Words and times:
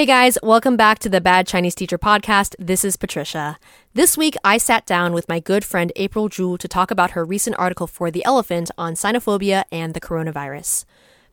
Hey 0.00 0.06
guys, 0.06 0.38
welcome 0.42 0.78
back 0.78 0.98
to 1.00 1.10
the 1.10 1.20
Bad 1.20 1.46
Chinese 1.46 1.74
Teacher 1.74 1.98
podcast. 1.98 2.54
This 2.58 2.86
is 2.86 2.96
Patricia. 2.96 3.58
This 3.92 4.16
week, 4.16 4.34
I 4.42 4.56
sat 4.56 4.86
down 4.86 5.12
with 5.12 5.28
my 5.28 5.40
good 5.40 5.62
friend 5.62 5.92
April 5.94 6.30
Zhu 6.30 6.56
to 6.56 6.66
talk 6.66 6.90
about 6.90 7.10
her 7.10 7.22
recent 7.22 7.54
article 7.58 7.86
for 7.86 8.10
The 8.10 8.24
Elephant 8.24 8.70
on 8.78 8.94
sinophobia 8.94 9.64
and 9.70 9.92
the 9.92 10.00
coronavirus. 10.00 10.86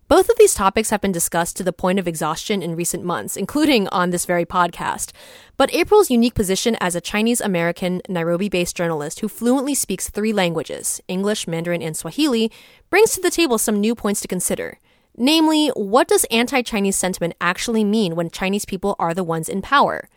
Both 0.10 0.28
of 0.28 0.38
these 0.38 0.54
topics 0.54 0.90
have 0.90 1.00
been 1.00 1.14
discussed 1.14 1.56
to 1.56 1.64
the 1.64 1.72
point 1.72 1.98
of 1.98 2.10
exhaustion 2.10 2.62
in 2.62 2.76
recent 2.76 3.06
months, 3.06 3.38
including 3.38 3.88
on 3.88 4.10
this 4.10 4.26
very 4.26 4.46
podcast. 4.46 5.14
But 5.56 5.74
April's 5.74 6.12
unique 6.12 6.36
position 6.36 6.76
as 6.82 6.94
a 6.94 7.00
Chinese 7.00 7.40
American, 7.40 8.02
Nairobi 8.10 8.50
based 8.50 8.76
journalist 8.76 9.22
who 9.22 9.30
fluently 9.30 9.76
speaks 9.76 10.10
three 10.10 10.34
languages 10.34 11.00
English, 11.08 11.48
Mandarin, 11.48 11.82
and 11.82 11.96
Swahili 11.96 12.52
brings 12.90 13.12
to 13.12 13.22
the 13.22 13.32
table 13.32 13.58
some 13.58 13.80
new 13.80 13.96
points 13.96 14.20
to 14.20 14.28
consider. 14.28 14.78
Namely, 15.18 15.70
what 15.70 16.08
does 16.08 16.26
anti 16.26 16.62
Chinese 16.62 16.96
sentiment 16.96 17.34
actually 17.42 17.84
mean 17.84 18.16
when 18.16 18.30
Chinese 18.30 18.66
people 18.66 18.96
are 19.00 19.16
the 19.16 19.24
ones 19.24 19.50
in 19.50 19.64
power? 19.64 20.08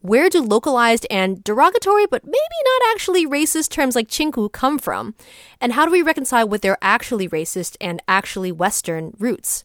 Where 0.00 0.30
do 0.30 0.40
localized 0.40 1.06
and 1.10 1.44
derogatory, 1.44 2.06
but 2.06 2.24
maybe 2.24 2.38
not 2.64 2.92
actually 2.92 3.26
racist 3.26 3.68
terms 3.68 3.94
like 3.94 4.08
chinkuu 4.08 4.50
come 4.50 4.78
from? 4.78 5.14
And 5.60 5.74
how 5.74 5.84
do 5.84 5.92
we 5.92 6.02
reconcile 6.02 6.48
with 6.48 6.62
their 6.62 6.78
actually 6.80 7.28
racist 7.28 7.76
and 7.78 8.00
actually 8.08 8.50
Western 8.50 9.14
roots? 9.18 9.64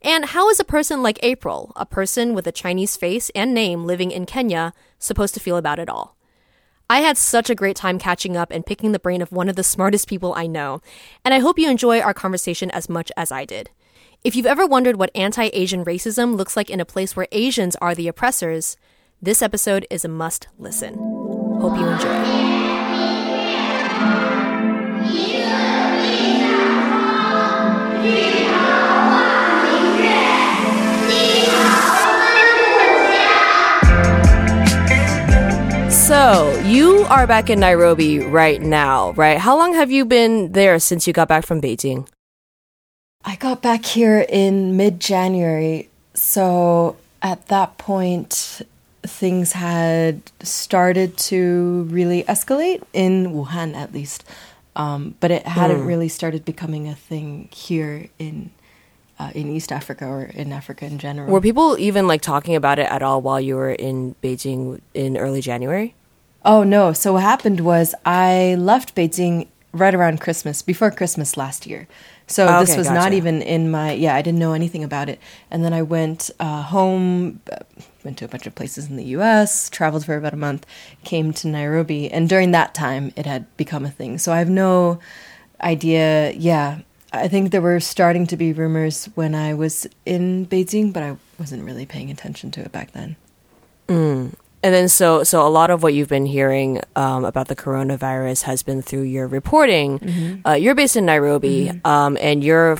And 0.00 0.26
how 0.26 0.48
is 0.48 0.60
a 0.60 0.64
person 0.64 1.02
like 1.02 1.18
April, 1.22 1.72
a 1.76 1.84
person 1.84 2.34
with 2.34 2.46
a 2.46 2.52
Chinese 2.52 2.96
face 2.96 3.30
and 3.34 3.52
name 3.52 3.84
living 3.84 4.10
in 4.10 4.26
Kenya, 4.26 4.72
supposed 4.98 5.34
to 5.34 5.40
feel 5.40 5.56
about 5.56 5.78
it 5.78 5.90
all? 5.90 6.16
I 6.88 7.00
had 7.00 7.18
such 7.18 7.50
a 7.50 7.54
great 7.54 7.76
time 7.76 7.98
catching 7.98 8.36
up 8.36 8.50
and 8.50 8.64
picking 8.64 8.92
the 8.92 8.98
brain 8.98 9.22
of 9.22 9.32
one 9.32 9.48
of 9.48 9.56
the 9.56 9.62
smartest 9.62 10.08
people 10.08 10.34
I 10.34 10.46
know, 10.46 10.80
and 11.24 11.34
I 11.34 11.40
hope 11.40 11.58
you 11.58 11.68
enjoy 11.68 12.00
our 12.00 12.14
conversation 12.14 12.70
as 12.70 12.88
much 12.88 13.10
as 13.16 13.32
I 13.32 13.44
did. 13.44 13.70
If 14.24 14.34
you've 14.34 14.46
ever 14.46 14.66
wondered 14.66 14.96
what 14.96 15.10
anti 15.14 15.50
Asian 15.52 15.84
racism 15.84 16.34
looks 16.34 16.56
like 16.56 16.70
in 16.70 16.80
a 16.80 16.86
place 16.86 17.14
where 17.14 17.28
Asians 17.30 17.76
are 17.82 17.94
the 17.94 18.08
oppressors, 18.08 18.78
this 19.20 19.42
episode 19.42 19.86
is 19.90 20.02
a 20.02 20.08
must 20.08 20.48
listen. 20.58 20.94
Hope 20.94 21.76
you 21.78 21.86
enjoy. 21.86 22.08
So, 35.90 36.58
you 36.64 37.04
are 37.10 37.26
back 37.26 37.50
in 37.50 37.60
Nairobi 37.60 38.20
right 38.20 38.62
now, 38.62 39.12
right? 39.12 39.36
How 39.36 39.58
long 39.58 39.74
have 39.74 39.90
you 39.90 40.06
been 40.06 40.52
there 40.52 40.78
since 40.78 41.06
you 41.06 41.12
got 41.12 41.28
back 41.28 41.44
from 41.44 41.60
Beijing? 41.60 42.08
I 43.24 43.36
got 43.36 43.62
back 43.62 43.84
here 43.84 44.26
in 44.28 44.76
mid 44.76 45.00
January. 45.00 45.88
So, 46.14 46.96
at 47.22 47.48
that 47.48 47.78
point, 47.78 48.62
things 49.02 49.52
had 49.52 50.20
started 50.42 51.16
to 51.16 51.86
really 51.90 52.22
escalate 52.24 52.82
in 52.92 53.32
Wuhan, 53.32 53.74
at 53.74 53.92
least. 53.92 54.24
Um, 54.76 55.14
but 55.20 55.30
it 55.30 55.46
hadn't 55.46 55.80
mm. 55.82 55.86
really 55.86 56.08
started 56.08 56.44
becoming 56.44 56.88
a 56.88 56.94
thing 56.94 57.48
here 57.52 58.08
in 58.18 58.50
uh, 59.18 59.30
in 59.34 59.48
East 59.48 59.70
Africa 59.70 60.06
or 60.06 60.24
in 60.24 60.52
Africa 60.52 60.84
in 60.84 60.98
general. 60.98 61.30
Were 61.30 61.40
people 61.40 61.78
even 61.78 62.08
like 62.08 62.20
talking 62.20 62.56
about 62.56 62.78
it 62.78 62.90
at 62.90 63.02
all 63.02 63.22
while 63.22 63.40
you 63.40 63.54
were 63.54 63.70
in 63.72 64.16
Beijing 64.22 64.80
in 64.92 65.16
early 65.16 65.40
January? 65.40 65.94
Oh 66.44 66.64
no! 66.64 66.92
So 66.92 67.14
what 67.14 67.22
happened 67.22 67.60
was 67.60 67.94
I 68.04 68.56
left 68.58 68.94
Beijing 68.94 69.46
right 69.72 69.94
around 69.94 70.20
Christmas, 70.20 70.62
before 70.62 70.90
Christmas 70.90 71.36
last 71.36 71.66
year. 71.66 71.86
So 72.26 72.46
oh, 72.48 72.60
this 72.60 72.76
was 72.76 72.86
gotcha. 72.86 72.98
not 72.98 73.12
even 73.12 73.42
in 73.42 73.70
my 73.70 73.92
yeah. 73.92 74.14
I 74.14 74.22
didn't 74.22 74.38
know 74.38 74.54
anything 74.54 74.82
about 74.82 75.08
it, 75.08 75.20
and 75.50 75.64
then 75.64 75.72
I 75.72 75.82
went 75.82 76.30
uh, 76.40 76.62
home 76.62 77.40
went 78.04 78.18
to 78.18 78.24
a 78.24 78.28
bunch 78.28 78.46
of 78.46 78.54
places 78.54 78.88
in 78.88 78.96
the 78.96 79.04
US, 79.16 79.70
traveled 79.70 80.04
for 80.04 80.16
about 80.16 80.34
a 80.34 80.36
month, 80.36 80.66
came 81.04 81.32
to 81.34 81.48
Nairobi, 81.48 82.10
and 82.10 82.28
during 82.28 82.50
that 82.52 82.74
time 82.74 83.12
it 83.16 83.26
had 83.26 83.54
become 83.56 83.84
a 83.84 83.90
thing. 83.90 84.18
So 84.18 84.32
I 84.32 84.38
have 84.38 84.50
no 84.50 85.00
idea. 85.60 86.32
Yeah, 86.32 86.80
I 87.12 87.28
think 87.28 87.50
there 87.50 87.62
were 87.62 87.80
starting 87.80 88.26
to 88.28 88.36
be 88.36 88.52
rumors 88.52 89.06
when 89.14 89.34
I 89.34 89.54
was 89.54 89.86
in 90.04 90.46
Beijing, 90.46 90.92
but 90.92 91.02
I 91.02 91.16
wasn't 91.38 91.64
really 91.64 91.86
paying 91.86 92.10
attention 92.10 92.50
to 92.52 92.60
it 92.60 92.72
back 92.72 92.92
then. 92.92 93.16
Mm. 93.88 94.34
And 94.64 94.72
then, 94.72 94.88
so 94.88 95.24
so 95.24 95.46
a 95.46 95.52
lot 95.52 95.68
of 95.68 95.82
what 95.82 95.92
you've 95.92 96.08
been 96.08 96.24
hearing 96.24 96.80
um, 96.96 97.26
about 97.26 97.48
the 97.48 97.54
coronavirus 97.54 98.44
has 98.44 98.62
been 98.62 98.80
through 98.80 99.02
your 99.02 99.26
reporting. 99.26 99.98
Mm-hmm. 99.98 100.48
Uh, 100.48 100.54
you're 100.54 100.74
based 100.74 100.96
in 100.96 101.04
Nairobi, 101.04 101.66
mm-hmm. 101.66 101.86
um, 101.86 102.16
and 102.18 102.42
you're 102.42 102.76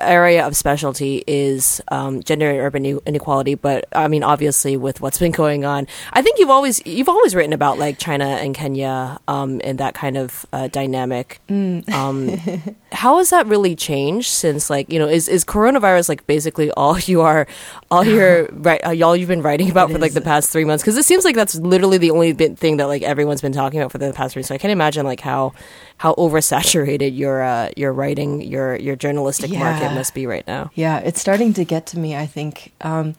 area 0.00 0.46
of 0.46 0.56
specialty 0.56 1.24
is 1.26 1.80
um, 1.88 2.22
gender 2.22 2.50
and 2.50 2.58
urban 2.58 2.84
inequality, 3.06 3.54
but 3.54 3.86
I 3.92 4.08
mean, 4.08 4.22
obviously, 4.22 4.76
with 4.76 5.00
what's 5.00 5.18
been 5.18 5.32
going 5.32 5.64
on, 5.64 5.86
I 6.12 6.22
think 6.22 6.38
you've 6.38 6.50
always 6.50 6.84
you've 6.86 7.08
always 7.08 7.34
written 7.34 7.52
about 7.52 7.78
like 7.78 7.98
China 7.98 8.26
and 8.26 8.54
Kenya 8.54 9.18
um, 9.28 9.60
and 9.64 9.78
that 9.78 9.94
kind 9.94 10.16
of 10.16 10.46
uh, 10.52 10.68
dynamic. 10.68 11.40
Mm. 11.48 11.88
Um, 11.90 12.76
how 12.92 13.18
has 13.18 13.30
that 13.30 13.46
really 13.46 13.76
changed 13.76 14.28
since 14.28 14.70
like 14.70 14.90
you 14.90 14.98
know 14.98 15.08
is 15.08 15.28
is 15.28 15.44
coronavirus 15.44 16.08
like 16.08 16.26
basically 16.26 16.70
all 16.72 16.98
you 17.00 17.20
are 17.20 17.46
all 17.90 18.04
you're 18.04 18.46
right 18.52 18.80
uh, 18.84 19.04
all 19.04 19.16
you've 19.16 19.28
been 19.28 19.42
writing 19.42 19.70
about 19.70 19.90
it 19.90 19.92
for 19.92 19.98
like 19.98 20.14
the 20.14 20.20
past 20.20 20.50
three 20.50 20.64
months 20.64 20.82
because 20.82 20.96
it 20.96 21.04
seems 21.04 21.24
like 21.24 21.36
that's 21.36 21.54
literally 21.56 21.98
the 21.98 22.10
only 22.10 22.32
thing 22.32 22.78
that 22.78 22.86
like 22.86 23.02
everyone's 23.02 23.40
been 23.40 23.52
talking 23.52 23.80
about 23.80 23.92
for 23.92 23.98
the 23.98 24.12
past 24.12 24.34
three. 24.34 24.42
So 24.42 24.54
I 24.54 24.58
can't 24.58 24.72
imagine 24.72 25.04
like 25.06 25.20
how 25.20 25.52
how 25.98 26.14
oversaturated 26.14 27.16
your 27.16 27.42
uh, 27.42 27.70
your 27.76 27.92
writing 27.92 28.40
your 28.40 28.76
your 28.76 28.96
journalistic 28.96 29.50
yeah. 29.50 29.58
market 29.58 29.94
must 29.94 30.14
be 30.14 30.26
right 30.26 30.46
now. 30.46 30.70
Yeah, 30.74 30.98
it's 30.98 31.20
starting 31.20 31.52
to 31.54 31.64
get 31.64 31.86
to 31.86 31.98
me. 31.98 32.16
I 32.16 32.26
think. 32.26 32.72
Um, 32.80 33.14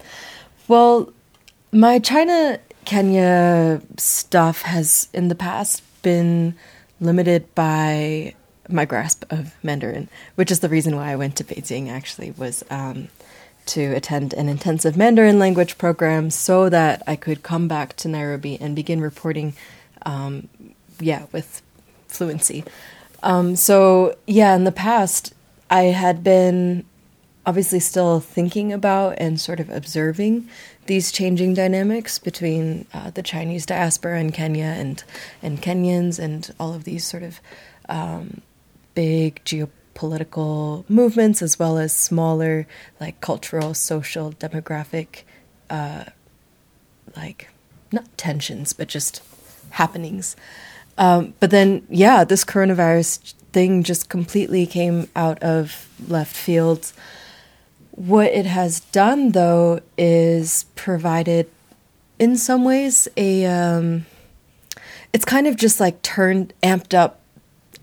well, 0.68 1.14
my 1.72 2.00
China 2.00 2.60
Kenya 2.86 3.82
stuff 3.98 4.64
has 4.64 5.10
in 5.14 5.28
the 5.28 5.36
past 5.36 5.84
been 6.02 6.56
limited 7.02 7.54
by 7.54 8.34
my 8.70 8.86
grasp 8.86 9.26
of 9.30 9.56
Mandarin, 9.64 10.08
which 10.36 10.52
is 10.52 10.62
the 10.62 10.70
reason 10.70 10.96
why 10.96 11.12
I 11.12 11.16
went 11.16 11.36
to 11.38 11.44
Beijing. 11.44 11.90
Actually, 11.90 12.32
was 12.32 12.64
um, 12.70 13.10
to 13.68 13.94
attend 13.94 14.34
an 14.34 14.48
intensive 14.48 14.96
Mandarin 14.96 15.38
language 15.38 15.78
program 15.78 16.30
so 16.30 16.70
that 16.70 17.04
I 17.06 17.18
could 17.18 17.44
come 17.44 17.68
back 17.68 17.96
to 17.98 18.08
Nairobi 18.08 18.58
and 18.60 18.74
begin 18.74 19.02
reporting. 19.02 19.54
Um, 20.06 20.48
yeah, 21.02 21.26
with 21.34 21.62
fluency. 22.10 22.64
Um, 23.24 23.56
so, 23.56 24.18
yeah, 24.28 24.56
in 24.56 24.64
the 24.64 24.72
past, 24.72 25.34
I 25.70 25.84
had 25.84 26.24
been 26.24 26.86
obviously 27.46 27.80
still 27.80 28.20
thinking 28.20 28.72
about 28.72 29.16
and 29.18 29.40
sort 29.40 29.60
of 29.60 29.70
observing 29.70 30.48
these 30.86 31.12
changing 31.12 31.54
dynamics 31.54 32.20
between 32.20 32.86
uh, 32.94 33.12
the 33.12 33.24
Chinese 33.24 33.66
diaspora 33.66 34.20
in 34.20 34.32
Kenya 34.32 34.66
and 34.66 35.04
and 35.42 35.62
Kenyans 35.62 36.20
and 36.20 36.54
all 36.60 36.74
of 36.74 36.84
these 36.84 37.06
sort 37.06 37.24
of 37.24 37.40
um, 37.88 38.42
big 38.96 39.42
geopolitical 39.46 40.88
movements 40.90 41.42
as 41.42 41.58
well 41.58 41.78
as 41.78 41.94
smaller 41.96 42.68
like 43.00 43.22
cultural, 43.22 43.74
social, 43.74 44.32
demographic, 44.34 45.24
uh, 45.70 46.06
like 47.16 47.50
not 47.92 48.06
tensions 48.18 48.74
but 48.74 48.88
just 48.88 49.22
happenings. 49.72 50.36
Um, 51.00 51.34
but 51.40 51.50
then, 51.50 51.88
yeah, 51.90 52.26
this 52.26 52.44
coronavirus 52.44 53.34
thing 53.54 53.84
just 53.84 54.10
completely 54.10 54.68
came 54.68 55.08
out 55.16 55.42
of 55.42 55.88
left 56.08 56.36
field. 56.36 56.92
What 57.92 58.28
it 58.28 58.46
has 58.46 58.82
done, 58.82 59.32
though, 59.32 59.80
is 59.98 60.66
provided, 60.76 61.50
in 62.20 62.38
some 62.38 62.64
ways, 62.64 63.08
a. 63.18 63.46
Um, 63.46 64.06
it's 65.12 65.26
kind 65.26 65.48
of 65.48 65.56
just 65.56 65.80
like 65.80 66.04
turned, 66.04 66.54
amped 66.62 66.94
up 66.94 67.20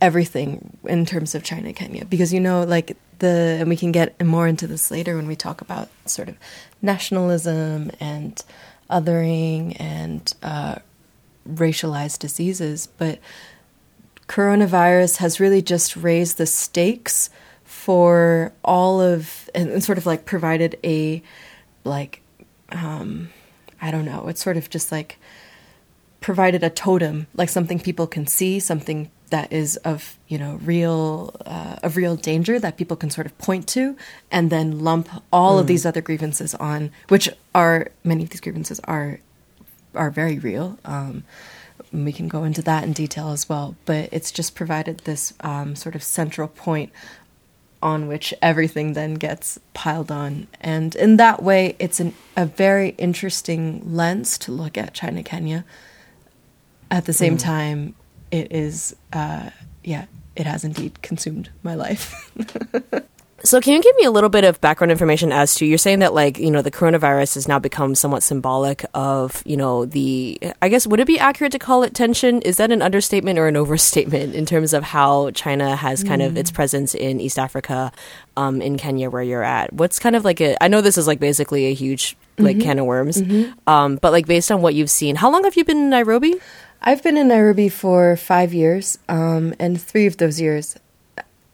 everything 0.00 0.76
in 0.84 1.04
terms 1.06 1.34
of 1.34 1.42
China, 1.42 1.72
Kenya, 1.72 2.04
because 2.04 2.32
you 2.32 2.38
know, 2.38 2.62
like 2.62 2.96
the, 3.18 3.56
and 3.60 3.68
we 3.68 3.76
can 3.76 3.92
get 3.92 4.24
more 4.24 4.46
into 4.46 4.66
this 4.66 4.90
later 4.90 5.16
when 5.16 5.26
we 5.26 5.34
talk 5.34 5.60
about 5.60 5.88
sort 6.04 6.28
of 6.28 6.36
nationalism 6.82 7.90
and 7.98 8.44
othering 8.90 9.76
and 9.80 10.34
uh, 10.42 10.76
racialized 11.46 12.18
diseases, 12.18 12.88
but 12.98 13.18
coronavirus 14.28 15.18
has 15.18 15.40
really 15.40 15.62
just 15.62 15.96
raised 15.96 16.38
the 16.38 16.46
stakes 16.46 17.30
for 17.64 18.52
all 18.64 19.00
of 19.00 19.48
and, 19.54 19.82
sort 19.82 19.98
of 19.98 20.06
like 20.06 20.24
provided 20.24 20.78
a 20.82 21.22
like 21.84 22.22
um 22.70 23.30
I 23.80 23.90
don't 23.90 24.04
know, 24.04 24.28
it's 24.28 24.42
sort 24.42 24.56
of 24.56 24.70
just 24.70 24.90
like 24.90 25.18
provided 26.20 26.64
a 26.64 26.70
totem, 26.70 27.26
like 27.34 27.48
something 27.48 27.78
people 27.78 28.06
can 28.06 28.26
see, 28.26 28.58
something 28.58 29.10
that 29.30 29.52
is 29.52 29.76
of 29.78 30.16
you 30.28 30.38
know 30.38 30.58
real 30.62 31.34
uh, 31.44 31.76
of 31.82 31.96
real 31.96 32.16
danger 32.16 32.58
that 32.58 32.76
people 32.76 32.96
can 32.96 33.10
sort 33.10 33.26
of 33.26 33.36
point 33.38 33.68
to, 33.68 33.96
and 34.30 34.50
then 34.50 34.80
lump 34.80 35.08
all 35.32 35.56
mm. 35.56 35.60
of 35.60 35.66
these 35.66 35.84
other 35.84 36.00
grievances 36.00 36.54
on, 36.56 36.90
which 37.08 37.28
are 37.54 37.88
many 38.02 38.22
of 38.24 38.30
these 38.30 38.40
grievances 38.40 38.80
are 38.84 39.20
are 39.96 40.10
very 40.10 40.38
real. 40.38 40.78
Um, 40.84 41.24
we 41.92 42.12
can 42.12 42.28
go 42.28 42.44
into 42.44 42.62
that 42.62 42.84
in 42.84 42.92
detail 42.92 43.30
as 43.30 43.48
well. 43.48 43.76
But 43.84 44.08
it's 44.12 44.30
just 44.30 44.54
provided 44.54 44.98
this 45.00 45.34
um, 45.40 45.76
sort 45.76 45.94
of 45.94 46.02
central 46.02 46.48
point 46.48 46.92
on 47.82 48.08
which 48.08 48.32
everything 48.40 48.94
then 48.94 49.14
gets 49.14 49.58
piled 49.74 50.10
on. 50.10 50.46
And 50.60 50.94
in 50.96 51.18
that 51.18 51.42
way, 51.42 51.76
it's 51.78 52.00
an, 52.00 52.14
a 52.36 52.46
very 52.46 52.90
interesting 52.90 53.94
lens 53.94 54.38
to 54.38 54.52
look 54.52 54.78
at 54.78 54.94
China 54.94 55.22
Kenya. 55.22 55.64
At 56.90 57.04
the 57.04 57.12
same 57.12 57.36
time, 57.36 57.94
it 58.30 58.52
is, 58.52 58.94
uh, 59.12 59.50
yeah, 59.84 60.06
it 60.34 60.46
has 60.46 60.64
indeed 60.64 61.02
consumed 61.02 61.50
my 61.62 61.74
life. 61.74 62.30
So, 63.44 63.60
can 63.60 63.74
you 63.74 63.82
give 63.82 63.94
me 63.96 64.04
a 64.04 64.10
little 64.10 64.30
bit 64.30 64.44
of 64.44 64.60
background 64.62 64.90
information 64.90 65.30
as 65.30 65.54
to 65.56 65.66
you're 65.66 65.76
saying 65.76 65.98
that 65.98 66.14
like 66.14 66.38
you 66.38 66.50
know 66.50 66.62
the 66.62 66.70
coronavirus 66.70 67.34
has 67.34 67.46
now 67.46 67.58
become 67.58 67.94
somewhat 67.94 68.22
symbolic 68.22 68.84
of 68.94 69.42
you 69.44 69.58
know 69.58 69.84
the 69.84 70.40
I 70.62 70.70
guess 70.70 70.86
would 70.86 71.00
it 71.00 71.06
be 71.06 71.18
accurate 71.18 71.52
to 71.52 71.58
call 71.58 71.82
it 71.82 71.94
tension? 71.94 72.40
Is 72.42 72.56
that 72.56 72.72
an 72.72 72.80
understatement 72.80 73.38
or 73.38 73.46
an 73.46 73.56
overstatement 73.56 74.34
in 74.34 74.46
terms 74.46 74.72
of 74.72 74.84
how 74.84 75.30
China 75.32 75.76
has 75.76 76.02
kind 76.02 76.22
of 76.22 76.36
its 76.36 76.50
presence 76.50 76.94
in 76.94 77.20
East 77.20 77.38
Africa, 77.38 77.92
um, 78.38 78.62
in 78.62 78.78
Kenya 78.78 79.10
where 79.10 79.22
you're 79.22 79.44
at? 79.44 79.72
What's 79.72 79.98
kind 79.98 80.16
of 80.16 80.24
like 80.24 80.40
a 80.40 80.56
I 80.62 80.68
know 80.68 80.80
this 80.80 80.96
is 80.96 81.06
like 81.06 81.20
basically 81.20 81.66
a 81.66 81.74
huge 81.74 82.16
like 82.38 82.58
can 82.58 82.78
of 82.78 82.86
worms, 82.86 83.22
um, 83.66 83.96
but 83.96 84.12
like 84.12 84.26
based 84.26 84.50
on 84.50 84.62
what 84.62 84.74
you've 84.74 84.90
seen, 84.90 85.14
how 85.16 85.30
long 85.30 85.44
have 85.44 85.56
you 85.56 85.64
been 85.64 85.78
in 85.78 85.90
Nairobi? 85.90 86.40
I've 86.80 87.02
been 87.02 87.16
in 87.16 87.28
Nairobi 87.28 87.68
for 87.68 88.16
five 88.16 88.54
years, 88.54 88.98
um, 89.08 89.54
and 89.58 89.80
three 89.80 90.06
of 90.06 90.18
those 90.18 90.40
years 90.40 90.76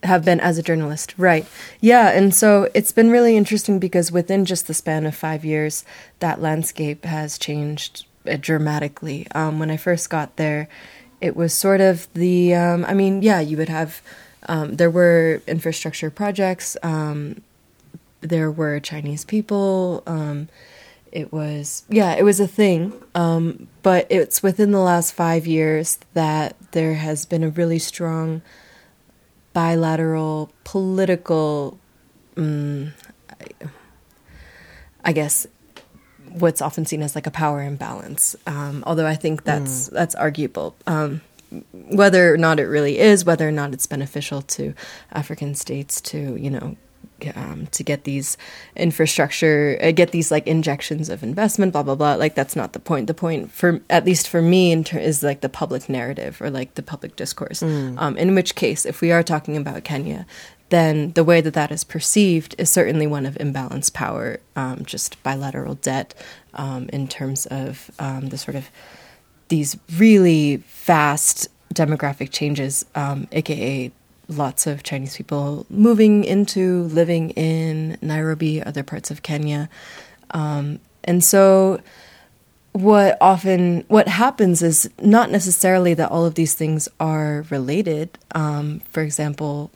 have 0.03 0.25
been 0.25 0.41
as 0.41 0.59
a 0.59 0.63
journalist. 0.63 1.15
Right. 1.17 1.47
Yeah. 1.81 2.11
And 2.11 2.35
so 2.35 2.69
it's 2.75 2.93
been 2.93 3.11
really 3.11 3.37
interesting 3.37 3.79
because 3.79 4.11
within 4.11 4.45
just 4.45 4.67
the 4.67 4.75
span 4.75 5.07
of 5.07 5.15
five 5.15 5.45
years, 5.45 5.85
that 6.19 6.41
landscape 6.41 7.05
has 7.05 7.39
changed 7.39 8.07
uh, 8.27 8.37
dramatically. 8.41 9.27
Um, 9.35 9.59
when 9.59 9.71
I 9.71 9.77
first 9.77 10.11
got 10.11 10.37
there, 10.37 10.69
it 11.21 11.37
was 11.37 11.53
sort 11.55 11.81
of 11.81 12.13
the, 12.15 12.55
um, 12.55 12.85
I 12.85 12.95
mean, 12.95 13.23
yeah, 13.23 13.41
you 13.41 13.57
would 13.57 13.69
have, 13.69 14.03
um, 14.49 14.77
there 14.77 14.91
were 14.91 15.41
infrastructure 15.47 16.11
projects, 16.11 16.77
um, 16.83 17.41
there 18.21 18.51
were 18.51 18.81
Chinese 18.81 19.25
people. 19.25 20.03
Um, 20.07 20.49
it 21.13 21.33
was, 21.33 21.85
yeah, 21.89 22.15
it 22.15 22.25
was 22.25 22.41
a 22.41 22.49
thing. 22.49 22.93
Um, 23.15 23.69
but 23.83 24.07
it's 24.11 24.43
within 24.43 24.73
the 24.73 24.81
last 24.81 25.13
five 25.13 25.47
years 25.47 25.99
that 26.15 26.57
there 26.73 26.95
has 26.95 27.27
been 27.27 27.45
a 27.45 27.51
really 27.51 27.79
strong 27.79 28.43
bilateral 29.53 30.51
political, 30.65 31.79
um, 32.37 32.93
I, 35.05 35.13
guess, 35.13 35.47
what's 36.29 36.63
often 36.63 36.87
seen 36.87 37.03
as 37.03 37.15
like 37.15 37.27
a 37.27 37.31
power 37.31 37.63
imbalance. 37.63 38.37
Um, 38.47 38.83
although 38.87 39.07
I 39.07 39.15
think 39.15 39.45
that's 39.45 39.89
that's 39.89 40.15
arguable. 40.15 40.75
Um, 40.87 41.21
whether 41.73 42.33
or 42.33 42.39
not 42.39 42.59
it 42.59 42.65
really 42.65 42.99
is, 42.99 43.25
whether 43.25 43.47
or 43.47 43.53
not 43.53 43.75
it's 43.75 43.87
beneficial 43.87 44.43
to 44.43 44.75
African 45.13 45.55
states 45.55 46.01
to 46.03 46.37
you 46.37 46.51
know 46.51 46.77
um, 47.37 47.67
to 47.73 47.83
get 47.83 48.05
these 48.05 48.37
infrastructure, 48.77 49.79
uh, 49.83 49.91
get 49.93 50.13
these 50.13 50.31
like 50.31 50.47
injections 50.47 51.09
of 51.09 51.23
investment, 51.23 51.73
blah 51.73 51.83
blah 51.83 51.95
blah. 51.95 52.15
Like 52.15 52.35
that's 52.35 52.57
not 52.57 52.73
the 52.73 52.81
point. 52.81 53.07
The 53.07 53.15
point 53.15 53.51
for 53.53 53.81
at 53.91 54.05
least 54.05 54.29
for 54.29 54.43
me 54.43 54.73
in 54.73 54.85
ter- 54.85 54.99
is 54.99 55.23
like 55.23 55.41
the 55.41 55.49
public 55.49 55.89
narrative 55.89 56.41
or 56.41 56.51
like 56.51 56.75
the 56.75 56.83
public 56.83 57.17
discourse. 57.17 57.63
Um, 57.99 58.17
in 58.17 58.35
which 58.35 58.55
case, 58.55 58.87
if 58.87 59.01
we 59.01 59.13
are 59.13 59.23
talking 59.23 59.57
about 59.57 59.85
Kenya, 59.85 60.27
then 60.73 61.13
the 61.13 61.23
way 61.23 61.43
that 61.43 61.53
that 61.53 61.71
is 61.71 61.85
perceived 61.85 62.55
is 62.57 62.71
certainly 62.71 63.07
one 63.07 63.27
of 63.27 63.35
imbalanced 63.35 63.93
power, 63.93 64.41
um, 64.57 64.85
just 64.87 65.23
bilateral 65.23 65.75
debt 65.75 66.15
um, 66.55 66.89
in 66.93 67.07
terms 67.07 67.45
of 67.47 67.91
um, 67.99 68.31
the 68.31 68.39
sort 68.39 68.57
of 68.57 68.71
these 69.49 69.77
really 69.99 70.57
fast 70.67 71.49
demographic 71.75 72.31
changes, 72.31 72.87
um, 72.95 73.29
aka 73.33 73.93
lots 74.29 74.67
of 74.67 74.83
Chinese 74.83 75.17
people 75.17 75.67
moving 75.69 76.25
into 76.25 76.85
living 76.85 77.31
in 77.31 77.99
Nairobi, 78.01 78.63
other 78.63 78.83
parts 78.83 79.11
of 79.11 79.23
Kenya. 79.23 79.69
Um, 80.31 80.79
and 81.05 81.23
so 81.23 81.81
what 82.73 83.19
often 83.21 83.85
what 83.89 84.09
happens 84.09 84.63
is 84.63 84.89
not 85.01 85.31
necessarily 85.31 85.95
that 85.95 86.11
all 86.11 86.25
of 86.25 86.35
these 86.35 86.55
things 86.55 86.89
are 86.99 87.45
related. 87.51 88.19
Um, 88.35 88.81
for 88.91 89.03
example, 89.03 89.71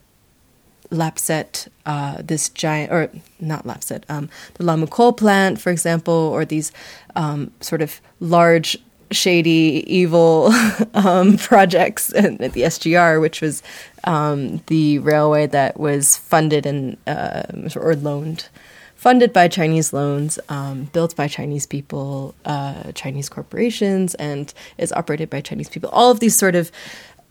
LAPSSET, 0.90 1.68
uh, 1.84 2.22
this 2.22 2.48
giant, 2.48 2.92
or 2.92 3.10
not 3.40 3.64
LAPSSET, 3.64 4.04
um, 4.08 4.28
the 4.54 4.86
coal 4.86 5.12
plant, 5.12 5.60
for 5.60 5.70
example, 5.70 6.14
or 6.14 6.44
these 6.44 6.72
um, 7.14 7.50
sort 7.60 7.82
of 7.82 8.00
large, 8.20 8.78
shady, 9.10 9.84
evil 9.86 10.50
um, 10.94 11.36
projects 11.36 12.12
at 12.14 12.38
the 12.38 12.62
SGR, 12.62 13.20
which 13.20 13.40
was 13.40 13.62
um, 14.04 14.58
the 14.66 14.98
railway 15.00 15.46
that 15.46 15.78
was 15.78 16.16
funded 16.16 16.66
and 16.66 16.96
uh, 17.06 17.42
or 17.76 17.94
loaned, 17.96 18.48
funded 18.94 19.32
by 19.32 19.48
Chinese 19.48 19.92
loans, 19.92 20.38
um, 20.48 20.84
built 20.92 21.14
by 21.16 21.28
Chinese 21.28 21.66
people, 21.66 22.34
uh, 22.44 22.92
Chinese 22.92 23.28
corporations, 23.28 24.14
and 24.16 24.52
is 24.78 24.92
operated 24.92 25.30
by 25.30 25.40
Chinese 25.40 25.68
people. 25.68 25.90
All 25.90 26.10
of 26.10 26.20
these 26.20 26.36
sort 26.36 26.54
of 26.54 26.72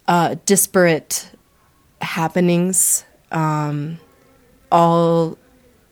uh, 0.07 0.36
disparate 0.45 1.30
happenings 2.01 3.06
um, 3.31 4.00
all 4.71 5.38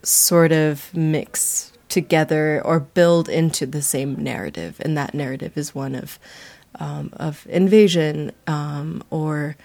sort 0.04 0.52
of 0.52 0.94
mix 0.96 1.73
together 1.94 2.62
or 2.66 2.80
build 2.82 3.30
into 3.30 3.66
the 3.66 3.82
same 3.82 4.16
narrative, 4.22 4.78
and 4.82 4.98
that 4.98 5.14
narrative 5.14 5.56
is 5.56 5.74
one 5.76 5.94
of 5.96 6.20
um, 6.80 7.12
of 7.14 7.46
invasion 7.50 8.32
um, 8.48 9.04
or 9.12 9.56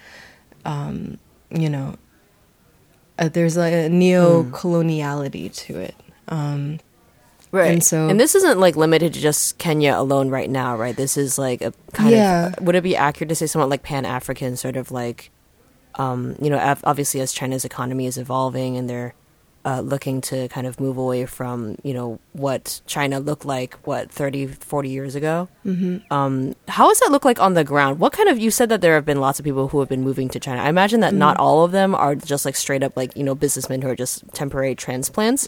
um, 0.65 1.17
you 1.49 1.69
know 1.69 1.95
uh, 3.17 3.27
there's 3.29 3.57
like 3.57 3.73
a 3.73 3.89
neo 3.89 4.43
coloniality 4.43 5.53
to 5.65 5.79
it. 5.79 5.95
Um, 6.27 6.79
Right. 7.51 7.71
And 7.73 7.83
so- 7.83 8.07
and 8.07 8.19
this 8.19 8.35
isn't 8.35 8.59
like 8.59 8.75
limited 8.75 9.15
to 9.15 9.19
just 9.19 9.57
Kenya 9.57 9.95
alone 9.97 10.29
right 10.29 10.47
now, 10.47 10.77
right? 10.77 10.95
This 10.95 11.17
is 11.17 11.39
like 11.39 11.63
a 11.63 11.73
kind 11.93 12.11
Yeah. 12.11 12.53
of 12.55 12.63
would 12.63 12.75
it 12.75 12.83
be 12.83 12.95
accurate 12.95 13.29
to 13.29 13.35
say 13.35 13.47
somewhat 13.47 13.69
like 13.69 13.81
Pan 13.81 14.05
African 14.05 14.55
sort 14.55 14.77
of 14.77 14.91
like 14.91 15.31
um, 15.95 16.35
you 16.39 16.51
know, 16.51 16.59
obviously 16.83 17.19
as 17.21 17.33
China's 17.33 17.65
economy 17.65 18.05
is 18.05 18.19
evolving 18.19 18.77
and 18.77 18.87
they're 18.87 19.15
uh, 19.69 19.81
looking 19.81 20.19
to 20.19 20.47
kind 20.47 20.65
of 20.65 20.79
move 20.79 20.97
away 20.97 21.27
from, 21.27 21.77
you 21.83 21.93
know, 21.93 22.17
what 22.33 22.81
China 22.87 23.19
looked 23.19 23.45
like, 23.45 23.75
what, 23.83 24.11
30, 24.11 24.47
40 24.47 24.89
years 24.89 25.13
ago? 25.13 25.47
Mm-hmm. 25.63 26.11
Um, 26.11 26.55
how 26.67 26.87
does 26.87 26.99
that 27.01 27.11
look 27.11 27.23
like 27.23 27.39
on 27.39 27.53
the 27.53 27.63
ground? 27.63 27.99
What 27.99 28.11
kind 28.11 28.29
of, 28.29 28.39
you 28.39 28.49
said 28.49 28.69
that 28.69 28.81
there 28.81 28.95
have 28.95 29.05
been 29.05 29.19
lots 29.19 29.37
of 29.37 29.45
people 29.45 29.67
who 29.67 29.79
have 29.79 29.87
been 29.87 30.01
moving 30.01 30.27
to 30.29 30.39
China. 30.39 30.63
I 30.63 30.69
imagine 30.69 31.01
that 31.01 31.13
not 31.13 31.37
all 31.37 31.63
of 31.63 31.71
them 31.71 31.93
are 31.93 32.15
just 32.15 32.45
like 32.45 32.55
straight 32.55 32.81
up 32.81 32.97
like, 32.97 33.15
you 33.15 33.23
know, 33.23 33.35
businessmen 33.35 33.83
who 33.83 33.89
are 33.89 33.95
just 33.95 34.23
temporary 34.33 34.73
transplants. 34.73 35.47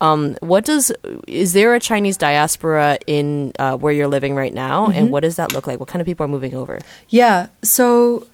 Um, 0.00 0.36
what 0.40 0.64
does, 0.64 0.90
is 1.26 1.52
there 1.52 1.74
a 1.74 1.80
Chinese 1.80 2.16
diaspora 2.16 2.98
in 3.06 3.52
uh, 3.58 3.76
where 3.76 3.92
you're 3.92 4.08
living 4.08 4.34
right 4.34 4.54
now? 4.54 4.86
And 4.86 5.10
what 5.10 5.20
does 5.20 5.36
that 5.36 5.52
look 5.52 5.66
like? 5.66 5.78
What 5.78 5.90
kind 5.90 6.00
of 6.00 6.06
people 6.06 6.24
are 6.24 6.28
moving 6.28 6.54
over? 6.54 6.78
Yeah. 7.10 7.48
So, 7.62 8.26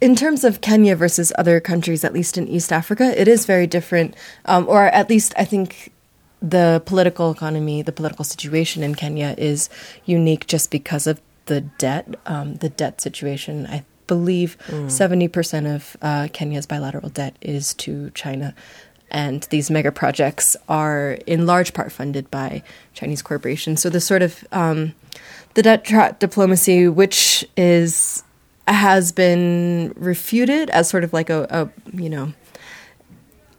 in 0.00 0.14
terms 0.14 0.44
of 0.44 0.60
Kenya 0.60 0.94
versus 0.94 1.32
other 1.38 1.60
countries, 1.60 2.04
at 2.04 2.12
least 2.12 2.38
in 2.38 2.46
East 2.46 2.72
Africa, 2.72 3.18
it 3.20 3.28
is 3.28 3.46
very 3.46 3.66
different. 3.66 4.14
Um, 4.44 4.66
or 4.68 4.86
at 4.86 5.10
least 5.10 5.34
I 5.36 5.44
think 5.44 5.92
the 6.40 6.82
political 6.86 7.30
economy, 7.30 7.82
the 7.82 7.92
political 7.92 8.24
situation 8.24 8.82
in 8.82 8.94
Kenya 8.94 9.34
is 9.36 9.68
unique 10.04 10.46
just 10.46 10.70
because 10.70 11.06
of 11.06 11.20
the 11.46 11.62
debt, 11.62 12.14
um, 12.26 12.56
the 12.56 12.68
debt 12.68 13.00
situation. 13.00 13.66
I 13.66 13.84
believe 14.06 14.56
70% 14.68 15.74
of 15.74 15.96
uh, 16.00 16.28
Kenya's 16.32 16.66
bilateral 16.66 17.10
debt 17.10 17.36
is 17.40 17.74
to 17.74 18.10
China. 18.10 18.54
And 19.10 19.42
these 19.44 19.70
mega 19.70 19.90
projects 19.90 20.56
are 20.68 21.18
in 21.26 21.46
large 21.46 21.72
part 21.72 21.90
funded 21.90 22.30
by 22.30 22.62
Chinese 22.94 23.22
corporations. 23.22 23.80
So 23.80 23.90
the 23.90 24.00
sort 24.00 24.22
of 24.22 24.44
um, 24.52 24.94
the 25.54 25.62
debt 25.62 25.84
trap 25.84 26.18
diplomacy, 26.18 26.88
which 26.88 27.44
is 27.56 28.22
has 28.74 29.12
been 29.12 29.92
refuted 29.96 30.70
as 30.70 30.88
sort 30.88 31.04
of 31.04 31.12
like 31.12 31.30
a, 31.30 31.46
a 31.50 31.96
you 31.96 32.08
know 32.08 32.32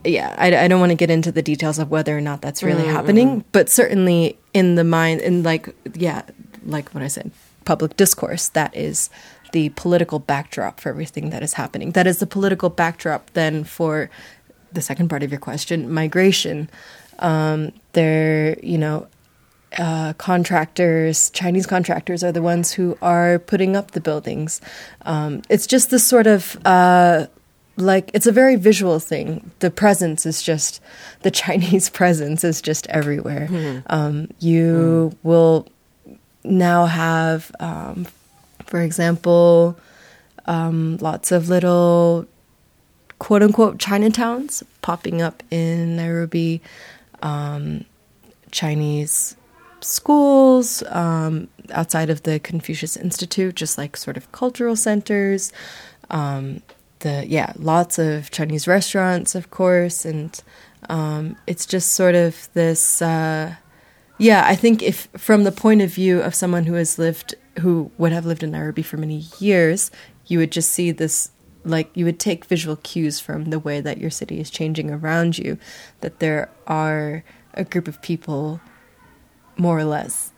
yeah 0.05 0.35
I, 0.37 0.55
I 0.65 0.67
don't 0.67 0.79
want 0.79 0.91
to 0.91 0.95
get 0.95 1.09
into 1.09 1.31
the 1.31 1.41
details 1.41 1.79
of 1.79 1.91
whether 1.91 2.17
or 2.17 2.21
not 2.21 2.41
that's 2.41 2.63
really 2.63 2.85
happening 2.85 3.43
but 3.51 3.69
certainly 3.69 4.37
in 4.53 4.75
the 4.75 4.83
mind 4.83 5.21
in 5.21 5.43
like 5.43 5.75
yeah 5.93 6.23
like 6.65 6.89
what 6.91 7.03
i 7.03 7.07
said 7.07 7.31
public 7.65 7.97
discourse 7.97 8.49
that 8.49 8.75
is 8.75 9.09
the 9.51 9.69
political 9.69 10.19
backdrop 10.19 10.79
for 10.79 10.89
everything 10.89 11.29
that 11.31 11.43
is 11.43 11.53
happening. 11.53 11.91
That 11.91 12.07
is 12.07 12.19
the 12.19 12.27
political 12.27 12.69
backdrop 12.69 13.31
then 13.31 13.63
for 13.63 14.09
the 14.71 14.81
second 14.81 15.09
part 15.09 15.23
of 15.23 15.31
your 15.31 15.39
question 15.39 15.91
migration. 15.91 16.69
Um, 17.19 17.73
they're 17.93 18.57
you 18.59 18.77
know 18.77 19.07
uh, 19.77 20.13
contractors, 20.13 21.29
Chinese 21.31 21.67
contractors, 21.67 22.23
are 22.23 22.31
the 22.31 22.41
ones 22.41 22.71
who 22.71 22.97
are 23.01 23.39
putting 23.39 23.75
up 23.75 23.91
the 23.91 24.01
buildings. 24.01 24.61
Um, 25.03 25.41
it's 25.49 25.67
just 25.67 25.91
this 25.91 26.05
sort 26.05 26.27
of 26.27 26.57
uh, 26.65 27.27
like 27.77 28.11
it's 28.13 28.27
a 28.27 28.31
very 28.31 28.55
visual 28.55 28.99
thing. 28.99 29.51
The 29.59 29.71
presence 29.71 30.25
is 30.25 30.41
just 30.41 30.81
the 31.21 31.31
Chinese 31.43 31.89
presence 31.89 32.43
is 32.43 32.61
just 32.61 32.87
everywhere. 32.87 33.47
Um, 33.87 34.29
you 34.39 35.15
will 35.23 35.67
now 36.43 36.85
have, 36.85 37.51
um, 37.59 38.07
for 38.65 38.81
example, 38.81 39.77
um, 40.45 40.97
lots 40.97 41.31
of 41.31 41.49
little 41.49 42.27
quote 43.19 43.43
unquote 43.43 43.77
Chinatowns 43.77 44.63
popping 44.81 45.21
up 45.21 45.43
in 45.51 45.95
Nairobi, 45.95 46.61
um, 47.21 47.85
Chinese 48.51 49.35
schools 49.81 50.83
um, 50.87 51.47
outside 51.71 52.09
of 52.09 52.23
the 52.23 52.39
Confucius 52.39 52.97
Institute, 52.97 53.55
just 53.55 53.77
like 53.77 53.97
sort 53.97 54.17
of 54.17 54.31
cultural 54.31 54.75
centers. 54.75 55.51
Um, 56.09 56.61
the 56.99 57.25
yeah, 57.27 57.53
lots 57.57 57.97
of 57.97 58.31
Chinese 58.31 58.67
restaurants, 58.67 59.35
of 59.35 59.51
course, 59.51 60.05
and 60.05 60.41
um, 60.89 61.37
it's 61.47 61.65
just 61.65 61.93
sort 61.93 62.15
of 62.15 62.49
this. 62.53 63.01
Uh, 63.01 63.55
yeah, 64.17 64.43
I 64.45 64.55
think 64.55 64.83
if 64.83 65.07
from 65.15 65.43
the 65.43 65.51
point 65.51 65.81
of 65.81 65.93
view 65.93 66.21
of 66.21 66.35
someone 66.35 66.65
who 66.65 66.73
has 66.73 66.99
lived, 66.99 67.35
who 67.59 67.91
would 67.97 68.11
have 68.11 68.25
lived 68.25 68.43
in 68.43 68.51
Nairobi 68.51 68.81
for 68.81 68.97
many 68.97 69.25
years, 69.39 69.91
you 70.27 70.39
would 70.39 70.51
just 70.51 70.71
see 70.71 70.91
this 70.91 71.31
like 71.65 71.89
you 71.95 72.05
would 72.05 72.19
take 72.19 72.45
visual 72.45 72.77
cues 72.77 73.19
from 73.19 73.45
the 73.45 73.59
way 73.59 73.81
that 73.81 73.97
your 73.97 74.09
city 74.09 74.39
is 74.39 74.49
changing 74.49 74.89
around 74.89 75.37
you 75.37 75.57
that 76.01 76.19
there 76.19 76.49
are 76.67 77.23
a 77.53 77.63
group 77.63 77.87
of 77.87 78.01
people 78.01 78.61
more 79.59 79.77
or 79.77 79.83
less 79.85 80.31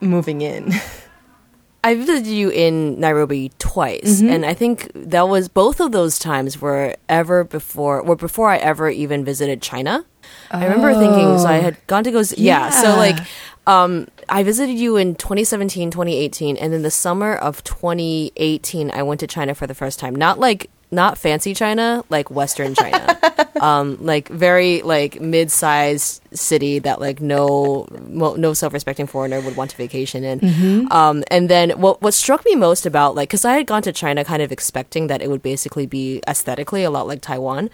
moving 0.00 0.40
in 0.40 0.72
I 1.84 1.96
visited 1.96 2.26
you 2.28 2.48
in 2.48 3.00
Nairobi 3.00 3.50
twice, 3.58 4.20
Mm-hmm. 4.20 4.28
and 4.32 4.46
I 4.46 4.54
think 4.54 4.88
that 4.94 5.22
was 5.28 5.48
both 5.48 5.80
of 5.80 5.90
those 5.90 6.16
times 6.16 6.60
were 6.60 6.94
ever 7.08 7.42
before, 7.42 8.04
were 8.04 8.14
before 8.14 8.48
I 8.50 8.58
ever 8.58 8.88
even 8.88 9.24
visited 9.24 9.60
China. 9.62 10.04
I 10.52 10.62
remember 10.64 10.92
thinking, 10.94 11.40
so 11.40 11.46
I 11.46 11.54
had 11.54 11.76
gone 11.88 12.04
to 12.04 12.12
go, 12.12 12.20
s- 12.20 12.38
yeah. 12.38 12.70
So 12.70 12.94
like, 12.96 13.16
um, 13.66 14.06
I 14.28 14.44
visited 14.44 14.78
you 14.78 14.96
in 14.96 15.16
2017, 15.16 15.90
2018, 15.90 16.56
and 16.56 16.72
then 16.72 16.82
the 16.82 16.90
summer 16.92 17.34
of 17.34 17.64
2018, 17.64 18.92
I 18.92 19.02
went 19.02 19.18
to 19.18 19.26
China 19.26 19.52
for 19.52 19.66
the 19.66 19.74
first 19.74 19.98
time. 19.98 20.14
Not 20.14 20.38
like, 20.38 20.70
not 20.92 21.18
fancy 21.18 21.52
China, 21.52 22.04
like 22.10 22.30
Western 22.30 22.76
China. 22.76 23.18
um, 23.62 23.96
like 24.00 24.28
very 24.28 24.82
like 24.82 25.20
mid-sized 25.20 26.20
city 26.34 26.80
that 26.80 27.00
like 27.00 27.20
no 27.20 27.86
mo- 28.08 28.34
no 28.34 28.52
self-respecting 28.52 29.06
foreigner 29.06 29.40
would 29.40 29.56
want 29.56 29.70
to 29.70 29.76
vacation 29.76 30.24
in. 30.24 30.38
Um, 30.90 31.22
and 31.30 31.48
then 31.48 31.70
what 31.80 32.02
what 32.02 32.12
struck 32.12 32.44
me 32.44 32.56
most 32.56 32.86
about 32.86 33.14
like 33.14 33.28
because 33.28 33.44
I 33.44 33.54
had 33.54 33.66
gone 33.66 33.82
to 33.82 33.92
China 33.92 34.24
kind 34.24 34.42
of 34.42 34.50
expecting 34.50 35.06
that 35.06 35.22
it 35.22 35.30
would 35.30 35.42
basically 35.42 35.86
be 35.86 36.20
aesthetically 36.26 36.82
a 36.82 36.90
lot 36.90 37.06
like 37.06 37.22
Taiwan, 37.22 37.70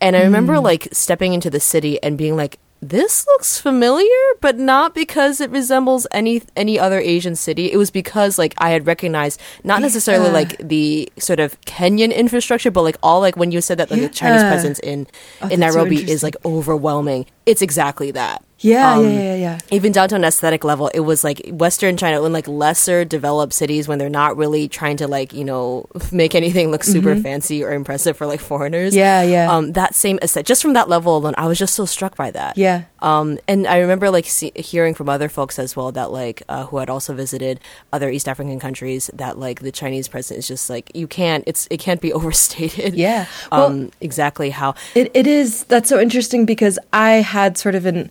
and 0.00 0.16
I 0.16 0.22
remember 0.24 0.58
like 0.58 0.88
stepping 0.92 1.32
into 1.32 1.50
the 1.50 1.60
city 1.60 2.02
and 2.02 2.18
being 2.18 2.36
like. 2.36 2.58
This 2.80 3.26
looks 3.26 3.60
familiar, 3.60 4.06
but 4.40 4.56
not 4.56 4.94
because 4.94 5.40
it 5.40 5.50
resembles 5.50 6.06
any 6.12 6.42
any 6.56 6.78
other 6.78 7.00
Asian 7.00 7.34
city. 7.34 7.72
It 7.72 7.76
was 7.76 7.90
because 7.90 8.38
like 8.38 8.54
I 8.58 8.70
had 8.70 8.86
recognized 8.86 9.40
not 9.64 9.80
necessarily 9.82 10.26
Yeah. 10.26 10.32
like 10.32 10.58
the 10.58 11.10
sort 11.18 11.40
of 11.40 11.60
Kenyan 11.62 12.14
infrastructure, 12.14 12.70
but 12.70 12.82
like 12.82 12.96
all 13.02 13.18
like 13.20 13.36
when 13.36 13.50
you 13.50 13.60
said 13.60 13.78
that 13.78 13.90
like 13.90 14.00
the 14.00 14.08
Chinese 14.08 14.42
presence 14.42 14.78
in 14.78 15.08
Oh, 15.42 15.48
in 15.48 15.58
that's 15.60 15.72
so 15.74 15.78
Nairobi 15.80 16.08
is 16.08 16.22
like 16.22 16.36
overwhelming. 16.44 17.26
It's 17.46 17.62
exactly 17.62 18.12
that. 18.12 18.44
Yeah 18.60 18.94
Um, 18.94 19.04
yeah 19.04 19.10
yeah 19.10 19.34
yeah 19.34 19.58
Even 19.70 19.92
down 19.92 20.08
to 20.08 20.16
an 20.16 20.24
aesthetic 20.24 20.64
level, 20.64 20.88
it 20.94 21.00
was 21.00 21.22
like 21.22 21.42
Western 21.52 21.96
China 21.96 22.22
in 22.24 22.32
like 22.32 22.48
lesser 22.48 23.04
developed 23.04 23.52
cities 23.52 23.86
when 23.88 23.98
they're 23.98 24.08
not 24.10 24.36
really 24.36 24.68
trying 24.68 24.96
to 24.98 25.06
like 25.06 25.32
you 25.32 25.44
know 25.44 25.86
make 26.12 26.34
anything 26.34 26.70
look 26.70 26.82
super 26.84 27.14
fancy 27.16 27.62
or 27.64 27.72
impressive 27.72 28.16
for 28.16 28.26
like 28.26 28.40
foreigners. 28.40 28.92
Mm-hmm. 28.92 28.98
Yeah, 28.98 29.22
yeah. 29.22 29.52
Um, 29.52 29.72
that 29.72 29.94
same 29.94 30.18
aesthetic, 30.22 30.46
just 30.46 30.62
from 30.62 30.72
that 30.74 30.88
level 30.88 31.16
alone, 31.16 31.34
I 31.38 31.46
was 31.46 31.58
just 31.58 31.74
so 31.74 31.84
struck 31.84 32.16
by 32.16 32.30
that. 32.32 32.56
yeah 32.58 32.82
Um, 33.00 33.38
and 33.46 33.66
I 33.66 33.78
remember 33.78 34.10
like 34.10 34.26
see, 34.26 34.50
hearing 34.56 34.94
from 34.94 35.08
other 35.08 35.28
folks 35.28 35.58
as 35.58 35.76
well 35.76 35.92
that 35.92 36.10
like 36.10 36.42
uh, 36.48 36.66
who 36.66 36.78
had 36.78 36.90
also 36.90 37.14
visited 37.14 37.60
other 37.92 38.10
East 38.10 38.26
African 38.28 38.58
countries 38.58 39.10
that 39.14 39.38
like 39.38 39.60
the 39.60 39.72
Chinese 39.72 40.08
presence 40.08 40.38
is 40.40 40.48
just 40.48 40.68
like 40.70 40.90
you 40.94 41.06
can't 41.06 41.44
it's 41.46 41.68
it 41.70 41.78
can't 41.80 42.00
be 42.00 42.12
overstated. 42.18 42.94
Yeah. 42.94 43.26
Well- 43.52 43.66
um, 43.66 43.90
exactly 44.00 44.50
how 44.50 44.74
It 44.94 45.10
it 45.14 45.26
is 45.26 45.64
that's 45.64 45.88
so 45.88 46.00
interesting 46.00 46.44
because 46.46 46.78
I 46.92 47.22
had 47.22 47.56
sort 47.58 47.74
of 47.74 47.86
an 47.86 48.10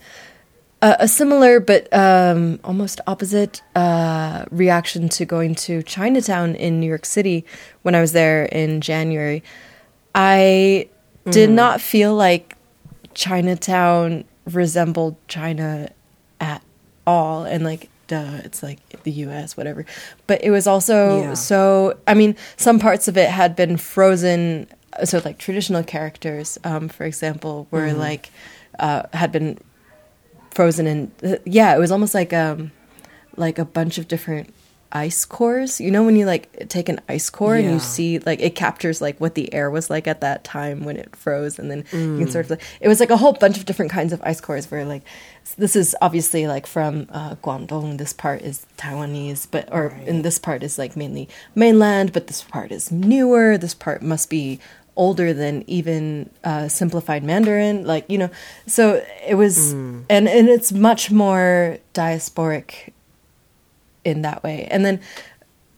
a, 0.81 0.95
a 1.01 1.07
similar 1.07 1.59
but 1.59 1.91
um, 1.93 2.59
almost 2.63 3.01
opposite 3.07 3.61
uh, 3.75 4.45
reaction 4.51 5.09
to 5.09 5.25
going 5.25 5.55
to 5.55 5.81
Chinatown 5.83 6.55
in 6.55 6.79
New 6.79 6.87
York 6.87 7.05
City 7.05 7.45
when 7.81 7.95
I 7.95 8.01
was 8.01 8.11
there 8.13 8.45
in 8.45 8.81
January. 8.81 9.43
I 10.13 10.89
did 11.29 11.49
not 11.49 11.81
feel 11.81 12.15
like 12.15 12.55
Chinatown 13.13 14.23
resembled 14.45 15.15
China 15.27 15.89
at 16.39 16.61
all, 17.05 17.43
and 17.43 17.63
like. 17.63 17.89
Duh, 18.07 18.39
it's 18.45 18.63
like 18.63 18.79
the 19.03 19.11
U.S., 19.11 19.57
whatever. 19.57 19.85
But 20.27 20.41
it 20.41 20.49
was 20.49 20.65
also 20.65 21.19
Yeah. 21.23 21.33
so. 21.33 21.97
I 22.07 22.13
mean, 22.13 22.37
some 22.55 22.79
parts 22.79 23.09
of 23.09 23.17
it 23.17 23.29
had 23.29 23.53
been 23.53 23.75
frozen. 23.75 24.67
So, 25.03 25.21
like 25.25 25.37
traditional 25.39 25.83
characters, 25.83 26.57
um, 26.63 26.87
for 26.87 27.03
example, 27.03 27.67
were 27.69 27.91
like 27.91 28.29
uh, 28.79 29.03
had 29.11 29.33
been 29.33 29.57
frozen 30.57 30.85
in. 30.87 31.11
uh, 31.23 31.37
Yeah, 31.45 31.75
it 31.75 31.79
was 31.79 31.91
almost 31.91 32.13
like 32.13 32.33
um, 32.33 32.71
like 33.35 33.57
a 33.59 33.65
bunch 33.65 33.97
of 33.97 34.07
different 34.07 34.53
ice 34.91 35.25
cores. 35.25 35.79
You 35.81 35.91
know, 35.91 36.03
when 36.07 36.15
you 36.15 36.25
like 36.25 36.45
take 36.69 36.87
an 36.89 36.99
ice 37.09 37.29
core 37.29 37.55
and 37.55 37.65
you 37.73 37.79
see 37.79 38.19
like 38.19 38.39
it 38.47 38.55
captures 38.55 39.01
like 39.01 39.19
what 39.19 39.35
the 39.35 39.53
air 39.53 39.69
was 39.69 39.89
like 39.89 40.07
at 40.07 40.21
that 40.21 40.43
time 40.43 40.83
when 40.87 40.97
it 40.97 41.15
froze, 41.15 41.59
and 41.59 41.69
then 41.71 41.83
you 41.91 42.17
can 42.19 42.31
sort 42.31 42.45
of 42.45 42.51
like 42.51 42.63
it 42.81 42.87
was 42.87 42.99
like 42.99 43.11
a 43.11 43.17
whole 43.17 43.33
bunch 43.33 43.57
of 43.57 43.65
different 43.65 43.91
kinds 43.91 44.13
of 44.13 44.21
ice 44.23 44.41
cores. 44.41 44.71
Where 44.71 44.85
like 44.85 45.03
this 45.57 45.75
is 45.75 45.95
obviously 46.01 46.47
like 46.47 46.65
from 46.65 47.07
uh, 47.11 47.35
Guangdong. 47.43 47.97
This 47.97 48.13
part 48.13 48.41
is 48.41 48.65
Taiwanese, 48.77 49.47
but 49.51 49.67
or 49.71 49.87
and 50.07 50.23
this 50.25 50.39
part 50.39 50.63
is 50.63 50.77
like 50.79 50.95
mainly 50.95 51.27
mainland, 51.53 52.11
but 52.13 52.27
this 52.27 52.41
part 52.43 52.71
is 52.71 52.91
newer. 52.91 53.57
This 53.57 53.75
part 53.75 54.01
must 54.01 54.29
be 54.29 54.59
older 54.97 55.33
than 55.33 55.63
even 55.67 56.29
uh, 56.43 56.67
simplified 56.67 57.23
Mandarin. 57.23 57.85
Like 57.85 58.05
you 58.09 58.17
know, 58.17 58.29
so 58.65 59.03
it 59.25 59.35
was, 59.35 59.71
and 60.09 60.27
and 60.27 60.49
it's 60.49 60.71
much 60.73 61.11
more 61.11 61.77
diasporic 61.93 62.91
in 64.03 64.23
that 64.23 64.43
way. 64.43 64.67
And 64.69 64.85
then 64.85 64.99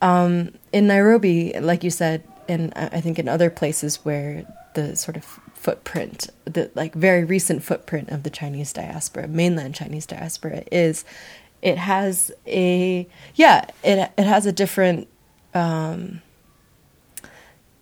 um, 0.01 0.53
in 0.73 0.87
Nairobi, 0.87 1.53
like 1.59 1.83
you 1.83 1.91
said, 1.91 2.23
and 2.47 2.73
I 2.75 2.85
I 2.93 3.01
think 3.01 3.19
in 3.19 3.27
other 3.27 3.49
places 3.49 3.97
where 3.97 4.45
the 4.73 4.95
sort 4.95 5.17
of 5.17 5.39
footprint, 5.53 6.29
the 6.45 6.71
like 6.73 6.95
very 6.95 7.23
recent 7.23 7.63
footprint 7.63 8.09
of 8.09 8.23
the 8.23 8.29
Chinese 8.29 8.73
diaspora, 8.73 9.27
mainland 9.27 9.75
Chinese 9.75 10.05
diaspora, 10.05 10.63
is 10.71 11.03
it 11.61 11.77
has 11.77 12.31
a 12.47 13.07
yeah, 13.35 13.65
it 13.83 14.11
it 14.17 14.25
has 14.25 14.45
a 14.45 14.51
different. 14.51 15.07
Um, 15.53 16.21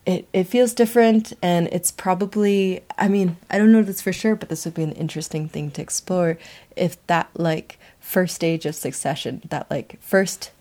it, 0.08 0.26
it 0.32 0.46
feels 0.46 0.74
different 0.74 1.34
and 1.42 1.68
it's 1.68 1.92
probably 1.92 2.82
i 2.98 3.10
mean 3.10 3.36
i 3.52 3.58
don't 3.58 3.74
know 3.74 3.84
this 3.84 4.02
for 4.02 4.14
sure 4.14 4.36
but 4.36 4.48
this 4.48 4.64
would 4.64 4.74
be 4.74 4.84
an 4.84 4.94
interesting 4.94 5.50
thing 5.50 5.70
to 5.70 5.82
explore 5.82 6.38
if 6.76 7.06
that 7.08 7.30
like 7.36 7.78
first 8.00 8.34
stage 8.34 8.66
of 8.66 8.74
succession 8.74 9.42
that 9.50 9.70
like 9.70 10.02
first 10.02 10.52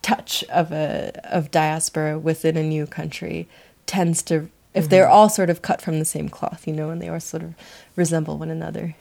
touch 0.00 0.44
of 0.44 0.70
a 0.70 1.10
of 1.24 1.50
diaspora 1.50 2.18
within 2.18 2.56
a 2.56 2.62
new 2.62 2.86
country 2.86 3.48
tends 3.84 4.22
to 4.22 4.48
if 4.72 4.84
mm-hmm. 4.84 4.90
they're 4.90 5.08
all 5.08 5.28
sort 5.28 5.50
of 5.50 5.60
cut 5.60 5.82
from 5.82 5.98
the 5.98 6.04
same 6.04 6.28
cloth 6.28 6.68
you 6.68 6.72
know 6.72 6.90
and 6.90 7.02
they 7.02 7.08
all 7.08 7.18
sort 7.18 7.42
of 7.42 7.54
resemble 7.96 8.38
one 8.38 8.50
another 8.50 8.94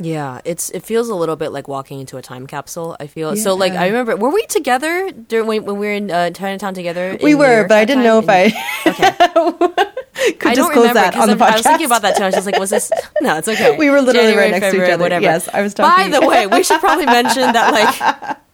Yeah, 0.00 0.40
it's 0.44 0.70
it 0.70 0.84
feels 0.84 1.08
a 1.08 1.14
little 1.14 1.36
bit 1.36 1.50
like 1.50 1.68
walking 1.68 2.00
into 2.00 2.16
a 2.16 2.22
time 2.22 2.46
capsule. 2.46 2.96
I 3.00 3.06
feel 3.06 3.34
so 3.36 3.54
like 3.54 3.72
I 3.72 3.86
remember 3.86 4.16
were 4.16 4.30
we 4.30 4.46
together 4.46 5.10
during 5.10 5.46
when, 5.46 5.64
when 5.64 5.78
we 5.78 5.86
were 5.86 5.92
in 5.92 6.10
uh, 6.10 6.30
Chinatown 6.30 6.74
together? 6.74 7.18
we 7.22 7.34
were 7.34 7.66
but 7.66 7.78
i 7.78 7.84
didn't 7.84 8.04
know 8.04 8.18
if 8.18 8.28
i 8.28 8.50
could 10.38 10.50
I 10.50 10.54
don't 10.54 10.68
disclose 10.68 10.88
remember 10.88 10.94
that 10.94 11.16
on 11.16 11.28
the 11.28 11.34
podcast 11.34 11.50
I 11.50 11.56
was 11.56 11.62
thinking 11.62 11.86
about 11.86 12.02
that 12.02 12.16
too. 12.16 12.22
I 12.22 12.26
was 12.26 12.34
just 12.34 12.46
like, 12.46 12.58
was 12.58 12.70
this? 12.70 12.90
No, 13.20 13.36
it's 13.38 13.48
okay. 13.48 13.76
We 13.76 13.90
were 13.90 14.00
literally 14.00 14.28
January, 14.28 14.52
right 14.52 14.60
next 14.60 14.74
to 14.74 14.84
each 14.84 14.90
other. 14.90 15.02
Whatever. 15.02 15.22
Yes, 15.22 15.48
I 15.52 15.62
was 15.62 15.74
By 15.74 16.08
the 16.08 16.26
way, 16.26 16.46
we 16.46 16.62
should 16.62 16.80
probably 16.80 17.06
mention 17.06 17.52
that 17.52 17.72
like. 17.72 18.38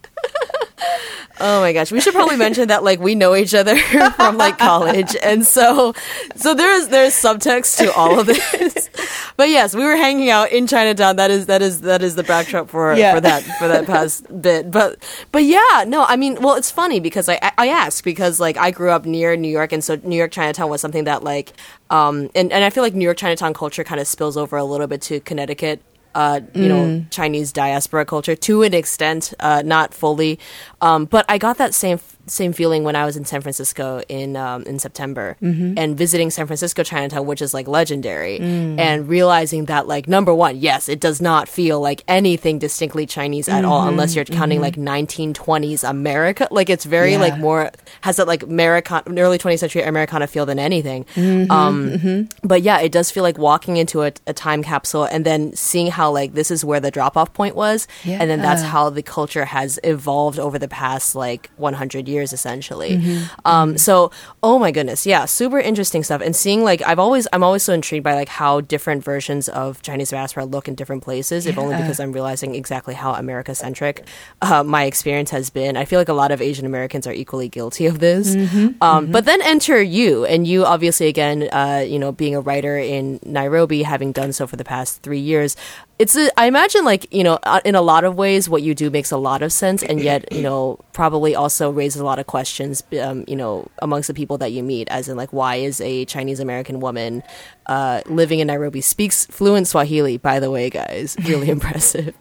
Oh 1.41 1.61
my 1.61 1.73
gosh, 1.73 1.91
we 1.91 2.01
should 2.01 2.15
probably 2.15 2.37
mention 2.37 2.69
that 2.69 2.85
like 2.85 3.01
we 3.01 3.17
know 3.17 3.35
each 3.35 3.55
other 3.55 3.77
from 4.17 4.37
like 4.39 4.57
college, 4.57 5.17
and 5.21 5.45
so 5.45 5.93
so 6.37 6.55
there's 6.55 6.89
there's 6.89 7.13
subtext 7.13 7.79
to 7.79 7.93
all 7.93 8.21
of 8.21 8.27
this. 8.27 8.89
But 9.37 9.49
yes, 9.49 9.75
we 9.75 9.83
were 9.83 9.97
hanging 9.97 10.31
out 10.31 10.53
in 10.53 10.69
Chinatown. 10.69 11.17
That 11.17 11.29
is 11.33 11.47
that 11.47 11.61
is 11.61 11.81
that 11.81 12.03
is 12.05 12.15
the 12.15 12.23
backdrop 12.23 12.69
for 12.71 12.95
Yeah. 12.95 13.17
for 13.17 13.21
that 13.23 13.43
for 13.59 13.67
that 13.67 13.85
past 13.85 14.27
bit. 14.43 14.71
But 14.71 15.03
but 15.33 15.43
yeah, 15.43 15.85
no, 15.89 16.05
I 16.05 16.15
mean, 16.15 16.41
well, 16.41 16.55
it's 16.55 16.71
funny 16.71 17.01
because 17.01 17.29
I 17.29 17.41
I 17.59 17.67
ask 17.67 18.05
because 18.05 18.39
like 18.39 18.57
I 18.57 18.71
grew 18.71 18.91
up 18.91 19.05
near 19.05 19.35
New 19.35 19.49
York, 19.51 19.73
and 19.73 19.83
so 19.83 19.99
New 20.05 20.17
York 20.17 20.31
Chinatown 20.31 20.71
was 20.71 20.81
something 20.81 21.03
that 21.05 21.25
like 21.25 21.53
um 21.91 22.31
and 22.37 22.53
and 22.53 22.63
I 22.63 22.71
feel 22.71 22.85
like 22.85 22.95
New 22.95 23.05
York 23.05 23.17
Chinatown 23.17 23.55
culture 23.55 23.83
kind 23.83 24.01
of 24.01 24.07
spills 24.07 24.37
over 24.37 24.57
a 24.57 24.63
little 24.65 24.87
bit 24.87 25.03
to 25.03 25.19
Connecticut 25.19 25.83
uh, 26.15 26.41
you 26.55 26.69
know, 26.69 27.05
Chinese 27.11 27.53
diaspora 27.53 28.05
culture 28.05 28.37
to 28.37 28.63
an 28.63 28.75
extent, 28.75 29.35
uh, 29.41 29.63
not 29.65 29.93
fully. 29.93 30.39
Um, 30.81 31.07
but 31.07 31.25
I 31.29 31.39
got 31.39 31.59
that 31.59 31.75
same 31.75 31.99
same 32.27 32.53
feeling 32.53 32.85
when 32.85 32.97
I 32.97 33.05
was 33.05 33.17
in 33.17 33.25
San 33.25 33.41
Francisco 33.41 34.03
in 34.09 34.37
um, 34.37 34.63
in 34.65 34.79
September 34.79 35.37
mm-hmm. 35.43 35.75
and 35.77 35.97
visiting 35.97 36.31
San 36.31 36.47
Francisco 36.47 36.83
Chinatown, 36.83 37.27
which 37.27 37.43
is 37.43 37.55
like 37.55 37.69
legendary, 37.69 38.39
mm. 38.39 38.79
and 38.79 39.09
realizing 39.09 39.67
that 39.67 39.87
like 39.87 40.09
number 40.09 40.35
one, 40.35 40.57
yes, 40.57 40.89
it 40.89 41.01
does 41.01 41.21
not 41.21 41.49
feel 41.49 41.81
like 41.81 42.03
anything 42.09 42.59
distinctly 42.59 43.07
Chinese 43.07 43.49
at 43.49 43.65
all, 43.65 43.81
mm-hmm. 43.81 43.91
unless 43.91 44.15
you're 44.15 44.25
counting 44.25 44.61
mm-hmm. 44.61 44.87
like 44.87 45.05
1920s 45.07 45.89
America. 45.89 46.49
Like 46.51 46.71
it's 46.71 46.85
very 46.85 47.13
Yeah. 47.13 47.19
like 47.19 47.39
more 47.39 47.71
has 48.03 48.17
that 48.17 48.27
like 48.27 48.43
American 48.43 49.19
early 49.19 49.39
20th 49.39 49.59
century 49.61 49.83
Americana 49.83 50.27
feel 50.27 50.47
than 50.47 50.59
anything. 50.59 51.05
um, 51.51 52.29
But 52.43 52.63
yeah, 52.63 52.81
it 52.81 52.93
does 52.93 53.11
feel 53.11 53.23
like 53.23 53.39
walking 53.39 53.77
into 53.77 54.03
a, 54.03 54.13
a 54.27 54.33
time 54.33 54.63
capsule 54.63 55.05
and 55.05 55.25
then 55.25 55.55
seeing 55.55 55.91
how 55.91 56.11
like 56.11 56.35
this 56.35 56.51
is 56.51 56.65
where 56.65 56.81
the 56.81 56.91
drop 56.91 57.17
off 57.17 57.33
point 57.35 57.55
was, 57.55 57.87
and 58.21 58.31
then 58.31 58.41
that's 58.41 58.63
how 58.63 58.91
the 58.91 59.03
culture 59.03 59.45
has 59.45 59.79
evolved 59.85 60.39
over 60.39 60.59
the 60.59 60.69
past 60.69 61.15
like 61.15 61.51
100 61.57 62.09
years 62.09 62.14
essentially. 62.33 62.97
Mm-hmm. 62.99 63.41
Um, 63.45 63.79
so 63.79 64.11
oh 64.43 64.59
my 64.59 64.71
goodness, 64.71 65.07
yeah, 65.07 65.25
super 65.25 65.59
interesting 65.59 66.03
stuff. 66.03 66.21
And 66.21 66.35
seeing 66.37 66.63
like 66.63 66.83
I've 66.83 66.99
always 66.99 67.27
I'm 67.33 67.43
always 67.43 67.63
so 67.63 67.73
intrigued 67.73 68.05
by 68.05 68.15
like 68.15 68.29
how 68.29 68.61
different 68.61 69.03
versions 69.03 69.49
of 69.49 69.83
Chinese 69.83 70.11
diaspora 70.11 70.45
look 70.45 70.69
in 70.69 70.75
different 70.75 71.03
places. 71.03 71.47
If 71.47 71.59
only 71.59 71.77
because 71.77 72.01
I'm 72.01 72.13
realizing 72.13 72.55
exactly 72.55 72.95
how 72.95 73.15
America 73.15 73.55
centric 73.55 74.07
uh, 74.43 74.63
my 74.63 74.85
experience 74.85 75.31
has 75.31 75.51
been. 75.51 75.77
I 75.77 75.85
feel 75.85 75.99
like 75.99 76.09
a 76.09 76.15
lot 76.15 76.31
of 76.31 76.41
Asian 76.41 76.67
Americans 76.67 77.07
are 77.07 77.13
equally 77.13 77.49
guilty 77.49 77.87
of 77.87 77.99
this. 77.99 78.37
Mm-hmm. 78.37 78.83
Um, 78.83 79.11
But 79.11 79.25
then 79.25 79.41
enter 79.43 79.83
you, 79.83 80.25
and 80.25 80.47
you 80.47 80.65
obviously 80.65 81.09
again, 81.09 81.49
uh, 81.53 81.85
you 81.87 81.99
know, 81.99 82.13
being 82.13 82.35
a 82.35 82.41
writer 82.41 82.79
in 82.79 83.21
Nairobi, 83.25 83.83
having 83.83 84.13
done 84.13 84.33
so 84.33 84.47
for 84.47 84.57
the 84.57 84.65
past 84.65 85.03
three 85.03 85.19
years. 85.19 85.57
It's 85.97 86.17
a, 86.17 86.29
I 86.39 86.47
imagine 86.47 86.85
like 86.85 87.13
you 87.15 87.23
know 87.23 87.39
uh, 87.45 87.61
in 87.65 87.77
a 87.77 87.81
lot 87.83 88.03
of 88.03 88.17
ways 88.17 88.49
what 88.49 88.63
you 88.63 88.75
do 88.75 88.91
makes 88.91 89.13
a 89.13 89.17
lot 89.17 89.43
of 89.43 89.53
sense 89.53 89.83
and 89.83 90.01
yet 90.01 90.33
you 90.33 90.43
know 90.43 90.81
probably 90.93 91.37
also 91.37 91.71
raises 91.71 92.01
a 92.01 92.05
lot 92.05 92.19
of 92.19 92.27
questions 92.27 92.83
um, 93.01 93.25
you 93.29 93.37
know 93.37 93.69
amongst 93.81 94.09
the 94.09 94.15
people 94.15 94.37
that 94.39 94.51
you 94.51 94.63
meet 94.65 94.89
as 94.89 95.09
in 95.09 95.17
like 95.17 95.33
why 95.33 95.57
is 95.57 95.81
a 95.81 96.05
Chinese 96.07 96.41
American 96.41 96.81
woman 96.81 97.23
uh, 97.67 98.03
living 98.07 98.41
in 98.41 98.47
Nairobi 98.47 98.81
speaks 98.81 99.27
fluent 99.27 99.67
Swahili 99.67 100.17
by 100.17 100.41
the 100.41 100.51
way 100.51 100.71
guys 100.71 101.17
really 101.25 101.51
impressive 101.51 102.15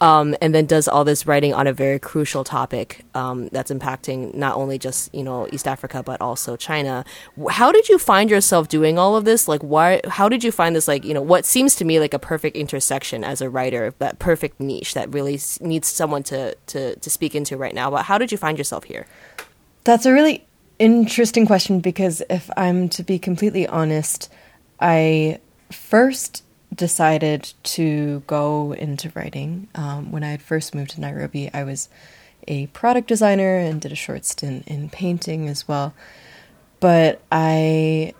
um, 0.00 0.36
and 0.40 0.54
then 0.54 0.66
does 0.66 0.88
all 0.88 1.04
this 1.04 1.26
writing 1.26 1.54
on 1.54 1.66
a 1.66 1.72
very 1.72 1.98
crucial 1.98 2.44
topic 2.44 3.04
um, 3.14 3.48
that's 3.48 3.70
impacting 3.70 4.34
not 4.34 4.56
only 4.56 4.78
just 4.78 5.14
you 5.14 5.22
know 5.22 5.48
East 5.52 5.66
Africa 5.66 6.02
but 6.02 6.20
also 6.20 6.56
China. 6.56 7.04
How 7.50 7.72
did 7.72 7.88
you 7.88 7.98
find 7.98 8.30
yourself 8.30 8.68
doing 8.68 8.98
all 8.98 9.16
of 9.16 9.24
this? 9.24 9.48
Like, 9.48 9.62
why? 9.62 10.00
How 10.08 10.28
did 10.28 10.44
you 10.44 10.52
find 10.52 10.76
this? 10.76 10.88
Like, 10.88 11.04
you 11.04 11.14
know, 11.14 11.22
what 11.22 11.44
seems 11.44 11.74
to 11.76 11.84
me 11.84 12.00
like 12.00 12.14
a 12.14 12.18
perfect 12.18 12.56
intersection 12.56 13.24
as 13.24 13.40
a 13.40 13.50
writer, 13.50 13.94
that 13.98 14.18
perfect 14.18 14.60
niche 14.60 14.94
that 14.94 15.12
really 15.12 15.34
s- 15.34 15.60
needs 15.60 15.88
someone 15.88 16.22
to 16.24 16.54
to 16.66 16.96
to 16.96 17.10
speak 17.10 17.34
into 17.34 17.56
right 17.56 17.74
now. 17.74 17.90
But 17.90 18.04
how 18.04 18.18
did 18.18 18.32
you 18.32 18.38
find 18.38 18.58
yourself 18.58 18.84
here? 18.84 19.06
That's 19.84 20.06
a 20.06 20.12
really 20.12 20.46
interesting 20.78 21.46
question 21.46 21.80
because 21.80 22.22
if 22.30 22.50
I'm 22.56 22.88
to 22.90 23.02
be 23.02 23.18
completely 23.18 23.66
honest, 23.66 24.30
I 24.80 25.40
first 25.70 26.44
decided 26.74 27.52
to 27.62 28.22
go 28.26 28.72
into 28.72 29.10
writing. 29.14 29.68
Um, 29.74 30.12
when 30.12 30.22
I 30.22 30.30
had 30.30 30.42
first 30.42 30.74
moved 30.74 30.92
to 30.92 31.00
Nairobi, 31.00 31.50
I 31.52 31.64
was 31.64 31.88
a 32.46 32.66
product 32.68 33.08
designer 33.08 33.56
and 33.56 33.80
did 33.80 33.92
a 33.92 33.96
short 33.96 34.24
stint 34.24 34.66
in 34.66 34.88
painting 34.90 35.48
as 35.48 35.68
well. 35.68 35.94
But 36.80 37.20
I 37.30 38.14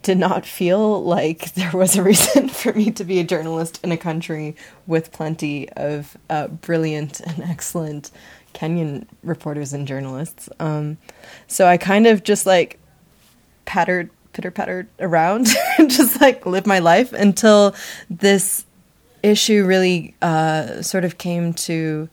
did 0.00 0.18
not 0.18 0.46
feel 0.46 1.02
like 1.02 1.52
there 1.54 1.72
was 1.72 1.96
a 1.96 2.02
reason 2.02 2.48
for 2.48 2.72
me 2.72 2.90
to 2.92 3.04
be 3.04 3.20
a 3.20 3.24
journalist 3.24 3.80
in 3.82 3.92
a 3.92 3.96
country 3.96 4.56
with 4.86 5.12
plenty 5.12 5.68
of 5.70 6.16
uh, 6.30 6.48
brilliant 6.48 7.20
and 7.20 7.42
excellent 7.42 8.10
Kenyan 8.54 9.06
reporters 9.22 9.72
and 9.72 9.86
journalists. 9.86 10.48
Um, 10.60 10.98
so 11.46 11.66
I 11.66 11.76
kind 11.76 12.06
of 12.06 12.22
just 12.22 12.46
like 12.46 12.78
pattered, 13.64 14.10
pitter 14.32 14.50
pattered 14.50 14.88
around, 14.98 15.48
and 15.78 15.90
just 15.90 16.20
like 16.20 16.46
live 16.46 16.66
my 16.66 16.78
life 16.78 17.12
until 17.12 17.74
this 18.10 18.64
issue 19.22 19.64
really 19.64 20.14
uh, 20.22 20.82
sort 20.82 21.04
of 21.04 21.18
came 21.18 21.52
to 21.54 22.08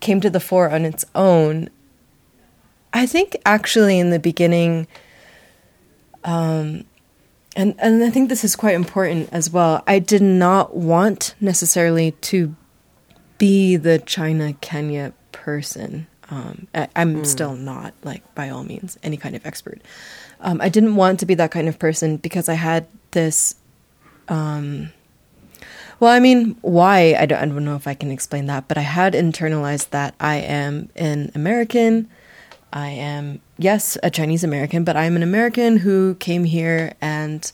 came 0.00 0.20
to 0.20 0.30
the 0.30 0.40
fore 0.40 0.70
on 0.70 0.84
its 0.84 1.04
own. 1.14 1.68
I 2.92 3.06
think 3.06 3.36
actually 3.46 3.98
in 3.98 4.10
the 4.10 4.18
beginning, 4.18 4.88
um, 6.24 6.84
and 7.54 7.74
and 7.78 8.02
I 8.02 8.10
think 8.10 8.28
this 8.28 8.44
is 8.44 8.56
quite 8.56 8.74
important 8.74 9.28
as 9.32 9.50
well. 9.50 9.82
I 9.86 9.98
did 9.98 10.22
not 10.22 10.76
want 10.76 11.34
necessarily 11.40 12.12
to 12.12 12.56
be 13.38 13.76
the 13.76 13.98
China 14.00 14.52
Kenya 14.54 15.12
person. 15.32 16.06
Um, 16.30 16.68
I, 16.74 16.88
I'm 16.94 17.24
still 17.24 17.54
not 17.54 17.92
like 18.04 18.34
by 18.34 18.50
all 18.50 18.62
means 18.62 18.96
any 19.02 19.16
kind 19.16 19.34
of 19.34 19.44
expert. 19.44 19.80
Um, 20.40 20.60
I 20.60 20.68
didn't 20.68 20.96
want 20.96 21.20
to 21.20 21.26
be 21.26 21.34
that 21.34 21.50
kind 21.50 21.68
of 21.68 21.78
person 21.78 22.16
because 22.16 22.48
I 22.48 22.54
had 22.54 22.86
this. 23.10 23.56
Um, 24.28 24.92
well, 25.98 26.12
I 26.12 26.20
mean, 26.20 26.56
why? 26.62 27.14
I 27.18 27.26
don't, 27.26 27.38
I 27.38 27.46
don't 27.46 27.64
know 27.64 27.76
if 27.76 27.86
I 27.86 27.94
can 27.94 28.10
explain 28.10 28.46
that, 28.46 28.68
but 28.68 28.78
I 28.78 28.82
had 28.82 29.12
internalized 29.12 29.90
that 29.90 30.14
I 30.18 30.36
am 30.36 30.88
an 30.96 31.30
American. 31.34 32.08
I 32.72 32.90
am, 32.90 33.40
yes, 33.58 33.98
a 34.02 34.10
Chinese 34.10 34.44
American, 34.44 34.84
but 34.84 34.96
I'm 34.96 35.16
an 35.16 35.22
American 35.22 35.76
who 35.76 36.14
came 36.14 36.44
here 36.44 36.94
and, 37.02 37.50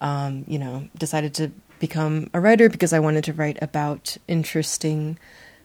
um, 0.00 0.44
you 0.46 0.58
know, 0.58 0.88
decided 0.96 1.34
to 1.34 1.50
become 1.80 2.30
a 2.32 2.40
writer 2.40 2.70
because 2.70 2.92
I 2.92 3.00
wanted 3.00 3.24
to 3.24 3.32
write 3.32 3.58
about 3.60 4.16
interesting 4.28 5.18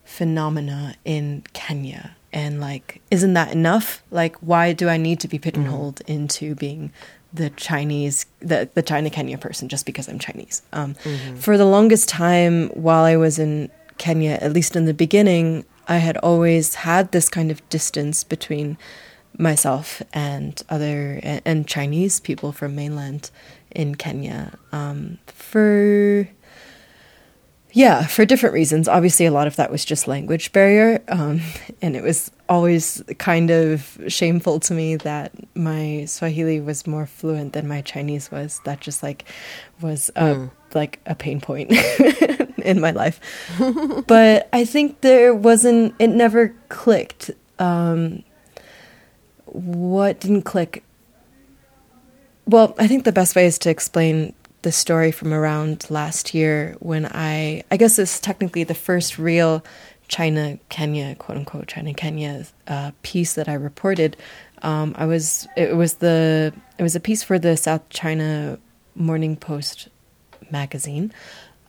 phenomena 0.04 0.96
in 1.06 1.44
Kenya. 1.54 2.17
And, 2.34 2.60
like, 2.60 3.02
isn't 3.10 3.34
that 3.34 3.52
enough? 3.52 4.04
Like, 4.12 4.36
why 4.38 4.74
do 4.74 4.90
I 4.90 4.98
need 4.98 5.20
to 5.22 5.28
be 5.28 5.40
pigeonholed 5.40 6.02
into 6.08 6.56
being 6.56 6.92
the 7.34 7.50
Chinese, 7.52 8.26
the, 8.40 8.70
the 8.74 8.82
China 8.82 9.10
Kenya 9.10 9.38
person 9.38 9.70
just 9.70 9.86
because 9.86 10.10
I'm 10.10 10.20
Chinese? 10.20 10.62
Um, 10.74 10.96
For 11.40 11.58
the 11.58 11.66
longest 11.66 12.10
time 12.10 12.70
while 12.70 13.06
I 13.06 13.16
was 13.16 13.40
in 13.40 13.70
Kenya, 13.98 14.38
at 14.42 14.54
least 14.54 14.76
in 14.76 14.86
the 14.86 14.94
beginning, 14.94 15.66
I 15.88 15.98
had 15.98 16.18
always 16.18 16.76
had 16.76 17.12
this 17.12 17.30
kind 17.30 17.50
of 17.50 17.68
distance 17.70 18.24
between 18.24 18.78
myself 19.38 20.02
and 20.14 20.62
other 20.70 21.20
and, 21.24 21.42
and 21.46 21.68
Chinese 21.68 22.20
people 22.20 22.52
from 22.52 22.76
mainland 22.76 23.32
in 23.72 23.96
Kenya 23.96 24.58
um, 24.72 25.18
for 25.28 26.28
yeah 27.72 28.06
for 28.06 28.26
different 28.26 28.54
reasons. 28.54 28.88
Obviously, 28.88 29.26
a 29.26 29.32
lot 29.32 29.48
of 29.48 29.56
that 29.58 29.72
was 29.72 29.86
just 29.86 30.08
language 30.08 30.52
barrier, 30.52 31.02
um, 31.08 31.42
and 31.82 31.96
it 31.96 32.04
was 32.04 32.32
always 32.50 33.04
kind 33.18 33.50
of 33.50 34.00
shameful 34.08 34.60
to 34.62 34.74
me 34.74 34.96
that 34.96 35.34
my 35.56 36.06
Swahili 36.06 36.60
was 36.60 36.88
more 36.88 37.06
fluent 37.06 37.54
than 37.54 37.68
my 37.68 37.82
Chinese 37.82 38.32
was. 38.32 38.62
That 38.66 38.80
just 38.80 39.04
like 39.04 39.26
was 39.82 40.10
a, 40.16 40.50
like 40.74 41.00
a 41.06 41.16
pain 41.16 41.42
point 41.42 41.72
in 42.58 42.80
my 42.80 42.92
life. 42.92 43.20
but 44.08 44.50
I 44.54 44.66
think 44.66 45.02
there 45.02 45.34
wasn't. 45.34 45.96
It 46.00 46.08
never 46.08 46.56
clicked. 46.70 47.32
Um, 47.60 48.24
what 49.46 50.20
didn't 50.20 50.44
click? 50.44 50.84
Well, 52.46 52.76
I 52.78 52.88
think 52.88 53.04
the 53.04 53.12
best 53.12 53.36
way 53.36 53.46
is 53.46 53.58
to 53.60 53.70
explain 53.70 54.34
the 54.68 54.72
story 54.74 55.14
from 55.14 55.34
around 55.34 55.90
last 55.90 56.34
year 56.34 56.76
when 56.80 57.06
I, 57.06 57.64
I 57.72 57.78
guess 57.78 57.96
this 57.96 58.16
is 58.16 58.20
technically 58.20 58.66
the 58.66 58.74
first 58.74 59.18
real 59.18 59.64
China 60.10 60.60
Kenya, 60.68 61.16
quote 61.16 61.38
unquote, 61.38 61.68
China 61.68 61.94
Kenya 61.94 62.46
uh, 62.68 62.92
piece 63.02 63.36
that 63.36 63.48
I 63.48 63.54
reported. 63.54 64.18
Um, 64.64 64.94
I 64.98 65.06
was, 65.06 65.48
it 65.56 65.78
was 65.78 65.94
the, 65.96 66.54
it 66.78 66.84
was 66.84 66.98
a 66.98 67.00
piece 67.00 67.24
for 67.24 67.40
the 67.40 67.56
South 67.56 67.88
China 67.88 68.60
Morning 68.94 69.38
Post 69.38 69.88
magazine 70.52 71.14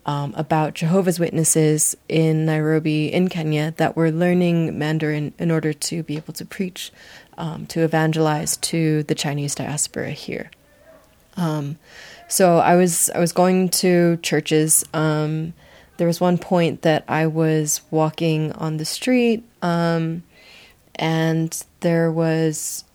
um, 0.05 0.33
about 0.35 0.73
Jehovah's 0.73 1.21
Witnesses 1.21 1.95
in 2.09 2.45
Nairobi, 2.45 3.13
in 3.13 3.29
Kenya, 3.29 3.73
that 3.77 3.95
were 3.95 4.11
learning 4.11 4.77
Mandarin 4.77 5.33
in 5.39 5.51
order 5.51 5.71
to 5.71 6.03
be 6.03 6.17
able 6.17 6.33
to 6.33 6.43
preach, 6.43 6.91
um, 7.37 7.65
to 7.67 7.81
evangelize 7.81 8.57
to 8.57 9.03
the 9.03 9.15
Chinese 9.15 9.55
diaspora 9.55 10.09
here. 10.09 10.51
Um, 11.37 11.77
so 12.29 12.59
I 12.59 12.75
was 12.75 13.09
I 13.09 13.19
was 13.19 13.33
going 13.33 13.69
to 13.69 14.17
churches. 14.17 14.85
Um, 14.93 15.53
there 15.97 16.07
was 16.07 16.21
one 16.21 16.37
point 16.37 16.83
that 16.83 17.03
I 17.09 17.27
was 17.27 17.81
walking 17.91 18.53
on 18.53 18.77
the 18.77 18.85
street, 18.85 19.43
um, 19.61 20.23
and 20.95 21.61
there 21.81 22.11
was 22.11 22.85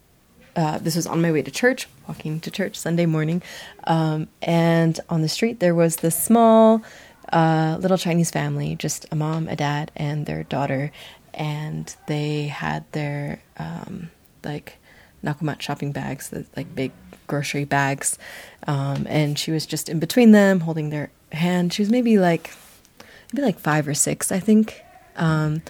uh, 0.56 0.78
this 0.78 0.96
was 0.96 1.06
on 1.06 1.20
my 1.20 1.32
way 1.32 1.42
to 1.42 1.50
church, 1.50 1.88
walking 2.08 2.40
to 2.40 2.50
church 2.50 2.76
Sunday 2.76 3.06
morning, 3.06 3.42
um, 3.84 4.28
and 4.40 4.98
on 5.10 5.20
the 5.20 5.28
street 5.28 5.60
there 5.60 5.74
was 5.74 5.96
this 5.96 6.16
small 6.16 6.82
uh, 7.32 7.76
little 7.80 7.98
Chinese 7.98 8.30
family, 8.30 8.76
just 8.76 9.04
a 9.10 9.16
mom, 9.16 9.48
a 9.48 9.56
dad, 9.56 9.90
and 9.96 10.26
their 10.26 10.44
daughter, 10.44 10.92
and 11.34 11.96
they 12.06 12.46
had 12.46 12.84
their 12.92 13.42
um, 13.58 14.10
like 14.44 14.78
Nakumatt 15.24 15.60
shopping 15.60 15.92
bags, 15.92 16.28
the 16.30 16.44
like 16.56 16.74
big 16.74 16.92
grocery 17.26 17.64
bags, 17.64 18.18
um, 18.66 19.06
and 19.08 19.38
she 19.38 19.50
was 19.50 19.66
just 19.66 19.88
in 19.88 19.98
between 19.98 20.32
them, 20.32 20.60
holding 20.60 20.90
their 20.90 21.10
hand. 21.32 21.72
She 21.72 21.82
was 21.82 21.90
maybe 21.90 22.18
like 22.18 22.50
maybe 23.32 23.44
like 23.46 23.58
five 23.58 23.88
or 23.88 23.94
six, 23.94 24.30
I 24.30 24.40
think, 24.40 24.82
um, 25.16 25.62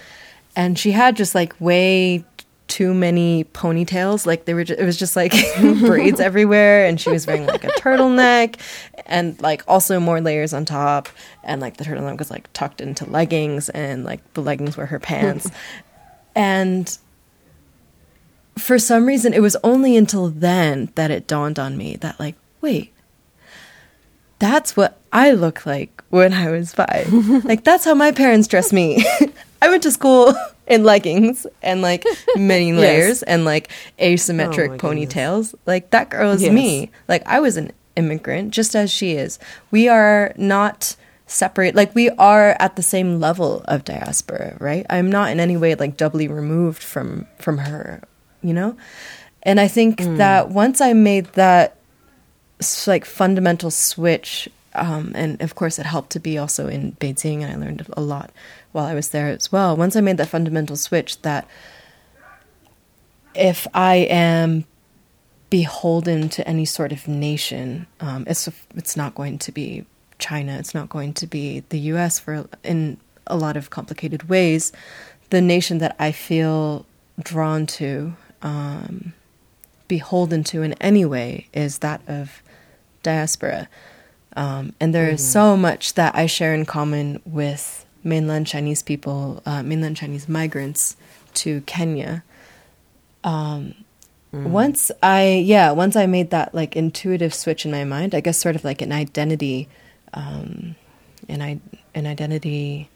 and 0.57 0.79
she 0.79 0.91
had 0.93 1.17
just 1.17 1.35
like 1.35 1.55
way 1.61 2.25
too 2.67 2.95
many 2.95 3.45
ponytails. 3.45 4.27
Like 4.27 4.47
they 4.47 4.55
were, 4.55 4.65
ju- 4.65 4.77
it 4.77 4.85
was 4.85 4.97
just 4.99 5.17
like 5.17 5.33
braids 5.81 6.21
everywhere, 6.29 6.87
and 6.87 7.01
she 7.01 7.11
was 7.11 7.27
wearing 7.27 7.47
like 7.47 7.65
a 7.65 7.69
turtleneck, 7.69 8.57
and 9.07 9.41
like 9.41 9.63
also 9.69 10.01
more 10.01 10.21
layers 10.21 10.53
on 10.53 10.65
top, 10.65 11.09
and 11.45 11.61
like 11.61 11.77
the 11.77 11.85
turtleneck 11.85 12.19
was 12.19 12.31
like 12.31 12.53
tucked 12.53 12.81
into 12.81 13.09
leggings, 13.09 13.69
and 13.71 14.05
like 14.05 14.21
the 14.35 14.43
leggings 14.43 14.77
were 14.77 14.87
her 14.87 14.99
pants, 14.99 15.49
and 16.35 16.99
for 18.57 18.79
some 18.79 19.07
reason, 19.07 19.33
it 19.35 19.43
was 19.43 19.57
only 19.65 19.97
until 19.97 20.29
then 20.29 20.91
that 20.95 21.11
it 21.11 21.27
dawned 21.27 21.59
on 21.59 21.77
me 21.77 21.97
that 21.97 22.19
like, 22.21 22.37
wait, 22.61 22.93
that's 24.39 24.77
what 24.77 24.99
I 25.13 25.31
look 25.33 25.65
like 25.67 26.03
when 26.11 26.33
I 26.33 26.51
was 26.51 26.73
five. 26.75 27.11
like 27.45 27.65
that's 27.65 27.85
how 27.85 27.95
my 27.95 28.13
parents 28.13 28.49
dressed 28.49 28.73
me. 28.73 29.05
I 29.63 29.69
went 29.69 29.83
to 29.85 29.91
school 29.91 30.35
in 30.67 30.85
leggings 30.85 31.47
and 31.63 31.83
like 31.83 32.05
many 32.37 32.73
layers 32.73 33.23
and 33.23 33.45
like 33.45 33.71
asymmetric 33.99 34.67
Oh 34.67 34.71
my 34.71 34.77
goodness. 34.77 35.15
ponytails. 35.15 35.55
Like 35.67 35.91
that 35.91 36.11
girl 36.11 36.33
is 36.33 36.43
Yes. 36.43 36.53
me. 36.53 36.91
Like 37.09 37.23
I 37.27 37.41
was 37.41 37.57
an 37.57 37.73
immigrant 37.97 38.53
just 38.53 38.75
as 38.77 38.91
she 38.91 39.13
is. 39.13 39.39
We 39.71 39.89
are 39.89 40.33
not 40.37 40.97
separate 41.27 41.75
like 41.75 41.95
we 41.95 42.11
are 42.11 42.55
at 42.61 42.77
the 42.77 42.83
same 42.83 43.19
level 43.21 43.63
of 43.67 43.85
diaspora, 43.85 44.57
right? 44.61 44.85
I'm 44.91 45.11
not 45.11 45.31
in 45.31 45.41
any 45.41 45.57
way 45.57 45.75
like 45.75 45.97
doubly 45.97 46.29
removed 46.29 46.83
from 46.83 47.27
from 47.39 47.59
her, 47.59 48.03
you 48.45 48.55
know? 48.55 48.77
And 49.43 49.59
I 49.59 49.69
think 49.69 49.99
that 49.99 50.51
once 50.51 50.81
I 50.81 50.93
made 50.93 51.27
that 51.35 51.77
like 52.87 53.05
fundamental 53.05 53.71
switch 53.71 54.49
um, 54.75 55.13
and 55.15 55.41
of 55.41 55.55
course 55.55 55.79
it 55.79 55.87
helped 55.87 56.11
to 56.11 56.21
be 56.21 56.39
also 56.39 56.67
in 56.67 56.93
beijing 56.93 57.43
and 57.43 57.53
i 57.53 57.57
learned 57.57 57.87
a 57.93 58.01
lot 58.01 58.31
while 58.73 58.87
i 58.87 58.95
was 58.95 59.11
there 59.11 59.29
as 59.29 59.53
well 59.53 59.77
once 59.77 59.97
i 59.97 60.01
made 60.01 60.17
that 60.17 60.29
fundamental 60.29 60.77
switch 60.77 61.21
that 61.23 61.47
if 63.35 63.67
i 63.75 63.97
am 63.97 64.65
beholden 65.51 66.29
to 66.29 66.47
any 66.49 66.65
sort 66.65 66.93
of 66.93 67.07
nation 67.07 67.87
um, 68.01 68.25
it's 68.27 68.49
it's 68.75 68.97
not 68.97 69.15
going 69.15 69.39
to 69.39 69.53
be 69.53 69.85
china 70.19 70.57
it's 70.59 70.75
not 70.75 70.89
going 70.89 71.13
to 71.13 71.27
be 71.27 71.63
the 71.69 71.79
us 71.79 72.19
for 72.19 72.49
in 72.63 72.97
a 73.27 73.37
lot 73.37 73.57
of 73.57 73.71
complicated 73.71 74.29
ways 74.29 74.73
the 75.31 75.41
nation 75.41 75.79
that 75.79 75.95
i 75.99 76.11
feel 76.11 76.87
drawn 77.23 77.67
to 77.67 78.15
um, 78.45 79.13
beholden 79.89 80.45
to 80.45 80.63
in 80.63 80.75
any 80.75 81.05
way 81.05 81.49
is 81.53 81.79
that 81.79 82.01
of 82.07 82.43
diaspora. 83.03 83.69
Um, 84.37 84.73
and 84.81 84.95
there 84.95 85.09
is 85.09 85.27
so 85.33 85.57
much 85.57 85.95
that 85.95 86.15
I 86.15 86.27
share 86.27 86.55
in 86.55 86.65
common 86.67 87.21
with 87.25 87.85
mainland 88.05 88.47
Chinese 88.47 88.83
people, 88.83 89.43
uh, 89.47 89.63
mainland 89.63 89.97
Chinese 89.97 90.29
migrants 90.29 90.97
to 91.35 91.61
Kenya. 91.63 92.23
Um, 93.25 93.75
Once 94.33 94.91
I, 95.01 95.43
yeah, 95.47 95.71
once 95.71 95.95
I 95.95 96.07
made 96.07 96.31
that 96.31 96.53
like 96.55 96.75
intuitive 96.75 97.33
switch 97.33 97.65
in 97.65 97.71
my 97.71 97.85
mind, 97.85 98.15
I 98.17 98.21
guess 98.21 98.37
sort 98.37 98.57
of 98.57 98.65
like 98.65 98.83
an 98.83 98.91
identity, 98.91 99.69
um, 100.13 100.75
an, 101.29 101.41
I- 101.41 101.61
an 101.95 102.07
identity, 102.07 102.91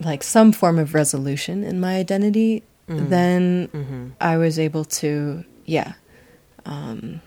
like 0.00 0.24
some 0.24 0.50
form 0.50 0.78
of 0.80 0.94
resolution 0.94 1.62
in 1.62 1.78
my 1.78 1.94
identity, 1.96 2.64
then 2.86 4.14
I 4.20 4.36
was 4.36 4.58
able 4.58 4.84
to, 4.84 5.44
yeah, 5.64 5.94
um, 6.66 7.20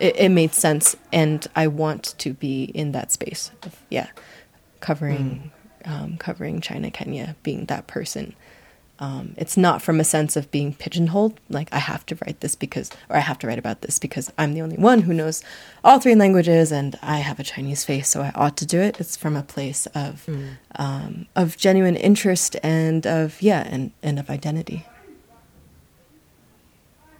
it, 0.00 0.16
it 0.16 0.28
made 0.30 0.52
sense, 0.52 0.96
and 1.12 1.46
I 1.54 1.66
want 1.66 2.14
to 2.18 2.32
be 2.32 2.64
in 2.64 2.92
that 2.92 3.12
space. 3.12 3.50
Of, 3.62 3.76
yeah, 3.90 4.08
covering, 4.80 5.50
um, 5.84 6.16
covering 6.18 6.60
China, 6.60 6.90
Kenya, 6.90 7.36
being 7.42 7.66
that 7.66 7.86
person. 7.86 8.34
Um, 9.00 9.34
it's 9.38 9.56
not 9.56 9.80
from 9.80 9.98
a 9.98 10.04
sense 10.04 10.36
of 10.36 10.50
being 10.50 10.74
pigeonholed, 10.74 11.40
like 11.48 11.72
I 11.72 11.78
have 11.78 12.04
to 12.06 12.18
write 12.20 12.40
this 12.40 12.54
because, 12.54 12.90
or 13.08 13.16
I 13.16 13.20
have 13.20 13.38
to 13.38 13.46
write 13.46 13.58
about 13.58 13.80
this 13.80 13.98
because 13.98 14.30
I'm 14.36 14.52
the 14.52 14.60
only 14.60 14.76
one 14.76 15.02
who 15.02 15.14
knows 15.14 15.42
all 15.82 15.98
three 15.98 16.14
languages 16.14 16.70
and 16.70 16.98
I 17.00 17.16
have 17.18 17.40
a 17.40 17.42
Chinese 17.42 17.82
face, 17.82 18.08
so 18.08 18.20
I 18.20 18.30
ought 18.34 18.58
to 18.58 18.66
do 18.66 18.78
it. 18.78 19.00
It's 19.00 19.16
from 19.16 19.36
a 19.36 19.42
place 19.42 19.86
of, 19.94 20.28
um, 20.76 21.26
of 21.34 21.56
genuine 21.56 21.96
interest 21.96 22.56
and 22.62 23.06
of 23.06 23.40
yeah, 23.40 23.66
and 23.66 23.92
and 24.02 24.18
of 24.18 24.28
identity. 24.28 24.84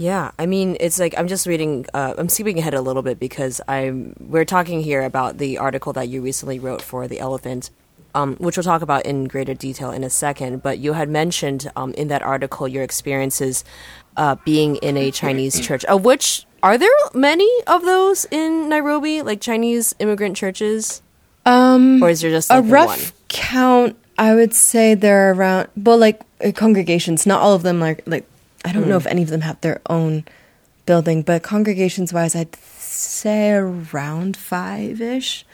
Yeah, 0.00 0.30
I 0.38 0.46
mean, 0.46 0.78
it's 0.80 0.98
like 0.98 1.14
I'm 1.18 1.28
just 1.28 1.46
reading. 1.46 1.84
Uh, 1.92 2.14
I'm 2.16 2.30
skipping 2.30 2.58
ahead 2.58 2.72
a 2.72 2.80
little 2.80 3.02
bit 3.02 3.20
because 3.20 3.60
I'm. 3.68 4.16
We're 4.18 4.46
talking 4.46 4.82
here 4.82 5.02
about 5.02 5.36
the 5.36 5.58
article 5.58 5.92
that 5.92 6.08
you 6.08 6.22
recently 6.22 6.58
wrote 6.58 6.80
for 6.80 7.06
the 7.06 7.20
Elephant, 7.20 7.68
um, 8.14 8.36
which 8.36 8.56
we'll 8.56 8.64
talk 8.64 8.82
about 8.82 9.06
in 9.06 9.24
greater 9.26 9.54
detail 9.54 9.90
in 9.90 10.04
a 10.04 10.10
second. 10.10 10.62
But 10.62 10.78
you 10.78 10.92
had 10.94 11.08
mentioned 11.08 11.70
um, 11.76 11.92
in 11.94 12.08
that 12.08 12.22
article 12.22 12.66
your 12.68 12.82
experiences 12.82 13.64
uh, 14.16 14.36
being 14.44 14.76
in 14.76 14.96
a 14.96 15.10
Chinese 15.10 15.60
church, 15.60 15.84
of 15.86 16.04
which 16.04 16.46
are 16.62 16.76
there 16.76 16.90
many 17.14 17.48
of 17.66 17.82
those 17.82 18.26
in 18.30 18.68
Nairobi, 18.68 19.22
like 19.22 19.40
Chinese 19.40 19.94
immigrant 19.98 20.36
churches, 20.36 21.00
Um, 21.46 22.02
or 22.02 22.10
is 22.10 22.20
there 22.20 22.30
just 22.30 22.50
a 22.50 22.56
like 22.56 22.64
the 22.64 22.70
rough 22.72 22.88
one? 22.88 23.12
count 23.28 23.96
i 24.18 24.34
would 24.34 24.52
say 24.52 24.92
there 24.94 25.30
are 25.30 25.34
around 25.34 25.68
well 25.76 25.96
like 25.96 26.20
uh, 26.44 26.52
congregations 26.52 27.24
not 27.26 27.40
all 27.40 27.54
of 27.54 27.62
them 27.62 27.80
are 27.82 27.96
like 28.04 28.26
i 28.66 28.72
don't 28.72 28.88
know 28.88 28.98
Hmm. 29.00 29.06
if 29.06 29.12
any 29.14 29.22
of 29.22 29.30
them 29.30 29.40
have 29.40 29.58
their 29.62 29.80
own 29.88 30.24
building 30.84 31.22
but 31.22 31.42
congregations 31.42 32.12
wise 32.12 32.34
i'd 32.36 32.54
say 32.56 33.52
around 33.54 34.36
five-ish 34.36 35.46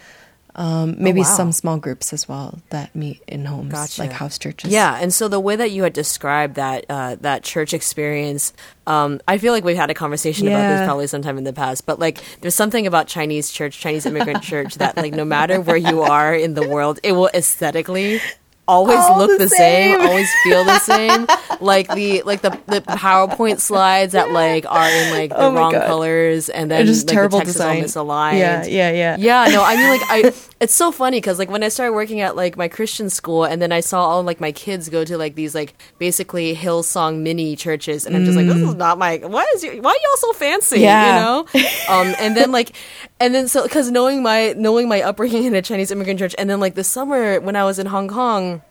um, 0.57 0.97
maybe 0.99 1.21
Oh, 1.21 1.23
wow. 1.23 1.37
some 1.37 1.53
small 1.53 1.77
groups 1.77 2.13
as 2.13 2.27
well 2.29 2.59
that 2.71 2.95
meet 2.97 3.23
in 3.29 3.45
homes 3.45 3.73
Gotcha. 3.73 4.01
like 4.01 4.13
house 4.13 4.39
churches 4.39 4.71
Yeah, 4.73 4.99
and 5.01 5.13
so 5.13 5.29
the 5.29 5.39
way 5.39 5.55
that 5.55 5.71
you 5.71 5.83
had 5.83 5.93
described 5.93 6.55
that 6.57 6.87
uh, 6.89 7.17
that 7.21 7.45
church 7.45 7.75
experience, 7.75 8.53
um, 8.87 9.21
I 9.29 9.37
feel 9.39 9.53
like 9.53 9.65
we've 9.65 9.77
had 9.77 9.91
a 9.91 9.95
conversation 9.95 10.49
about 10.49 10.67
this 10.69 10.87
probably 10.87 11.07
sometime 11.09 11.37
in 11.39 11.45
the 11.45 11.53
past. 11.53 11.85
But 11.87 11.99
like, 11.99 12.23
there's 12.41 12.55
something 12.55 12.87
about 12.87 13.07
Chinese 13.07 13.51
church, 13.51 13.79
Chinese 13.79 14.07
immigrant 14.07 14.43
church, 14.51 14.77
that 14.77 14.97
like 14.97 15.13
no 15.13 15.25
matter 15.27 15.61
where 15.61 15.77
you 15.77 16.03
are 16.03 16.35
in 16.35 16.55
the 16.55 16.67
world, 16.67 17.01
it 17.03 17.13
will 17.13 17.29
aesthetically 17.35 18.21
always 18.69 18.99
All 18.99 19.19
look 19.19 19.31
the 19.39 19.45
the, 19.45 19.49
same. 19.49 19.99
same. 19.99 20.07
always 20.09 20.31
feel 20.43 20.65
the 20.65 20.79
same. 20.93 21.27
like 21.61 21.89
the 21.95 22.23
like 22.23 22.43
the, 22.43 22.51
the 22.67 22.81
PowerPoint 22.83 23.61
slides 23.61 24.13
that 24.13 24.31
like 24.33 24.67
are 24.71 24.89
in 24.89 25.11
like 25.13 25.31
the 25.31 25.39
Oh 25.41 25.53
wrong 25.55 25.73
God. 25.73 25.87
colors, 25.87 26.49
and 26.49 26.71
then 26.71 26.87
just 26.87 27.07
like, 27.07 27.15
terrible 27.15 27.39
the 27.39 27.45
text 27.45 27.55
design. 27.59 27.85
is 27.85 27.97
all 27.97 28.07
misaligned. 28.07 28.39
yeah 28.39 28.65
yeah 28.67 28.91
yeah 28.91 29.17
Yeah, 29.19 29.53
no, 29.53 29.63
I 29.63 29.77
mean, 29.77 29.89
like, 29.89 30.01
I, 30.09 30.33
it's 30.61 30.75
so 30.75 30.91
funny 30.93 31.19
because, 31.19 31.39
like, 31.39 31.51
when 31.51 31.63
I 31.63 31.69
started 31.69 31.93
working 31.93 32.21
at, 32.21 32.35
like, 32.37 32.57
my 32.57 32.69
Christian 32.69 33.11
school 33.11 33.45
and 33.45 33.61
then 33.61 33.73
I 33.73 33.81
saw 33.81 34.05
all, 34.07 34.23
like, 34.23 34.41
my 34.41 34.53
kids 34.53 34.89
go 34.89 35.05
to, 35.05 35.17
like, 35.19 35.35
these, 35.35 35.55
like, 35.55 35.75
basically 35.99 36.55
Hillsong 36.57 37.21
mini 37.23 37.57
churches, 37.57 38.07
and 38.07 38.17
I'm 38.17 38.25
just 38.25 38.37
like, 38.37 38.47
this 38.47 38.57
is 38.57 38.75
not 38.75 38.99
my, 38.99 39.19
why 39.19 39.45
is 39.55 39.63
you, 39.65 39.81
why 39.83 39.91
are 39.91 39.95
y'all 39.95 40.17
so 40.17 40.33
fancy, 40.33 40.79
Mm. 40.79 40.81
Yeah. 40.81 41.07
you 41.19 41.23
know? 41.23 41.47
Um, 41.89 42.15
and 42.19 42.37
then, 42.37 42.51
like, 42.53 42.73
and 43.21 43.35
then, 43.35 43.49
so, 43.49 43.63
because 43.63 43.91
knowing 43.91 44.23
my, 44.23 44.55
knowing 44.57 44.89
my 44.89 45.03
upbringing 45.03 45.45
in 45.45 45.55
a 45.55 45.63
Chinese 45.63 45.91
immigrant 45.91 46.19
church, 46.19 46.35
and 46.39 46.49
then, 46.51 46.61
like, 46.61 46.75
the 46.75 46.85
summer 46.85 47.41
when 47.41 47.57
I 47.57 47.65
was 47.65 47.79
in 47.79 47.87
Hong 47.87 48.09
Kong, 48.09 48.63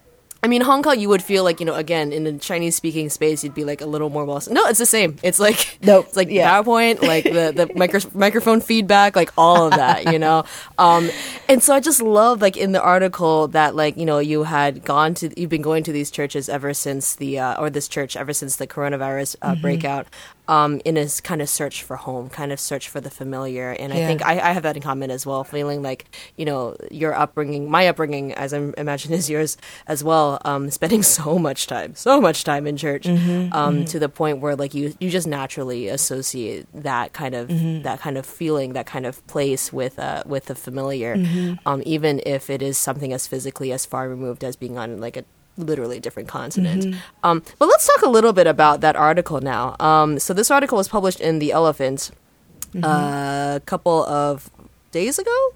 I 0.43 0.47
mean, 0.47 0.61
Hong 0.61 0.83
Kong, 0.83 0.99
you 0.99 1.09
would 1.09 1.23
feel 1.23 1.43
like, 1.43 1.59
you 1.59 1.65
know, 1.65 1.73
again, 1.73 2.13
in 2.13 2.27
a 2.27 2.37
Chinese 2.37 2.75
speaking 2.75 3.09
space, 3.09 3.43
you'd 3.43 3.55
be 3.55 3.63
like 3.63 3.81
a 3.81 3.87
little 3.87 4.11
more 4.11 4.25
well. 4.25 4.39
No, 4.51 4.67
it's 4.67 4.77
the 4.77 4.85
same. 4.85 5.17
It's 5.23 5.39
like, 5.39 5.79
Nope. 5.81 6.05
it's 6.09 6.15
like 6.15 6.29
Yeah. 6.29 6.47
PowerPoint, 6.61 7.01
like 7.01 7.23
the, 7.23 7.51
the 7.51 7.71
micro- 7.75 8.11
microphone 8.13 8.61
feedback, 8.61 9.15
like 9.15 9.31
all 9.39 9.65
of 9.65 9.71
that, 9.71 10.13
you 10.13 10.19
know? 10.19 10.43
Um, 10.77 11.09
and 11.49 11.63
so 11.63 11.73
I 11.73 11.79
just 11.79 11.99
love, 11.99 12.43
like, 12.43 12.57
in 12.57 12.73
the 12.73 12.81
article 12.81 13.47
that, 13.49 13.75
like, 13.75 13.97
you 13.97 14.05
know, 14.05 14.19
you 14.19 14.43
had 14.43 14.83
gone 14.83 15.15
to, 15.15 15.31
you've 15.39 15.49
been 15.49 15.63
going 15.63 15.83
to 15.85 15.91
these 15.91 16.11
churches 16.11 16.47
ever 16.47 16.75
since 16.75 17.15
the, 17.15 17.39
uh, 17.39 17.59
or 17.59 17.71
this 17.71 17.87
church 17.87 18.15
ever 18.15 18.31
since 18.31 18.57
the 18.57 18.67
coronavirus 18.67 19.37
uh, 19.41 19.55
breakout, 19.55 20.05
um, 20.47 20.81
in 20.85 20.95
his 20.95 21.21
kind 21.21 21.41
of 21.41 21.49
search 21.49 21.83
for 21.83 21.95
home, 21.95 22.29
kind 22.29 22.51
of 22.51 22.59
search 22.59 22.89
for 22.89 23.01
the 23.01 23.09
familiar. 23.09 23.71
And 23.71 23.93
I 23.93 23.97
think 24.07 24.25
I, 24.25 24.33
I 24.39 24.51
have 24.53 24.63
that 24.63 24.75
in 24.75 24.81
common 24.81 25.11
as 25.11 25.25
well, 25.25 25.43
feeling 25.43 25.81
like, 25.81 26.05
you 26.37 26.45
know, 26.45 26.75
your 26.91 27.13
upbringing, 27.13 27.69
my 27.69 27.87
upbringing, 27.87 28.33
as 28.33 28.53
I 28.53 28.71
imagine 28.77 29.13
is 29.19 29.29
yours 29.29 29.57
as 29.87 30.03
well, 30.03 30.39
um, 30.45 30.69
spending 30.69 31.03
so 31.17 31.39
much 31.39 31.67
time, 31.67 31.95
so 31.95 32.21
much 32.21 32.43
time 32.43 32.67
in 32.67 32.77
church, 32.77 33.07
um, 33.07 33.85
to 33.85 33.99
the 33.99 34.09
point 34.09 34.39
where 34.39 34.55
like 34.55 34.73
you, 34.73 34.93
you 34.99 35.09
just 35.09 35.27
naturally 35.27 35.87
associate 35.87 36.67
that 36.73 37.13
kind 37.13 37.35
of, 37.35 37.47
that 37.83 37.99
kind 37.99 38.17
of 38.17 38.25
feeling, 38.25 38.73
that 38.73 38.85
kind 38.85 39.05
of 39.05 39.25
place 39.27 39.71
with, 39.73 39.97
uh, 39.99 40.23
with 40.25 40.45
the 40.45 40.55
familiar, 40.55 41.15
um, 41.65 41.81
even 41.85 42.21
if 42.25 42.49
it 42.49 42.61
is 42.61 42.77
something 42.77 43.13
as 43.13 43.27
physically 43.27 43.71
as 43.71 43.85
far 43.85 44.07
removed 44.09 44.43
as 44.43 44.55
being 44.55 44.77
on 44.77 44.99
like 44.99 45.17
a 45.17 45.23
literally 45.57 45.99
different 45.99 46.27
continent. 46.29 46.95
Um, 47.23 47.43
but 47.59 47.67
let's 47.67 47.87
talk 47.87 48.01
a 48.01 48.09
little 48.09 48.33
bit 48.33 48.47
about 48.47 48.81
that 48.81 48.95
article 48.95 49.39
now. 49.41 49.75
Um, 49.79 50.19
so 50.19 50.33
this 50.33 50.51
article 50.51 50.77
was 50.77 50.87
published 50.87 51.21
in 51.21 51.39
The 51.39 51.51
Elephant 51.51 52.11
a 52.83 53.61
couple 53.65 54.03
of 54.05 54.49
days 54.91 55.17
ago, 55.17 55.53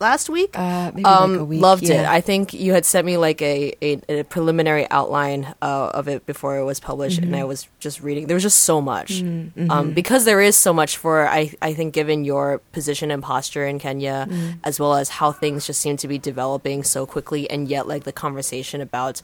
last 0.00 0.28
week. 0.28 0.56
Uh, 0.58 0.92
maybe 0.94 1.04
um, 1.04 1.32
like 1.32 1.40
a 1.40 1.44
week. 1.44 1.60
loved 1.62 1.84
it. 1.84 2.04
I 2.06 2.20
think 2.20 2.54
you 2.54 2.72
had 2.72 2.84
sent 2.84 3.04
me 3.06 3.16
like 3.16 3.42
a, 3.42 3.74
a, 3.82 4.20
a 4.20 4.22
preliminary 4.24 4.86
outline 4.90 5.54
uh, 5.60 5.90
of 5.94 6.08
it 6.08 6.26
before 6.26 6.56
it 6.58 6.64
was 6.64 6.80
published, 6.80 7.18
and 7.18 7.26
Mm-hmm. 7.32 7.40
I 7.40 7.44
was 7.44 7.68
just 7.78 8.00
reading. 8.02 8.26
There 8.26 8.34
was 8.36 8.42
just 8.44 8.60
so 8.60 8.80
much 8.80 9.22
Mm, 9.22 9.70
um, 9.70 9.92
because 9.92 10.24
there 10.24 10.40
is 10.40 10.56
so 10.56 10.72
much 10.72 10.96
for 10.96 11.26
I 11.28 11.52
I 11.60 11.74
think 11.74 11.94
given 11.94 12.24
your 12.24 12.58
position 12.72 13.10
and 13.10 13.22
posture 13.22 13.66
in 13.66 13.78
Kenya, 13.78 14.28
as 14.62 14.78
well 14.80 14.94
as 14.94 15.08
how 15.08 15.32
things 15.32 15.66
just 15.66 15.80
seem 15.80 15.96
to 15.98 16.08
be 16.08 16.18
developing 16.18 16.82
so 16.84 17.06
quickly, 17.06 17.48
and 17.50 17.68
yet 17.68 17.86
like 17.88 18.04
the 18.04 18.12
conversation 18.12 18.80
about 18.80 19.22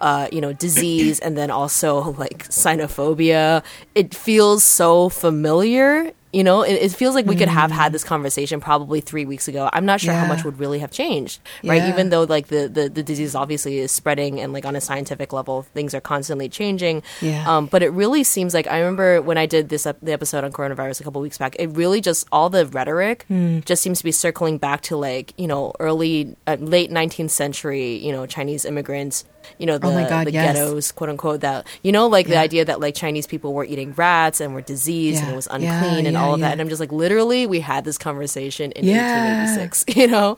uh, 0.00 0.26
you 0.32 0.40
know, 0.40 0.52
disease, 0.52 1.20
and 1.20 1.36
then 1.38 1.48
also 1.50 2.10
like 2.18 2.48
xenophobia. 2.48 3.62
It 3.94 4.14
feels 4.14 4.64
so 4.64 5.08
familiar 5.08 6.12
you 6.32 6.42
know, 6.42 6.62
it, 6.62 6.72
it 6.72 6.92
feels 6.92 7.14
like 7.14 7.26
we 7.26 7.34
mm. 7.34 7.40
could 7.40 7.48
have 7.48 7.70
had 7.70 7.90
mm. 7.90 7.92
this 7.92 8.04
conversation 8.04 8.60
probably 8.60 9.00
three 9.00 9.26
weeks 9.26 9.48
ago. 9.48 9.68
I'm 9.72 9.84
not 9.84 10.00
sure 10.00 10.14
yeah. 10.14 10.24
how 10.24 10.26
much 10.26 10.44
would 10.44 10.58
really 10.58 10.78
have 10.78 10.90
changed, 10.90 11.40
right? 11.62 11.76
Yeah. 11.76 11.90
Even 11.90 12.08
though 12.08 12.24
like 12.24 12.48
the, 12.48 12.68
the, 12.68 12.88
the 12.88 13.02
disease 13.02 13.34
obviously 13.34 13.78
is 13.78 13.92
spreading 13.92 14.40
and 14.40 14.52
like 14.52 14.64
on 14.64 14.74
a 14.74 14.80
scientific 14.80 15.32
level, 15.32 15.62
things 15.62 15.94
are 15.94 16.00
constantly 16.00 16.48
changing. 16.48 17.02
Yeah. 17.20 17.44
Um, 17.46 17.66
but 17.66 17.82
it 17.82 17.90
really 17.90 18.24
seems 18.24 18.54
like 18.54 18.66
I 18.66 18.78
remember 18.78 19.20
when 19.20 19.36
I 19.36 19.46
did 19.46 19.68
this 19.68 19.82
the 19.84 20.12
episode 20.12 20.44
on 20.44 20.52
coronavirus 20.52 21.00
a 21.00 21.04
couple 21.04 21.20
weeks 21.20 21.36
back. 21.36 21.54
It 21.58 21.66
really 21.68 22.00
just 22.00 22.26
all 22.32 22.48
the 22.48 22.66
rhetoric 22.66 23.26
mm. 23.28 23.64
just 23.64 23.82
seems 23.82 23.98
to 23.98 24.04
be 24.04 24.12
circling 24.12 24.58
back 24.58 24.80
to 24.82 24.96
like 24.96 25.34
you 25.36 25.46
know 25.46 25.72
early 25.80 26.36
uh, 26.46 26.56
late 26.58 26.90
19th 26.90 27.30
century 27.30 27.96
you 27.96 28.12
know 28.12 28.24
Chinese 28.26 28.64
immigrants 28.64 29.24
you 29.58 29.66
know 29.66 29.78
the, 29.78 29.86
oh 29.86 30.08
God, 30.08 30.26
the 30.26 30.32
yes. 30.32 30.54
ghettos 30.54 30.92
quote 30.92 31.10
unquote 31.10 31.40
that 31.40 31.66
you 31.82 31.92
know 31.92 32.06
like 32.06 32.26
yeah. 32.26 32.34
the 32.34 32.40
idea 32.40 32.64
that 32.64 32.80
like 32.80 32.94
chinese 32.94 33.26
people 33.26 33.54
were 33.54 33.64
eating 33.64 33.92
rats 33.92 34.40
and 34.40 34.54
were 34.54 34.60
diseased 34.60 35.18
yeah. 35.18 35.24
and 35.24 35.32
it 35.32 35.36
was 35.36 35.46
unclean 35.48 36.04
yeah, 36.04 36.08
and 36.08 36.16
all 36.16 36.34
of 36.34 36.40
that 36.40 36.52
and 36.52 36.60
i'm 36.60 36.68
just 36.68 36.80
like 36.80 36.92
literally 36.92 37.46
we 37.46 37.60
had 37.60 37.84
this 37.84 37.98
conversation 37.98 38.72
in 38.72 38.86
1886 38.86 39.84
you 39.96 40.06
know 40.06 40.36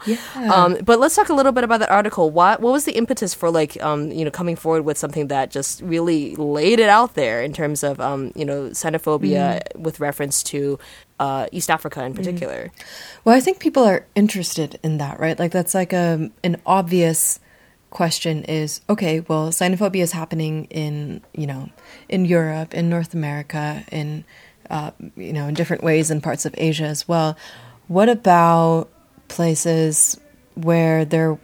um, 0.52 0.76
but 0.84 0.98
let's 0.98 1.14
talk 1.14 1.28
a 1.28 1.34
little 1.34 1.52
bit 1.52 1.64
about 1.64 1.80
that 1.80 1.90
article 1.90 2.30
what 2.30 2.60
what 2.60 2.72
was 2.72 2.84
the 2.84 2.92
impetus 2.92 3.34
for 3.34 3.50
like 3.50 3.80
um, 3.82 4.10
you 4.10 4.24
know 4.24 4.30
coming 4.30 4.56
forward 4.56 4.84
with 4.84 4.98
something 4.98 5.28
that 5.28 5.50
just 5.50 5.80
really 5.82 6.34
laid 6.36 6.80
it 6.80 6.88
out 6.88 7.14
there 7.14 7.42
in 7.42 7.52
terms 7.52 7.82
of 7.82 8.00
um, 8.00 8.32
you 8.34 8.44
know 8.44 8.68
xenophobia 8.70 9.60
mm. 9.62 9.80
with 9.80 10.00
reference 10.00 10.42
to 10.42 10.78
uh, 11.20 11.46
East 11.52 11.70
Africa 11.70 12.04
in 12.04 12.12
mm. 12.12 12.16
particular. 12.16 12.70
Mm. 12.74 12.84
Well, 13.24 13.36
I 13.36 13.40
think 13.40 13.58
people 13.58 13.84
are 13.84 14.06
interested 14.14 14.78
in 14.82 14.98
that, 14.98 15.20
right? 15.20 15.38
Like 15.38 15.52
that's 15.52 15.74
like 15.74 15.92
a 15.92 16.14
um, 16.14 16.32
an 16.42 16.60
obvious 16.66 17.40
question 17.94 18.44
is 18.44 18.82
okay, 18.90 19.20
well, 19.20 19.48
xenophobia 19.48 20.02
is 20.02 20.12
happening 20.12 20.66
in, 20.66 21.22
you 21.32 21.46
know, 21.46 21.70
in 22.10 22.26
Europe, 22.26 22.74
in 22.74 22.90
North 22.90 23.14
America, 23.14 23.82
in, 23.90 24.24
uh, 24.68 24.90
you 25.16 25.32
know, 25.32 25.46
in 25.46 25.54
different 25.54 25.82
ways 25.82 26.10
in 26.10 26.20
parts 26.20 26.44
of 26.44 26.54
Asia 26.58 26.84
as 26.84 27.08
well. 27.08 27.38
What 27.88 28.10
about 28.10 28.90
places 29.28 30.20
where 30.54 31.04
there, 31.04 31.38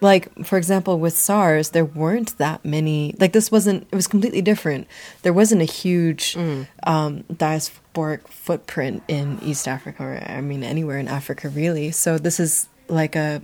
like, 0.00 0.44
for 0.44 0.58
example, 0.58 0.98
with 0.98 1.16
SARS, 1.16 1.70
there 1.70 1.84
weren't 1.84 2.36
that 2.38 2.64
many, 2.64 3.14
like, 3.18 3.32
this 3.32 3.50
wasn't, 3.50 3.86
it 3.90 3.96
was 3.96 4.06
completely 4.06 4.42
different. 4.42 4.86
There 5.22 5.32
wasn't 5.32 5.62
a 5.62 5.64
huge 5.64 6.34
mm. 6.34 6.66
um, 6.84 7.24
diasporic 7.32 8.28
footprint 8.28 9.02
in 9.08 9.38
East 9.42 9.66
Africa, 9.66 10.02
or 10.02 10.22
I 10.26 10.40
mean, 10.40 10.62
anywhere 10.62 10.98
in 10.98 11.08
Africa, 11.08 11.48
really. 11.48 11.90
So 11.90 12.18
this 12.18 12.38
is 12.38 12.68
like 12.88 13.16
a, 13.16 13.40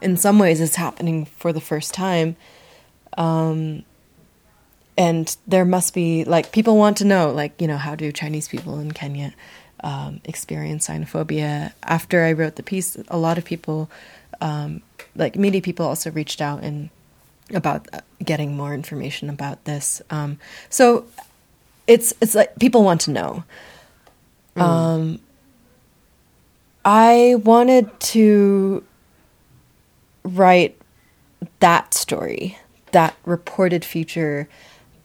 in 0.00 0.16
some 0.16 0.38
ways 0.38 0.60
it's 0.60 0.76
happening 0.76 1.26
for 1.26 1.52
the 1.52 1.60
first 1.60 1.94
time. 1.94 2.36
Um, 3.16 3.84
and 4.96 5.36
there 5.46 5.64
must 5.64 5.94
be 5.94 6.24
like 6.24 6.52
people 6.52 6.76
want 6.76 6.98
to 6.98 7.04
know 7.04 7.30
like 7.30 7.60
you 7.60 7.66
know 7.66 7.78
how 7.78 7.94
do 7.94 8.12
Chinese 8.12 8.48
people 8.48 8.78
in 8.78 8.92
Kenya 8.92 9.34
um, 9.82 10.20
experience 10.24 10.88
xenophobia? 10.88 11.72
After 11.82 12.24
I 12.24 12.32
wrote 12.32 12.56
the 12.56 12.62
piece, 12.62 12.96
a 13.08 13.18
lot 13.18 13.38
of 13.38 13.44
people, 13.44 13.90
um, 14.40 14.82
like 15.16 15.36
media 15.36 15.62
people, 15.62 15.86
also 15.86 16.10
reached 16.10 16.40
out 16.40 16.62
and 16.62 16.90
about 17.54 17.88
uh, 17.92 18.00
getting 18.24 18.56
more 18.56 18.74
information 18.74 19.30
about 19.30 19.64
this. 19.64 20.02
Um, 20.10 20.38
so 20.68 21.06
it's 21.86 22.12
it's 22.20 22.34
like 22.34 22.58
people 22.58 22.84
want 22.84 23.00
to 23.02 23.10
know. 23.10 23.44
Mm. 24.56 24.62
Um, 24.62 25.20
I 26.84 27.36
wanted 27.42 27.98
to 28.00 28.84
write 30.34 30.80
that 31.60 31.94
story, 31.94 32.58
that 32.92 33.16
reported 33.24 33.84
future, 33.84 34.48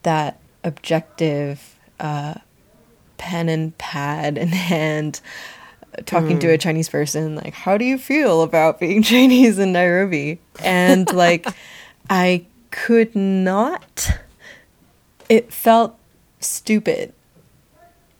that 0.02 0.40
objective 0.64 1.76
uh, 2.00 2.34
pen 3.18 3.48
and 3.48 3.76
pad 3.78 4.38
in 4.38 4.48
hand, 4.48 5.20
talking 6.04 6.36
mm. 6.36 6.40
to 6.40 6.48
a 6.48 6.56
hmm. 6.56 6.60
Chinese 6.60 6.88
person, 6.88 7.36
like, 7.36 7.54
how 7.54 7.78
do 7.78 7.84
you 7.84 7.96
feel 7.96 8.42
about 8.42 8.78
being 8.78 9.02
Chinese 9.04 9.58
in 9.58 9.72
Nairobi? 9.72 10.38
And 10.62 11.10
like, 11.12 11.46
I 12.10 12.46
could 12.70 13.16
not. 13.16 14.10
It 15.28 15.52
felt 15.52 15.98
stupid. 16.40 17.12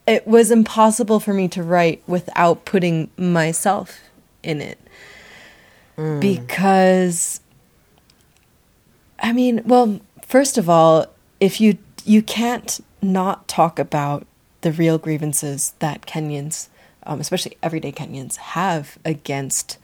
It 0.06 0.26
was 0.26 0.50
impossible 0.50 1.20
for 1.20 1.34
me 1.34 1.48
to 1.48 1.62
write 1.62 2.02
without 2.06 2.64
putting 2.64 3.10
myself 3.16 4.00
in 4.42 4.60
it 4.60 4.78
mm. 5.96 6.20
because 6.20 7.40
I 9.18 9.32
mean, 9.32 9.62
well, 9.64 10.00
first 10.22 10.58
of 10.58 10.68
all, 10.68 11.06
if 11.40 11.60
you 11.60 11.78
you 12.04 12.22
can't 12.22 12.80
not 13.02 13.48
talk 13.48 13.78
about 13.78 14.26
the 14.60 14.72
real 14.72 14.98
grievances 14.98 15.74
that 15.78 16.06
Kenyans, 16.06 16.68
um, 17.04 17.20
especially 17.20 17.56
everyday 17.62 17.92
Kenyans, 17.92 18.36
have 18.36 18.98
against 19.04 19.78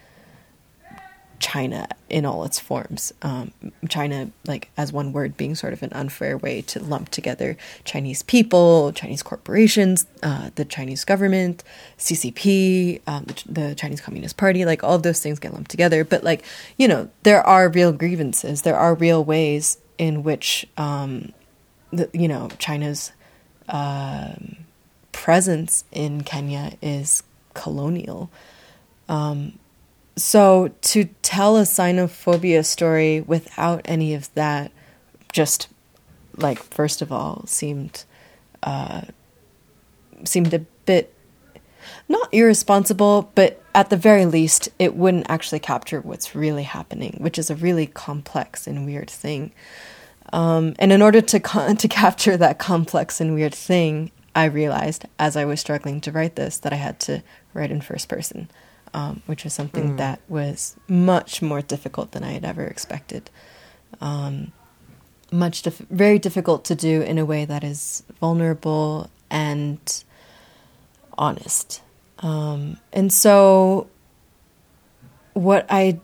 China 1.42 1.88
in 2.08 2.24
all 2.24 2.44
its 2.44 2.60
forms. 2.60 3.12
Um, 3.20 3.52
China, 3.88 4.30
like 4.46 4.70
as 4.76 4.92
one 4.92 5.12
word, 5.12 5.36
being 5.36 5.56
sort 5.56 5.72
of 5.72 5.82
an 5.82 5.92
unfair 5.92 6.38
way 6.38 6.62
to 6.62 6.80
lump 6.80 7.10
together 7.10 7.56
Chinese 7.84 8.22
people, 8.22 8.92
Chinese 8.92 9.22
corporations, 9.24 10.06
uh, 10.22 10.50
the 10.54 10.64
Chinese 10.64 11.04
government, 11.04 11.64
CCP, 11.98 13.00
um, 13.08 13.26
the, 13.44 13.74
Chinese 13.74 14.00
Communist 14.00 14.36
Party, 14.36 14.64
like 14.64 14.84
all 14.84 14.94
of 14.94 15.02
those 15.02 15.20
things 15.20 15.40
get 15.40 15.52
lumped 15.52 15.70
together. 15.70 16.04
But 16.04 16.22
like 16.22 16.44
you 16.76 16.86
know, 16.86 17.10
there 17.24 17.44
are 17.44 17.68
real 17.68 17.92
grievances. 17.92 18.62
There 18.62 18.76
are 18.76 18.94
real 18.94 19.24
ways 19.24 19.78
in 19.98 20.22
which 20.22 20.64
um, 20.76 21.32
the, 21.92 22.08
you 22.12 22.28
know 22.28 22.50
China's 22.58 23.10
um, 23.68 24.58
presence 25.10 25.82
in 25.90 26.22
Kenya 26.22 26.74
is 26.80 27.24
colonial. 27.54 28.30
Um, 29.08 29.58
so 30.16 30.70
to 30.82 31.04
tell 31.22 31.56
a 31.56 31.62
xenophobia 31.62 32.64
story 32.64 33.20
without 33.20 33.80
any 33.84 34.14
of 34.14 34.32
that 34.34 34.70
just 35.32 35.68
like 36.36 36.58
first 36.58 37.02
of 37.02 37.10
all 37.10 37.44
seemed 37.46 38.04
uh, 38.62 39.02
seemed 40.24 40.54
a 40.54 40.60
bit 40.86 41.14
not 42.08 42.28
irresponsible 42.32 43.30
but 43.34 43.62
at 43.74 43.90
the 43.90 43.96
very 43.96 44.26
least 44.26 44.68
it 44.78 44.94
wouldn't 44.94 45.28
actually 45.28 45.58
capture 45.58 46.00
what's 46.00 46.34
really 46.34 46.62
happening 46.62 47.16
which 47.18 47.38
is 47.38 47.50
a 47.50 47.56
really 47.56 47.86
complex 47.86 48.66
and 48.66 48.86
weird 48.86 49.10
thing. 49.10 49.52
Um, 50.32 50.74
and 50.78 50.92
in 50.92 51.02
order 51.02 51.20
to 51.20 51.40
con- 51.40 51.76
to 51.76 51.88
capture 51.88 52.36
that 52.36 52.58
complex 52.58 53.20
and 53.20 53.34
weird 53.34 53.54
thing 53.54 54.10
i 54.34 54.44
realized 54.44 55.04
as 55.18 55.36
i 55.36 55.44
was 55.44 55.60
struggling 55.60 56.00
to 56.02 56.12
write 56.12 56.36
this 56.36 56.58
that 56.58 56.72
i 56.72 56.76
had 56.76 56.98
to 57.00 57.22
write 57.52 57.70
in 57.70 57.80
first 57.80 58.08
person 58.08 58.48
um, 58.94 59.22
which 59.26 59.44
was 59.44 59.52
something 59.52 59.94
mm. 59.94 59.96
that 59.98 60.20
was 60.28 60.76
much 60.88 61.42
more 61.42 61.62
difficult 61.62 62.12
than 62.12 62.24
I 62.24 62.32
had 62.32 62.44
ever 62.44 62.64
expected. 62.64 63.30
Um, 64.00 64.52
much 65.30 65.62
dif- 65.62 65.86
very 65.90 66.18
difficult 66.18 66.64
to 66.66 66.74
do 66.74 67.00
in 67.00 67.18
a 67.18 67.24
way 67.24 67.44
that 67.44 67.64
is 67.64 68.02
vulnerable 68.20 69.10
and 69.30 70.04
honest. 71.16 71.82
Um, 72.18 72.78
and 72.92 73.12
so, 73.12 73.88
what 75.32 75.66
I 75.70 76.00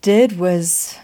did 0.00 0.38
was, 0.38 0.96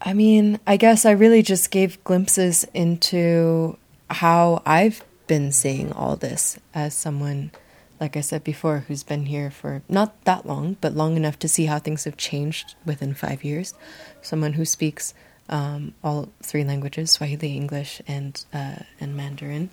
I 0.00 0.14
mean, 0.14 0.60
I 0.66 0.76
guess 0.76 1.04
I 1.04 1.10
really 1.10 1.42
just 1.42 1.70
gave 1.70 2.02
glimpses 2.04 2.64
into 2.72 3.76
how 4.08 4.62
I've 4.64 5.04
been 5.26 5.50
seeing 5.50 5.92
all 5.92 6.14
this 6.14 6.58
as 6.72 6.94
someone 6.94 7.50
like 8.00 8.16
I 8.16 8.20
said 8.20 8.44
before, 8.44 8.84
who's 8.88 9.02
been 9.02 9.26
here 9.26 9.50
for 9.50 9.82
not 9.88 10.22
that 10.24 10.46
long, 10.46 10.76
but 10.80 10.94
long 10.94 11.16
enough 11.16 11.38
to 11.40 11.48
see 11.48 11.66
how 11.66 11.78
things 11.78 12.04
have 12.04 12.16
changed 12.16 12.74
within 12.84 13.14
five 13.14 13.44
years. 13.44 13.74
Someone 14.22 14.54
who 14.54 14.64
speaks 14.64 15.14
um, 15.48 15.94
all 16.02 16.28
three 16.42 16.64
languages 16.64 17.12
Swahili, 17.12 17.56
English, 17.56 18.02
and, 18.06 18.44
uh, 18.52 18.76
and 19.00 19.16
Mandarin. 19.16 19.70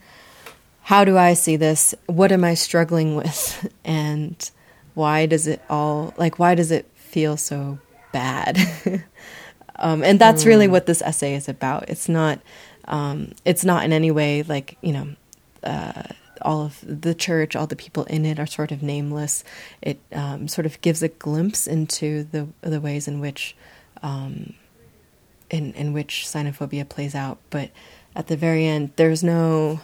How 0.83 1.05
do 1.05 1.17
I 1.17 1.33
see 1.33 1.55
this? 1.55 1.95
What 2.07 2.31
am 2.31 2.43
I 2.43 2.53
struggling 2.53 3.15
with? 3.15 3.69
And 3.86 4.49
why 4.93 5.25
does 5.25 5.47
it 5.47 5.62
all, 5.69 6.13
like, 6.17 6.39
why 6.39 6.55
does 6.55 6.71
it 6.71 6.86
feel 6.95 7.36
so 7.36 7.79
bad? 8.13 8.57
um, 9.75 10.03
and 10.03 10.19
that's 10.19 10.43
mm. 10.43 10.47
really 10.47 10.67
what 10.67 10.86
this 10.86 11.01
essay 11.01 11.36
is 11.36 11.49
about. 11.49 11.89
It's 11.89 12.07
not, 12.07 12.39
um, 12.86 13.33
it's 13.43 13.65
not 13.65 13.83
in 13.83 13.91
any 13.91 14.12
way 14.12 14.43
like, 14.43 14.77
you 14.81 14.93
know, 14.93 15.07
uh, 15.63 16.03
all 16.43 16.62
of 16.62 16.79
the 16.84 17.15
church, 17.15 17.56
all 17.56 17.67
the 17.67 17.75
people 17.75 18.03
in 18.06 18.25
it 18.25 18.39
are 18.39 18.45
sort 18.45 18.71
of 18.71 18.84
nameless. 18.84 19.43
It 19.82 19.99
um, 20.12 20.47
sort 20.47 20.65
of 20.65 20.79
gives 20.82 21.01
a 21.01 21.08
glimpse 21.08 21.67
into 21.67 22.23
the 22.25 22.47
the 22.62 22.82
ways 22.82 23.08
in 23.08 23.19
which 23.19 23.56
um, 24.01 24.53
in 25.49 25.73
in 25.73 25.93
which 25.93 26.25
xenophobia 26.27 26.88
plays 26.88 27.15
out. 27.15 27.39
But 27.49 27.71
at 28.15 28.27
the 28.27 28.38
very 28.38 28.65
end, 28.65 28.91
there's 28.95 29.23
no 29.23 29.79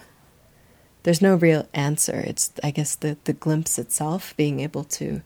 there's 1.02 1.22
no 1.22 1.34
real 1.34 1.66
answer. 1.72 2.20
It's 2.20 2.52
I 2.62 2.70
guess 2.70 2.94
the 2.94 3.16
the 3.24 3.32
glimpse 3.32 3.78
itself, 3.78 4.36
being 4.36 4.60
able 4.60 4.84
to 4.84 5.22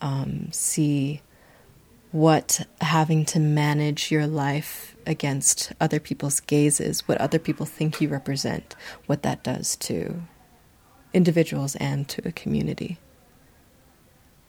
um, 0.00 0.48
see 0.52 1.22
what 2.10 2.66
having 2.80 3.24
to 3.26 3.38
manage 3.38 4.10
your 4.10 4.26
life 4.26 4.96
against 5.06 5.72
other 5.80 6.00
people's 6.00 6.40
gazes, 6.40 7.06
what 7.06 7.18
other 7.18 7.38
people 7.38 7.66
think 7.66 8.00
you 8.00 8.08
represent, 8.08 8.74
what 9.06 9.22
that 9.22 9.42
does 9.42 9.76
to 9.76 10.22
individuals 11.12 11.76
and 11.76 12.08
to 12.08 12.26
a 12.28 12.32
community. 12.32 12.98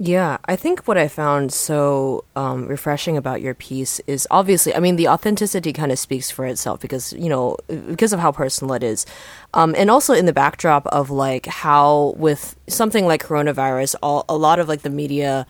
Yeah, 0.01 0.37
I 0.45 0.55
think 0.55 0.87
what 0.87 0.97
I 0.97 1.09
found 1.09 1.51
so 1.51 2.23
um, 2.33 2.67
refreshing 2.67 3.17
about 3.17 3.41
your 3.41 3.53
piece 3.53 3.99
is 4.07 4.25
obviously, 4.31 4.73
I 4.73 4.79
mean, 4.79 4.95
the 4.95 5.09
authenticity 5.09 5.73
kind 5.73 5.91
of 5.91 5.99
speaks 5.99 6.31
for 6.31 6.45
itself 6.45 6.79
because, 6.79 7.11
you 7.11 7.27
know, 7.27 7.57
because 7.67 8.13
of 8.13 8.19
how 8.21 8.31
personal 8.31 8.73
it 8.75 8.83
is. 8.83 9.05
Um, 9.53 9.75
and 9.77 9.91
also 9.91 10.13
in 10.13 10.25
the 10.25 10.31
backdrop 10.31 10.87
of 10.87 11.09
like 11.09 11.47
how, 11.47 12.13
with 12.15 12.57
something 12.67 13.07
like 13.07 13.21
coronavirus, 13.21 13.95
all, 14.01 14.23
a 14.29 14.37
lot 14.37 14.59
of 14.59 14.69
like 14.69 14.83
the 14.83 14.89
media 14.89 15.45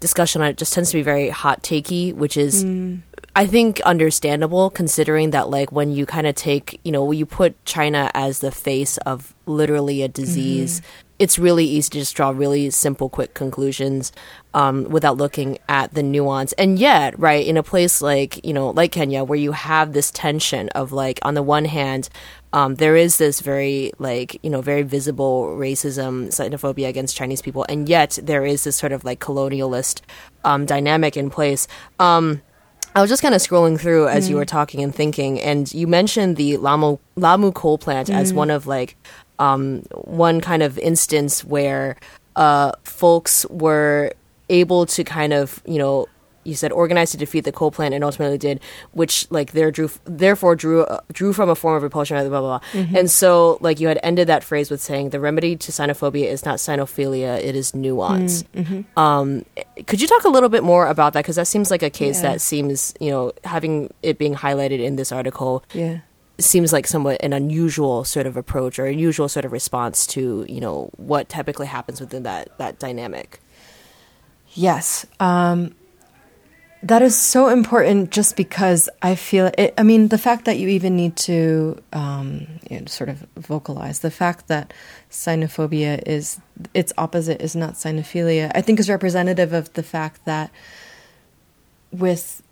discussion 0.00 0.42
on 0.42 0.48
it 0.48 0.58
just 0.58 0.74
tends 0.74 0.90
to 0.90 0.98
be 0.98 1.02
very 1.02 1.30
hot 1.30 1.62
takey, 1.62 2.14
which 2.14 2.36
is. 2.36 2.62
Mm. 2.62 3.00
I 3.36 3.46
think 3.46 3.80
understandable 3.80 4.70
considering 4.70 5.30
that 5.30 5.50
like 5.50 5.72
when 5.72 5.90
you 5.90 6.06
kind 6.06 6.26
of 6.26 6.36
take, 6.36 6.80
you 6.84 6.92
know, 6.92 7.10
you 7.10 7.26
put 7.26 7.62
China 7.64 8.10
as 8.14 8.38
the 8.38 8.52
face 8.52 8.96
of 8.98 9.34
literally 9.46 10.02
a 10.02 10.08
disease, 10.08 10.80
mm 10.80 10.84
it's 11.18 11.38
really 11.38 11.64
easy 11.64 11.90
to 11.90 11.98
just 12.00 12.16
draw 12.16 12.30
really 12.30 12.70
simple, 12.70 13.08
quick 13.08 13.34
conclusions 13.34 14.12
um, 14.52 14.84
without 14.84 15.16
looking 15.16 15.58
at 15.68 15.94
the 15.94 16.02
nuance. 16.02 16.52
And 16.54 16.78
yet, 16.78 17.18
right, 17.18 17.46
in 17.46 17.56
a 17.56 17.62
place 17.62 18.02
like, 18.02 18.44
you 18.44 18.52
know, 18.52 18.70
like 18.70 18.92
Kenya, 18.92 19.22
where 19.22 19.38
you 19.38 19.52
have 19.52 19.92
this 19.92 20.10
tension 20.10 20.68
of 20.70 20.92
like, 20.92 21.20
on 21.22 21.34
the 21.34 21.42
one 21.42 21.66
hand, 21.66 22.08
um, 22.52 22.74
there 22.76 22.96
is 22.96 23.18
this 23.18 23.40
very, 23.40 23.92
like, 23.98 24.38
you 24.42 24.50
know, 24.50 24.60
very 24.60 24.82
visible 24.82 25.56
racism, 25.56 26.28
xenophobia 26.28 26.88
against 26.88 27.16
Chinese 27.16 27.42
people. 27.42 27.64
And 27.68 27.88
yet, 27.88 28.18
there 28.22 28.44
is 28.44 28.64
this 28.64 28.76
sort 28.76 28.92
of 28.92 29.04
like 29.04 29.20
colonialist 29.20 30.00
um, 30.44 30.66
dynamic 30.66 31.16
in 31.16 31.30
place. 31.30 31.68
Um, 32.00 32.42
I 32.94 33.00
was 33.00 33.10
just 33.10 33.22
kind 33.22 33.34
of 33.34 33.40
scrolling 33.40 33.78
through 33.78 34.08
as 34.08 34.26
mm. 34.26 34.30
you 34.30 34.36
were 34.36 34.44
talking 34.44 34.82
and 34.82 34.94
thinking, 34.94 35.40
and 35.40 35.72
you 35.74 35.86
mentioned 35.86 36.36
the 36.36 36.56
Lamu 36.58 36.98
Lamu 37.16 37.52
coal 37.52 37.76
plant 37.78 38.08
mm. 38.08 38.14
as 38.14 38.32
one 38.32 38.50
of 38.50 38.66
like 38.66 38.96
um, 39.38 39.82
one 39.92 40.40
kind 40.40 40.62
of 40.62 40.78
instance 40.78 41.44
where 41.44 41.96
uh, 42.36 42.72
folks 42.84 43.46
were 43.50 44.12
able 44.48 44.86
to 44.86 45.04
kind 45.04 45.32
of, 45.32 45.62
you 45.66 45.78
know, 45.78 46.06
you 46.44 46.54
said 46.54 46.72
organized 46.72 47.12
to 47.12 47.18
defeat 47.18 47.44
the 47.44 47.52
coal 47.52 47.70
plant 47.70 47.94
and 47.94 48.04
ultimately 48.04 48.38
did, 48.38 48.60
which 48.92 49.26
like 49.30 49.52
there 49.52 49.70
drew 49.70 49.90
therefore 50.04 50.56
drew 50.56 50.82
uh, 50.82 51.00
drew 51.12 51.32
from 51.32 51.48
a 51.48 51.54
form 51.54 51.76
of 51.76 51.82
repulsion, 51.82 52.16
blah 52.16 52.28
blah 52.28 52.58
blah. 52.58 52.68
Mm-hmm. 52.72 52.96
And 52.96 53.10
so 53.10 53.58
like 53.60 53.80
you 53.80 53.88
had 53.88 53.98
ended 54.02 54.28
that 54.28 54.44
phrase 54.44 54.70
with 54.70 54.80
saying 54.80 55.10
the 55.10 55.20
remedy 55.20 55.56
to 55.56 55.72
xenophobia 55.72 56.26
is 56.26 56.44
not 56.44 56.58
xenophilia, 56.58 57.38
it 57.38 57.54
is 57.54 57.74
nuance. 57.74 58.42
Mm, 58.42 58.64
mm-hmm. 58.64 58.98
Um, 58.98 59.44
could 59.86 60.00
you 60.00 60.08
talk 60.08 60.24
a 60.24 60.28
little 60.28 60.48
bit 60.48 60.62
more 60.62 60.86
about 60.86 61.12
that 61.14 61.22
because 61.22 61.36
that 61.36 61.46
seems 61.46 61.70
like 61.70 61.82
a 61.82 61.90
case 61.90 62.22
yeah. 62.22 62.32
that 62.32 62.40
seems 62.40 62.94
you 63.00 63.10
know 63.10 63.32
having 63.44 63.92
it 64.02 64.18
being 64.18 64.34
highlighted 64.34 64.80
in 64.80 64.96
this 64.96 65.12
article. 65.12 65.64
Yeah 65.72 66.00
seems 66.38 66.72
like 66.72 66.86
somewhat 66.86 67.22
an 67.22 67.32
unusual 67.32 68.04
sort 68.04 68.26
of 68.26 68.36
approach 68.36 68.78
or 68.78 68.86
unusual 68.86 69.28
sort 69.28 69.44
of 69.44 69.52
response 69.52 70.06
to 70.06 70.44
you 70.48 70.60
know 70.60 70.90
what 70.96 71.28
typically 71.28 71.66
happens 71.66 72.00
within 72.00 72.24
that 72.24 72.56
that 72.58 72.78
dynamic. 72.78 73.40
Yes, 74.54 75.06
um, 75.18 75.74
that 76.84 77.02
is 77.02 77.18
so 77.18 77.48
important. 77.48 78.10
Just 78.10 78.36
because 78.36 78.88
I 79.02 79.14
feel 79.14 79.50
it. 79.58 79.74
I 79.76 79.82
mean, 79.82 80.08
the 80.08 80.18
fact 80.18 80.44
that 80.44 80.58
you 80.58 80.68
even 80.68 80.96
need 80.96 81.16
to 81.16 81.82
um, 81.92 82.46
you 82.70 82.80
know, 82.80 82.86
sort 82.86 83.10
of 83.10 83.26
vocalize 83.36 84.00
the 84.00 84.10
fact 84.10 84.48
that 84.48 84.72
xenophobia 85.10 86.02
is 86.06 86.40
its 86.72 86.92
opposite 86.96 87.42
is 87.42 87.56
not 87.56 87.74
xenophilia. 87.74 88.52
I 88.54 88.60
think 88.60 88.78
is 88.78 88.88
representative 88.88 89.52
of 89.52 89.72
the 89.72 89.82
fact 89.82 90.24
that 90.24 90.50
with 91.90 92.42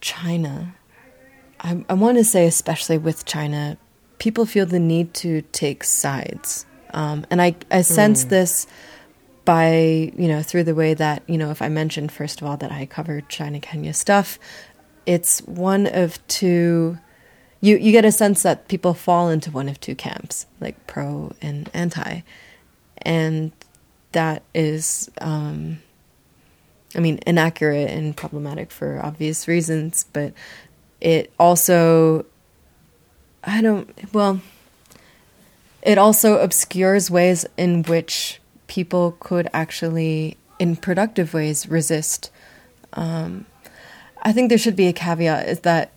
China 0.00 0.74
I, 1.62 1.84
I 1.88 1.94
want 1.94 2.18
to 2.18 2.24
say, 2.24 2.46
especially 2.46 2.98
with 2.98 3.24
China, 3.24 3.76
people 4.18 4.46
feel 4.46 4.66
the 4.66 4.80
need 4.80 5.14
to 5.14 5.42
take 5.52 5.84
sides. 5.84 6.66
Um, 6.92 7.26
and 7.30 7.40
I, 7.40 7.54
I 7.70 7.82
sense 7.82 8.24
mm. 8.24 8.30
this 8.30 8.66
by, 9.50 10.12
you 10.16 10.28
know, 10.28 10.42
through 10.42 10.62
the 10.62 10.76
way 10.76 10.94
that, 10.94 11.24
you 11.26 11.36
know, 11.36 11.50
if 11.50 11.60
I 11.60 11.68
mentioned, 11.68 12.12
first 12.12 12.40
of 12.40 12.46
all, 12.46 12.56
that 12.58 12.70
I 12.70 12.86
covered 12.86 13.28
China 13.28 13.58
Kenya 13.58 13.92
stuff, 13.92 14.38
it's 15.06 15.40
one 15.40 15.88
of 15.88 16.24
two. 16.28 16.98
You, 17.60 17.76
you 17.76 17.90
get 17.90 18.04
a 18.04 18.12
sense 18.12 18.44
that 18.44 18.68
people 18.68 18.94
fall 18.94 19.28
into 19.28 19.50
one 19.50 19.68
of 19.68 19.80
two 19.80 19.96
camps, 19.96 20.46
like 20.60 20.86
pro 20.86 21.32
and 21.42 21.68
anti. 21.74 22.20
And 22.98 23.50
that 24.12 24.44
is, 24.54 25.10
um, 25.20 25.80
I 26.94 27.00
mean, 27.00 27.18
inaccurate 27.26 27.90
and 27.90 28.16
problematic 28.16 28.70
for 28.70 29.04
obvious 29.04 29.48
reasons, 29.48 30.06
but 30.12 30.32
it 31.00 31.32
also, 31.40 32.24
I 33.42 33.62
don't, 33.62 34.14
well, 34.14 34.40
it 35.82 35.98
also 35.98 36.38
obscures 36.38 37.10
ways 37.10 37.46
in 37.56 37.82
which 37.82 38.39
people 38.70 39.16
could 39.18 39.48
actually, 39.52 40.36
in 40.60 40.76
productive 40.76 41.34
ways, 41.34 41.68
resist. 41.68 42.30
Um, 42.92 43.44
I 44.22 44.32
think 44.32 44.48
there 44.48 44.58
should 44.58 44.76
be 44.76 44.86
a 44.86 44.92
caveat 44.92 45.48
is 45.48 45.60
that 45.60 45.90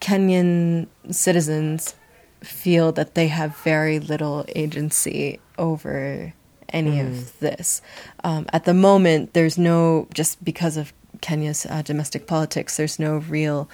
Kenyan 0.00 0.88
citizens 1.10 1.94
feel 2.42 2.92
that 2.92 3.14
they 3.14 3.28
have 3.28 3.56
very 3.58 3.98
little 3.98 4.44
agency 4.54 5.40
over 5.58 6.34
any 6.68 6.98
mm. 6.98 7.06
of 7.06 7.38
this. 7.40 7.80
Um, 8.24 8.46
at 8.52 8.66
the 8.66 8.74
moment, 8.74 9.32
there's 9.32 9.56
no, 9.56 10.06
just 10.12 10.44
because 10.44 10.76
of 10.76 10.92
Kenya's 11.22 11.66
uh, 11.66 11.80
domestic 11.80 12.26
politics, 12.26 12.76
there's 12.76 12.98
no 12.98 13.16
real 13.16 13.70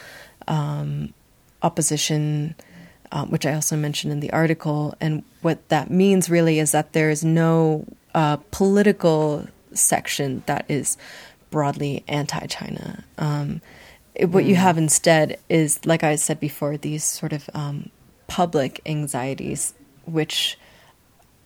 um, 0.46 1.12
opposition, 1.60 2.54
um, 3.12 3.30
which 3.30 3.46
I 3.46 3.54
also 3.54 3.76
mentioned 3.76 4.12
in 4.12 4.20
the 4.20 4.32
article. 4.32 4.94
And 5.00 5.22
what 5.42 5.68
that 5.68 5.90
means 5.90 6.30
really 6.30 6.58
is 6.58 6.72
that 6.72 6.92
there 6.92 7.10
is 7.10 7.24
no 7.24 7.86
uh, 8.14 8.36
political 8.50 9.46
section 9.72 10.42
that 10.46 10.64
is 10.68 10.96
broadly 11.50 12.04
anti 12.08 12.46
China. 12.46 13.04
Um, 13.18 13.60
what 14.20 14.44
mm. 14.44 14.48
you 14.48 14.54
have 14.56 14.78
instead 14.78 15.38
is, 15.48 15.84
like 15.84 16.02
I 16.02 16.16
said 16.16 16.40
before, 16.40 16.76
these 16.76 17.04
sort 17.04 17.32
of 17.32 17.48
um, 17.54 17.90
public 18.26 18.80
anxieties, 18.86 19.74
which 20.04 20.58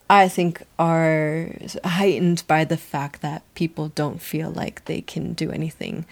I 0.09 0.29
think 0.29 0.63
are 0.79 1.51
heightened 1.85 2.45
by 2.47 2.65
the 2.65 2.77
fact 2.77 3.23
that 3.23 3.43
people 3.55 3.89
don't 3.89 4.21
feel 4.21 4.51
like 4.51 4.85
they 4.85 5.01
can 5.01 5.35
do 5.35 5.51
anything 5.51 6.07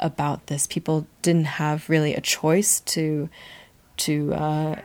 about 0.00 0.48
this. 0.48 0.66
People 0.66 1.06
didn't 1.22 1.44
have 1.44 1.88
really 1.88 2.14
a 2.14 2.20
choice 2.20 2.80
to 2.80 3.28
to 3.96 4.34
uh, 4.34 4.76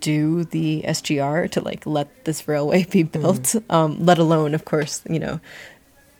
do 0.00 0.44
the 0.44 0.82
SGR 0.86 1.50
to 1.52 1.60
like 1.60 1.86
let 1.86 2.24
this 2.24 2.46
railway 2.46 2.84
be 2.84 3.04
mm-hmm. 3.04 3.20
built, 3.20 3.42
mm. 3.42 3.74
um, 3.74 4.04
let 4.04 4.18
alone, 4.18 4.54
of 4.54 4.64
course, 4.64 5.02
you 5.08 5.18
know, 5.18 5.40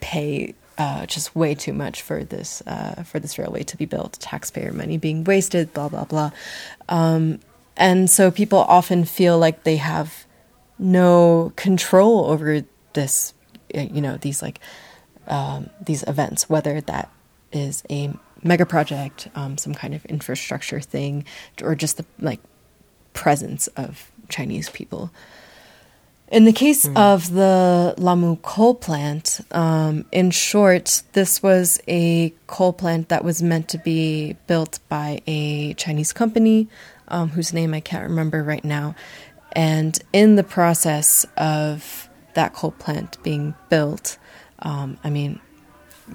pay 0.01 0.55
uh, 0.79 1.07
just 1.07 1.35
way 1.35 1.55
too 1.55 1.73
much 1.73 2.03
for 2.03 2.23
this 2.25 2.63
uh, 2.67 3.03
for 3.03 3.19
this 3.19 3.39
railway 3.39 3.65
to 3.65 3.77
be 3.77 3.85
built, 3.85 4.13
taxpayer 4.21 4.73
money 4.73 4.97
being 4.97 5.25
wasted, 5.25 5.73
blah 5.75 5.89
blah 5.89 6.05
blah, 6.05 6.31
um, 6.89 7.41
and 7.77 8.11
so 8.11 8.31
people 8.31 8.59
often 8.59 9.05
feel 9.05 9.39
like 9.39 9.65
they 9.65 9.77
have 9.77 10.27
no 10.79 11.53
control 11.57 12.27
over 12.27 12.63
this, 12.93 13.35
you 13.73 14.01
know, 14.01 14.17
these 14.17 14.43
like 14.43 14.61
um, 15.27 15.71
these 15.85 16.03
events, 16.05 16.49
whether 16.49 16.81
that 16.83 17.11
is 17.53 17.83
a 17.91 18.13
mega 18.43 18.67
project, 18.67 19.29
um, 19.35 19.59
some 19.59 19.75
kind 19.75 19.95
of 19.95 20.05
infrastructure 20.07 20.81
thing, 20.81 21.25
or 21.63 21.75
just 21.75 21.97
the 21.97 22.07
like 22.21 22.41
presence 23.19 23.67
of 23.77 24.13
Chinese 24.29 24.71
people. 24.71 25.11
In 26.29 26.45
the 26.45 26.53
case 26.53 26.87
mm. 26.87 26.97
of 26.97 27.33
the 27.33 27.95
Lamu 27.99 28.37
coal 28.37 28.77
plant, 28.77 29.41
um, 29.51 30.05
in 30.13 30.31
short, 30.31 31.03
this 31.15 31.43
was 31.43 31.81
a 31.89 32.33
coal 32.47 32.73
plant 32.73 33.09
that 33.09 33.25
was 33.25 33.43
meant 33.43 33.67
to 33.71 33.79
be 33.79 34.37
built 34.47 34.79
by 34.89 35.21
a 35.27 35.75
Chinese 35.75 36.13
company 36.13 36.69
um, 37.09 37.31
whose 37.31 37.53
name 37.53 37.75
I 37.75 37.81
can't 37.81 38.09
remember 38.09 38.45
right 38.45 38.65
now. 38.65 38.95
And 39.53 39.99
in 40.13 40.37
the 40.37 40.45
process 40.45 41.27
of 41.37 42.09
that 42.35 42.55
coal 42.55 42.71
plant 42.71 43.21
being 43.25 43.55
built, 43.69 44.17
um, 44.61 44.97
I 45.03 45.11
mean, 45.11 45.41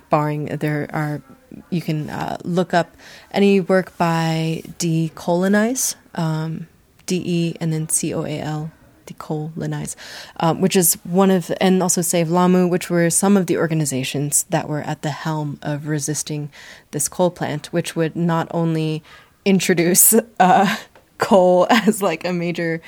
barring 0.09 0.45
there 0.45 0.87
are 0.93 1.21
you 1.69 1.81
can 1.81 2.09
uh, 2.09 2.37
look 2.43 2.73
up 2.73 2.95
any 3.31 3.59
work 3.59 3.97
by 3.97 4.63
decolonize 4.79 5.95
um, 6.15 6.67
de 7.05 7.55
and 7.59 7.73
then 7.73 7.87
c-o-a-l 7.89 8.71
deCOALonize 9.05 9.95
um, 10.39 10.61
which 10.61 10.75
is 10.75 10.93
one 11.03 11.29
of 11.29 11.51
and 11.59 11.83
also 11.83 12.01
save 12.01 12.29
lamu 12.29 12.67
which 12.67 12.89
were 12.89 13.09
some 13.09 13.36
of 13.36 13.47
the 13.47 13.57
organizations 13.57 14.43
that 14.49 14.69
were 14.69 14.82
at 14.82 15.01
the 15.01 15.09
helm 15.09 15.59
of 15.61 15.88
resisting 15.88 16.49
this 16.91 17.09
coal 17.09 17.30
plant 17.30 17.67
which 17.73 17.95
would 17.95 18.15
not 18.15 18.47
only 18.51 19.03
introduce 19.45 20.13
uh, 20.39 20.78
coal 21.17 21.67
as 21.69 22.01
like 22.01 22.25
a 22.25 22.34
major 22.34 22.82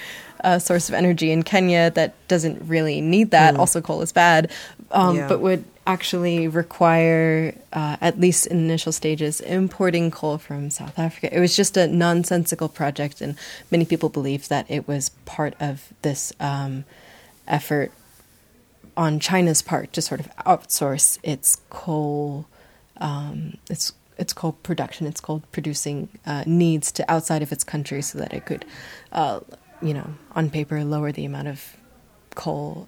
uh, 0.43 0.59
source 0.59 0.89
of 0.89 0.95
energy 0.95 1.31
in 1.31 1.43
Kenya 1.43 1.91
that 1.91 2.13
doesn't 2.27 2.61
really 2.67 3.01
need 3.01 3.31
that. 3.31 3.55
Mm. 3.55 3.59
Also, 3.59 3.81
coal 3.81 4.01
is 4.01 4.11
bad, 4.11 4.51
um, 4.91 5.15
yeah. 5.15 5.27
but 5.27 5.39
would 5.41 5.65
actually 5.87 6.47
require, 6.47 7.53
uh, 7.71 7.97
at 8.01 8.19
least 8.19 8.47
in 8.47 8.57
initial 8.57 8.91
stages, 8.91 9.39
importing 9.41 10.09
coal 10.11 10.37
from 10.37 10.69
South 10.69 10.97
Africa. 10.97 11.35
It 11.35 11.39
was 11.39 11.55
just 11.55 11.77
a 11.77 11.87
nonsensical 11.87 12.69
project, 12.69 13.21
and 13.21 13.35
many 13.69 13.85
people 13.85 14.09
believe 14.09 14.47
that 14.47 14.65
it 14.69 14.87
was 14.87 15.09
part 15.25 15.53
of 15.59 15.93
this 16.01 16.33
um, 16.39 16.85
effort 17.47 17.91
on 18.97 19.19
China's 19.19 19.61
part 19.61 19.93
to 19.93 20.01
sort 20.01 20.19
of 20.19 20.35
outsource 20.37 21.19
its 21.21 21.61
coal, 21.69 22.47
um, 22.97 23.57
its 23.69 23.93
its 24.17 24.31
coal 24.33 24.53
production, 24.63 25.05
its 25.05 25.19
coal 25.19 25.43
producing 25.51 26.07
uh, 26.25 26.43
needs 26.47 26.91
to 26.93 27.11
outside 27.11 27.41
of 27.41 27.51
its 27.51 27.63
country, 27.63 28.01
so 28.01 28.17
that 28.17 28.33
it 28.33 28.45
could, 28.45 28.65
uh, 29.11 29.41
you 29.81 29.93
know, 29.93 30.15
on 30.31 30.49
paper, 30.49 30.83
lower 30.83 31.11
the 31.11 31.25
amount 31.25 31.49
of 31.49 31.75
coal 32.33 32.87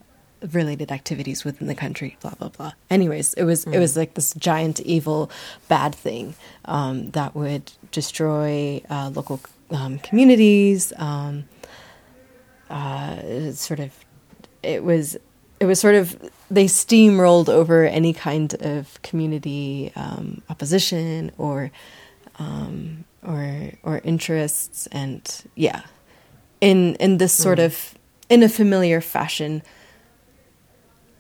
related 0.52 0.92
activities 0.92 1.44
within 1.44 1.68
the 1.68 1.76
country 1.76 2.18
blah 2.22 2.34
blah 2.40 2.50
blah 2.50 2.72
anyways 2.90 3.34
it 3.34 3.44
was 3.44 3.66
mm. 3.66 3.74
it 3.74 3.80
was 3.80 3.98
like 3.98 4.14
this 4.14 4.34
giant 4.36 4.80
evil 4.82 5.30
bad 5.68 5.94
thing 5.94 6.36
um, 6.66 7.10
that 7.12 7.36
would 7.36 7.72
destroy 7.92 8.82
uh, 8.90 9.10
local 9.14 9.40
um, 9.72 10.00
communities 10.00 10.94
um, 10.98 11.46
uh, 12.70 13.52
sort 13.52 13.80
of 13.80 13.92
it 14.64 14.84
was 14.84 15.18
it 15.60 15.66
was 15.66 15.80
sort 15.80 15.96
of 15.96 16.18
they 16.52 16.66
steamrolled 16.66 17.50
over 17.50 17.86
any 17.86 18.14
kind 18.14 18.54
of 18.62 19.02
community 19.02 19.92
um, 19.96 20.42
opposition 20.50 21.32
or 21.38 21.72
um, 22.40 23.06
or 23.26 23.72
or 23.84 24.02
interests 24.04 24.88
and 24.92 25.44
yeah 25.56 25.82
in 26.62 26.96
in 26.96 27.18
this 27.18 27.34
sort 27.34 27.60
mm. 27.60 27.66
of 27.66 27.96
in 28.30 28.44
a 28.44 28.50
familiar 28.50 29.02
fashion 29.02 29.62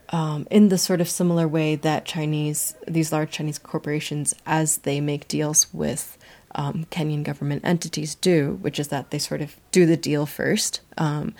um, 0.10 0.47
in 0.49 0.70
the 0.70 0.78
sort 0.78 1.01
of 1.01 1.10
similar 1.10 1.47
way 1.47 1.76
that 1.76 2.05
Chinese, 2.05 2.76
these 2.88 3.12
large 3.12 3.32
Chinese 3.32 3.60
corporations, 3.60 4.34
as 4.45 4.78
they 4.80 5.01
make 5.01 5.28
deals 5.28 5.74
with 5.74 6.18
um, 6.55 6.86
Kenyan 6.89 7.24
government 7.24 7.64
entities, 7.66 8.16
do, 8.16 8.58
which 8.62 8.80
is 8.80 8.88
that 8.88 9.12
they 9.12 9.20
sort 9.20 9.41
of 9.41 9.55
do 9.72 9.86
the 9.86 9.97
deal 9.97 10.26
first, 10.26 10.82
um, 10.97 11.34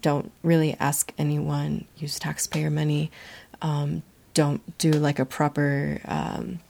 don't 0.00 0.32
really 0.42 0.76
ask 0.80 1.12
anyone, 1.16 1.84
use 1.96 2.18
taxpayer 2.18 2.70
money, 2.70 3.10
um, 3.62 4.02
don't 4.34 4.78
do 4.78 4.90
like 4.92 5.18
a 5.18 5.24
proper 5.24 6.00
um, 6.04 6.60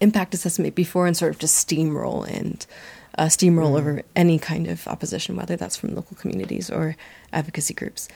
impact 0.00 0.34
assessment 0.34 0.74
before, 0.74 1.06
and 1.06 1.16
sort 1.16 1.32
of 1.32 1.38
just 1.38 1.68
steamroll 1.68 2.26
and 2.28 2.66
uh, 3.18 3.26
steamroll 3.26 3.72
mm. 3.72 3.78
over 3.78 4.02
any 4.16 4.38
kind 4.38 4.66
of 4.66 4.86
opposition, 4.88 5.36
whether 5.36 5.56
that's 5.56 5.76
from 5.76 5.94
local 5.94 6.16
communities 6.16 6.70
or 6.70 6.96
advocacy 7.32 7.74
groups. 7.74 8.08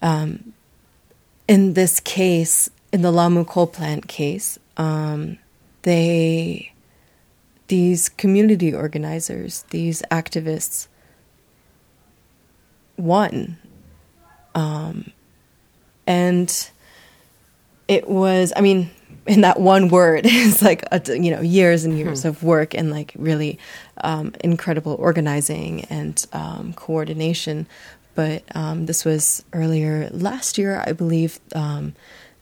Um, 0.00 0.54
in 1.48 1.74
this 1.74 2.00
case, 2.00 2.70
in 2.92 3.02
the 3.02 3.10
Lamu 3.10 3.44
coal 3.44 3.66
plant 3.66 4.08
case, 4.08 4.58
um, 4.76 5.38
they, 5.82 6.72
these 7.68 8.08
community 8.08 8.74
organizers, 8.74 9.64
these 9.70 10.02
activists, 10.10 10.88
won. 12.96 13.58
Um, 14.54 15.10
and 16.06 16.70
it 17.88 18.08
was, 18.08 18.52
I 18.54 18.60
mean, 18.60 18.90
in 19.26 19.42
that 19.42 19.60
one 19.60 19.88
word 19.88 20.22
it's 20.24 20.62
like 20.62 20.84
a, 20.90 21.00
you 21.16 21.30
know 21.30 21.40
years 21.40 21.84
and 21.84 21.96
years 21.96 22.22
hmm. 22.22 22.28
of 22.28 22.42
work 22.42 22.74
and 22.74 22.90
like 22.90 23.12
really 23.16 23.58
um, 23.98 24.34
incredible 24.42 24.96
organizing 24.98 25.84
and 25.84 26.26
um, 26.32 26.72
coordination 26.74 27.66
but 28.14 28.44
um, 28.54 28.86
this 28.86 29.04
was 29.04 29.44
earlier 29.52 30.08
last 30.12 30.58
year, 30.58 30.82
I 30.86 30.92
believe. 30.92 31.40
Um, 31.54 31.94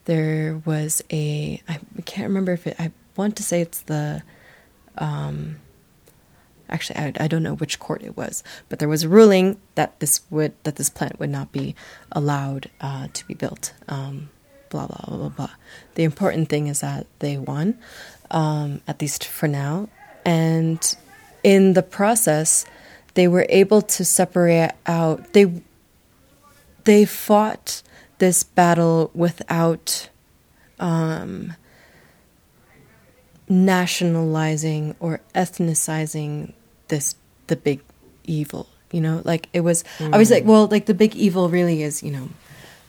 there 0.05 0.61
was 0.65 1.03
a 1.13 1.63
I 1.69 1.79
can't 2.05 2.29
remember 2.29 2.53
if 2.53 2.67
it. 2.67 2.77
I 2.79 2.93
want 3.17 3.37
to 3.37 3.43
say 3.43 3.61
it's 3.61 3.83
the. 3.83 4.23
Um, 4.99 5.57
actually, 6.69 6.99
I, 6.99 7.13
I 7.21 7.29
don't 7.29 7.43
know 7.43 7.55
which 7.55 7.79
court 7.79 8.03
it 8.03 8.17
was, 8.17 8.43
but 8.69 8.79
there 8.79 8.89
was 8.89 9.05
a 9.05 9.09
ruling 9.09 9.61
that 9.75 10.01
this 10.01 10.23
would 10.31 10.53
that 10.65 10.77
this 10.77 10.91
plant 10.91 11.21
would 11.21 11.31
not 11.31 11.53
be 11.53 11.75
allowed 12.13 12.71
uh, 12.81 13.09
to 13.13 13.27
be 13.27 13.35
built. 13.35 13.73
Um, 13.89 14.31
blah 14.71 14.87
blah 14.87 15.05
blah 15.07 15.17
blah 15.17 15.29
blah. 15.29 15.51
The 15.95 16.05
important 16.05 16.49
thing 16.49 16.67
is 16.67 16.81
that 16.81 17.07
they 17.19 17.37
won, 17.37 17.79
um, 18.31 18.81
at 18.89 19.01
least 19.01 19.25
for 19.25 19.49
now, 19.49 19.89
and 20.25 20.97
in 21.43 21.75
the 21.75 21.83
process 21.83 22.65
they 23.21 23.29
were 23.29 23.45
able 23.51 23.83
to 23.83 24.03
separate 24.03 24.73
out 24.87 25.35
they 25.35 25.45
they 26.85 27.05
fought 27.05 27.83
this 28.17 28.43
battle 28.43 29.11
without 29.13 30.09
um, 30.79 31.53
nationalizing 33.47 34.97
or 35.01 35.21
ethnicizing 35.35 36.55
this 36.89 37.15
the 37.49 37.57
big 37.57 37.83
evil 38.25 38.67
you 38.91 39.03
know 39.03 39.21
like 39.27 39.51
it 39.53 39.61
was 39.61 39.85
mm. 39.99 40.15
i 40.15 40.17
was 40.17 40.31
like 40.31 40.47
well 40.47 40.67
like 40.69 40.87
the 40.87 40.95
big 40.95 41.15
evil 41.15 41.51
really 41.51 41.83
is 41.83 42.03
you 42.03 42.11
know 42.11 42.27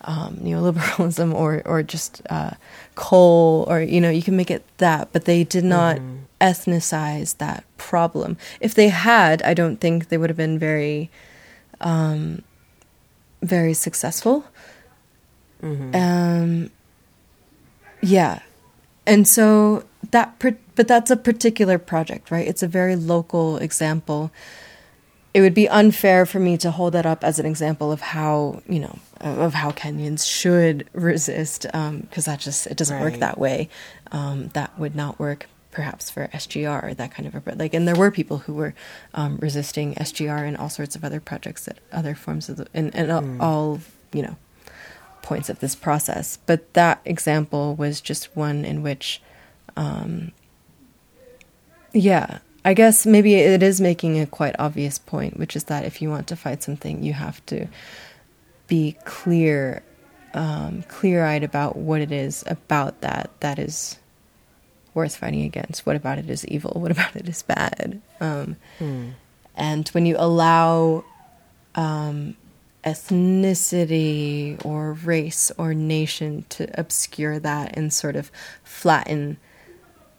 um, 0.06 0.38
neoliberalism 0.38 1.34
or 1.34 1.62
or 1.66 1.84
just 1.84 2.22
uh, 2.30 2.52
coal 2.96 3.66
or 3.68 3.82
you 3.82 4.00
know 4.00 4.10
you 4.10 4.22
can 4.22 4.38
make 4.38 4.50
it 4.50 4.64
that 4.78 5.12
but 5.12 5.26
they 5.26 5.44
did 5.44 5.66
not 5.66 5.98
mm 5.98 6.21
ethnicize 6.42 7.38
that 7.38 7.64
problem. 7.78 8.38
If 8.60 8.74
they 8.74 8.90
had, 8.90 9.42
I 9.44 9.54
don't 9.54 9.78
think 9.78 10.10
they 10.10 10.18
would 10.18 10.30
have 10.30 10.38
been 10.38 10.60
very, 10.60 11.10
um, 11.80 12.42
very 13.42 13.74
successful. 13.74 14.46
Mm-hmm. 15.62 15.96
Um, 15.96 16.72
yeah, 18.02 18.40
and 19.06 19.28
so 19.28 19.86
that, 20.10 20.36
but 20.40 20.88
that's 20.88 21.12
a 21.12 21.18
particular 21.18 21.78
project, 21.78 22.32
right? 22.32 22.48
It's 22.48 22.64
a 22.64 22.68
very 22.68 22.96
local 22.96 23.58
example. 23.58 24.32
It 25.34 25.42
would 25.42 25.54
be 25.54 25.70
unfair 25.70 26.26
for 26.26 26.40
me 26.40 26.58
to 26.58 26.72
hold 26.72 26.94
that 26.94 27.06
up 27.06 27.24
as 27.24 27.40
an 27.40 27.46
example 27.46 27.92
of 27.92 28.02
how 28.02 28.62
you 28.68 28.80
know 28.80 28.98
of 29.22 29.54
how 29.54 29.72
Kenyans 29.72 30.28
should 30.28 30.90
resist, 30.94 31.62
because 31.62 32.28
um, 32.28 32.34
that 32.34 32.40
just 32.40 32.68
it 32.68 32.76
doesn't 32.78 32.98
right. 32.98 33.12
work 33.12 33.20
that 33.20 33.38
way. 33.38 33.70
Um, 34.12 34.50
that 34.50 34.78
would 34.80 34.96
not 34.96 35.20
work 35.20 35.48
perhaps 35.72 36.10
for 36.10 36.28
SGR, 36.28 36.96
that 36.96 37.12
kind 37.12 37.28
of 37.28 37.36
a 37.36 37.56
like. 37.56 37.74
And 37.74 37.88
there 37.88 37.96
were 37.96 38.12
people 38.12 38.40
who 38.40 38.54
were 38.54 38.74
um, 39.14 39.38
resisting 39.38 39.96
SGR 39.96 40.48
and 40.48 40.58
all 40.58 40.70
sorts 40.70 40.96
of 40.96 41.04
other 41.04 41.20
projects 41.20 41.66
that 41.66 41.80
other 41.92 42.14
forms 42.14 42.50
of 42.50 42.58
the 42.58 42.68
and, 42.74 42.94
and 42.96 43.10
mm. 43.10 43.42
all 43.42 43.80
you 44.14 44.22
know 44.22 44.36
points 45.22 45.50
of 45.50 45.60
this 45.60 45.76
process. 45.76 46.38
But 46.46 46.74
that 46.74 47.02
example 47.06 47.76
was 47.76 48.02
just 48.02 48.36
one 48.36 48.66
in 48.66 48.84
which, 48.84 49.22
um, 49.78 50.32
yeah, 51.94 52.40
I 52.64 52.74
guess 52.74 53.06
maybe 53.06 53.36
it 53.36 53.64
is 53.64 53.82
making 53.82 54.20
a 54.20 54.26
quite 54.26 54.56
obvious 54.60 55.00
point, 55.00 55.38
which 55.38 55.56
is 55.56 55.66
that 55.66 55.86
if 55.86 56.02
you 56.02 56.10
want 56.10 56.28
to 56.28 56.36
fight 56.36 56.64
something, 56.64 57.04
you 57.04 57.14
have 57.14 57.44
to 57.48 57.68
be 58.68 58.98
clear, 59.06 59.84
um, 60.34 60.84
clear 60.84 61.26
eyed 61.26 61.44
about 61.44 61.76
what 61.76 62.02
it 62.02 62.12
is 62.12 62.44
about 62.48 63.02
that 63.02 63.32
that 63.40 63.58
is 63.58 63.98
worth 64.94 65.16
fighting 65.16 65.44
against. 65.44 65.86
What 65.86 65.96
about 65.96 66.18
it 66.18 66.30
is 66.30 66.46
evil? 66.48 66.74
What 66.76 66.92
about 66.92 67.16
it 67.16 67.28
is 67.28 67.44
bad? 67.44 68.02
Um, 68.20 68.58
mm. 68.80 69.14
And 69.56 69.88
when 69.90 70.06
you 70.06 70.16
allow 70.18 71.04
um, 71.76 72.36
ethnicity 72.84 74.64
or 74.66 74.94
race 74.94 75.52
or 75.58 75.74
nation 75.74 76.46
to 76.50 76.68
obscure 76.80 77.40
that 77.40 77.78
and 77.78 77.94
sort 77.94 78.16
of 78.16 78.32
flatten 78.64 79.38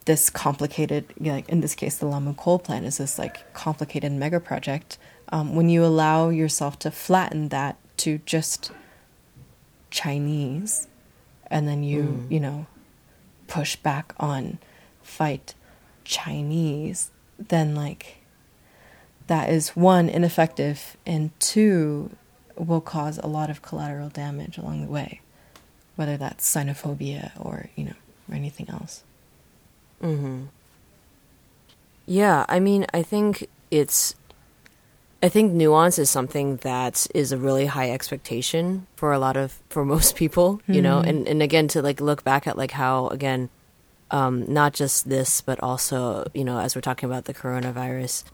this 0.04 0.30
complicated, 0.30 1.06
like 1.20 1.48
in 1.48 1.60
this 1.60 1.74
case, 1.74 1.96
the 1.96 2.06
Lamu 2.06 2.34
coal 2.34 2.58
plant 2.58 2.86
is 2.86 2.98
this 2.98 3.18
like 3.18 3.52
complicated 3.54 4.12
mega 4.12 4.40
project. 4.40 4.98
Um, 5.30 5.54
when 5.54 5.68
you 5.68 5.84
allow 5.84 6.28
yourself 6.28 6.78
to 6.80 6.90
flatten 6.90 7.48
that 7.48 7.78
to 7.98 8.18
just 8.26 8.70
Chinese, 9.90 10.88
and 11.46 11.68
then 11.68 11.82
you, 11.82 12.02
mm. 12.02 12.30
you 12.30 12.40
know, 12.40 12.66
push 13.52 13.76
back 13.76 14.14
on 14.18 14.58
fight 15.02 15.54
Chinese, 16.04 17.10
then 17.38 17.74
like 17.74 18.16
that 19.26 19.50
is 19.50 19.76
one 19.76 20.08
ineffective 20.08 20.96
and 21.04 21.38
two 21.38 22.16
will 22.56 22.80
cause 22.80 23.18
a 23.18 23.26
lot 23.26 23.50
of 23.50 23.60
collateral 23.60 24.08
damage 24.08 24.56
along 24.56 24.80
the 24.80 24.90
way, 24.90 25.20
whether 25.96 26.16
that's 26.16 26.50
xenophobia 26.50 27.30
or 27.38 27.68
you 27.76 27.84
know 27.84 27.94
or 28.30 28.34
anything 28.34 28.70
else. 28.70 29.04
Mm-hmm. 30.02 30.44
Yeah, 32.06 32.46
I 32.48 32.58
mean, 32.58 32.86
I 32.94 33.02
think 33.02 33.48
it's 33.70 34.14
I 35.22 35.28
think 35.28 35.52
nuance 35.52 35.98
is 35.98 36.10
something 36.10 36.56
that 36.58 37.06
is 37.14 37.30
a 37.30 37.38
really 37.38 37.66
high 37.66 37.90
expectation 37.90 38.88
for 38.96 39.12
a 39.12 39.18
lot 39.18 39.36
of 39.36 39.60
for 39.68 39.84
most 39.84 40.16
people, 40.22 40.60
you 40.66 40.74
mm-hmm. 40.74 40.82
know. 40.82 40.98
And 40.98 41.28
and 41.28 41.42
again 41.42 41.68
to 41.68 41.82
like 41.82 42.00
look 42.00 42.24
back 42.24 42.46
at 42.46 42.58
like 42.58 42.72
how 42.72 43.08
again 43.08 43.48
um, 44.10 44.52
not 44.52 44.74
just 44.74 45.08
this 45.08 45.40
but 45.40 45.60
also 45.62 46.26
you 46.34 46.44
know 46.44 46.58
as 46.58 46.74
we're 46.74 46.82
talking 46.82 47.08
about 47.08 47.24
the 47.24 47.34
coronavirus 47.34 48.24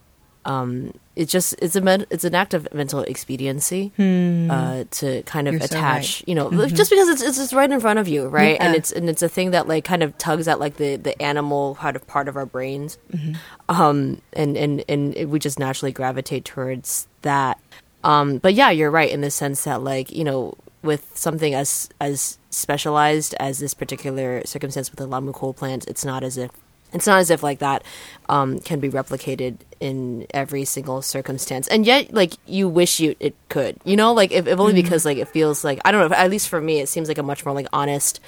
um, 0.49 0.93
it's 1.15 1.31
just 1.31 1.55
it's 1.61 1.77
a 1.77 1.81
med- 1.81 2.07
it's 2.11 2.25
an 2.25 2.35
act 2.35 2.55
of 2.55 2.67
mental 2.73 3.01
expediency 3.03 3.93
uh, 3.99 4.85
to 4.91 5.23
kind 5.25 5.47
of 5.47 5.55
Hmm. 5.55 5.59
You're 5.61 5.69
so 5.69 5.77
attach, 5.77 6.21
right. 6.21 6.25
you 6.29 6.35
know, 6.35 6.51
just 6.69 6.91
because 6.91 7.09
it's 7.09 7.23
it's 7.23 7.37
just 7.37 7.53
right 7.53 7.71
in 7.71 7.81
front 7.81 7.99
of 7.99 8.09
you, 8.09 8.27
right? 8.29 8.57
And 8.61 8.75
it's 8.75 8.91
and 8.91 9.09
it's 9.11 9.23
a 9.23 9.29
thing 9.29 9.51
that 9.51 9.69
like 9.69 9.85
kind 9.85 10.03
of 10.03 10.17
tugs 10.19 10.49
at 10.49 10.59
like 10.59 10.77
the 10.77 10.97
the 10.97 11.21
animal 11.23 11.75
part 11.75 11.97
of 11.97 12.07
part 12.07 12.29
of 12.29 12.37
our 12.37 12.47
brains, 12.47 12.97
Mm-hmm. 13.13 13.35
um, 13.69 14.23
and 14.33 14.57
and 14.57 14.83
and 14.89 15.15
it, 15.17 15.27
we 15.27 15.39
just 15.39 15.59
naturally 15.59 15.93
gravitate 15.93 16.45
towards 16.45 17.07
that. 17.23 17.59
Um, 18.05 18.39
but 18.39 18.55
yeah, 18.55 18.71
you're 18.71 18.91
right 18.91 19.11
in 19.11 19.21
the 19.21 19.31
sense 19.31 19.65
that 19.65 19.83
like 19.83 20.11
you 20.13 20.25
know 20.25 20.55
with 20.83 21.11
something 21.15 21.53
as 21.55 21.89
as 22.01 22.39
specialized 22.51 23.35
as 23.41 23.59
this 23.59 23.75
particular 23.75 24.41
circumstance 24.47 24.91
with 24.91 24.99
the 24.99 25.07
Lamu 25.07 25.33
coal 25.33 25.53
plant, 25.53 25.87
it's 25.89 26.05
not 26.05 26.23
as 26.25 26.39
if 26.39 26.51
it's 26.93 27.07
not 27.07 27.19
as 27.19 27.31
if 27.31 27.43
like 27.43 27.59
that 27.59 27.85
um, 28.29 28.61
can 28.61 28.81
be 28.81 28.89
replicated 28.89 29.59
in 29.81 30.27
every 30.33 30.65
single 30.65 31.03
circumstance, 31.03 31.69
and 31.69 31.87
yet 31.87 32.13
like 32.13 32.35
you 32.47 32.69
wish 32.69 33.01
you 33.01 33.15
it 33.21 33.35
could, 33.49 33.79
you 33.85 33.97
know, 33.97 34.13
like 34.13 34.33
if, 34.33 34.47
if 34.47 34.59
only 34.59 34.75
because 34.75 35.05
like 35.05 35.19
it 35.19 35.29
feels 35.29 35.65
like 35.65 35.81
I 35.85 35.93
don't 35.93 36.11
know. 36.11 36.17
At 36.17 36.31
least 36.31 36.49
for 36.49 36.61
me, 36.61 36.81
it 36.81 36.89
seems 36.89 37.09
like 37.09 37.19
a 37.19 37.23
much 37.23 37.45
more 37.45 37.55
like 37.55 37.69
honest, 37.73 38.21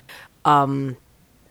um, 0.45 0.97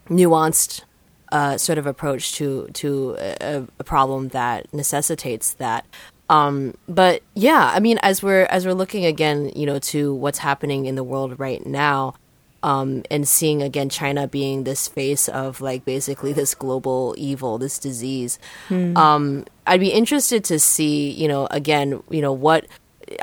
nuanced 0.07 0.83
uh, 1.31 1.57
sort 1.57 1.77
of 1.77 1.85
approach 1.85 2.33
to 2.33 2.67
to 2.73 3.15
a, 3.19 3.63
a 3.79 3.83
problem 3.83 4.29
that 4.29 4.71
necessitates 4.73 5.53
that. 5.55 5.85
Um, 6.29 6.75
but 6.87 7.23
yeah, 7.33 7.71
I 7.73 7.79
mean, 7.79 7.97
as 8.03 8.21
we're 8.21 8.45
as 8.45 8.65
we're 8.65 8.73
looking 8.73 9.05
again, 9.05 9.51
you 9.55 9.65
know, 9.65 9.79
to 9.79 10.13
what's 10.13 10.39
happening 10.39 10.85
in 10.85 10.95
the 10.95 11.03
world 11.03 11.39
right 11.39 11.65
now, 11.65 12.15
um, 12.63 13.03
and 13.09 13.27
seeing 13.27 13.61
again 13.63 13.89
China 13.89 14.27
being 14.27 14.63
this 14.63 14.87
face 14.87 15.27
of 15.29 15.61
like 15.61 15.85
basically 15.85 16.33
this 16.33 16.55
global 16.55 17.15
evil, 17.17 17.57
this 17.57 17.79
disease. 17.79 18.39
Um, 18.69 19.45
I'd 19.67 19.79
be 19.79 19.89
interested 19.91 20.43
to 20.45 20.59
see, 20.59 21.11
you 21.11 21.27
know, 21.27 21.47
again, 21.51 22.01
you 22.09 22.21
know, 22.21 22.33
what 22.33 22.65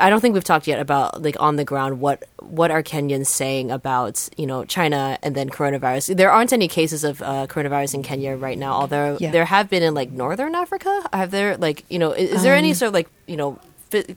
I 0.01 0.09
don't 0.09 0.19
think 0.19 0.33
we've 0.33 0.43
talked 0.43 0.67
yet 0.67 0.79
about 0.81 1.21
like 1.21 1.37
on 1.39 1.55
the 1.55 1.63
ground 1.63 2.01
what 2.01 2.25
what 2.41 2.71
are 2.71 2.83
Kenyans 2.83 3.27
saying 3.27 3.71
about 3.71 4.27
you 4.35 4.45
know 4.45 4.65
China 4.65 5.17
and 5.23 5.33
then 5.33 5.49
coronavirus. 5.49 6.17
There 6.17 6.29
aren't 6.29 6.51
any 6.51 6.67
cases 6.67 7.05
of 7.05 7.21
uh, 7.21 7.47
coronavirus 7.47 7.93
in 7.95 8.03
Kenya 8.03 8.35
right 8.35 8.57
now, 8.57 8.73
although 8.73 9.17
Yeah. 9.19 9.31
there 9.31 9.45
have 9.45 9.69
been 9.69 9.83
in 9.83 9.93
like 9.93 10.11
northern 10.11 10.55
Africa. 10.55 11.07
Have 11.13 11.31
there 11.31 11.55
like 11.55 11.85
you 11.89 11.99
know 11.99 12.11
is, 12.11 12.31
is 12.31 12.43
there 12.43 12.53
any 12.55 12.73
sort 12.73 12.87
of 12.89 12.93
like 12.95 13.07
you 13.27 13.37
know 13.37 13.59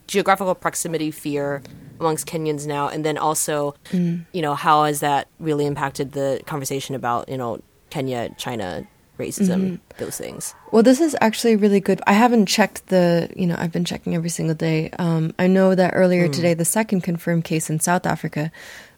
geographical 0.09 0.55
proximity 0.57 1.13
fear 1.13 1.63
amongst 2.01 2.27
Kenyans 2.27 2.67
now? 2.67 2.89
And 2.89 3.05
then 3.05 3.19
also 3.19 3.75
you 3.93 4.43
know 4.43 4.55
how 4.55 4.85
has 4.85 5.01
that 5.01 5.29
really 5.39 5.67
impacted 5.67 6.13
the 6.13 6.41
conversation 6.47 6.95
about 6.95 7.29
you 7.29 7.37
know 7.37 7.61
Kenya 7.91 8.35
China 8.37 8.87
racism 9.21 9.79
those 9.99 10.17
things. 10.17 10.55
Well, 10.73 10.83
this 10.83 11.01
is 11.01 11.15
actually 11.21 11.57
really 11.57 11.81
good. 11.81 12.01
I 12.07 12.15
haven't 12.15 12.47
checked 12.47 12.87
the, 12.87 13.29
you 13.37 13.47
know, 13.47 13.55
I've 13.59 13.71
been 13.71 13.85
checking 13.85 14.15
every 14.15 14.31
single 14.31 14.55
day. 14.55 14.91
Um, 14.99 15.35
I 15.39 15.47
know 15.47 15.75
that 15.75 15.93
earlier 15.95 16.27
today, 16.27 16.55
the 16.55 16.65
second 16.65 17.03
confirmed 17.03 17.45
case 17.45 17.69
in 17.69 17.81
South 17.81 18.07
Africa 18.07 18.51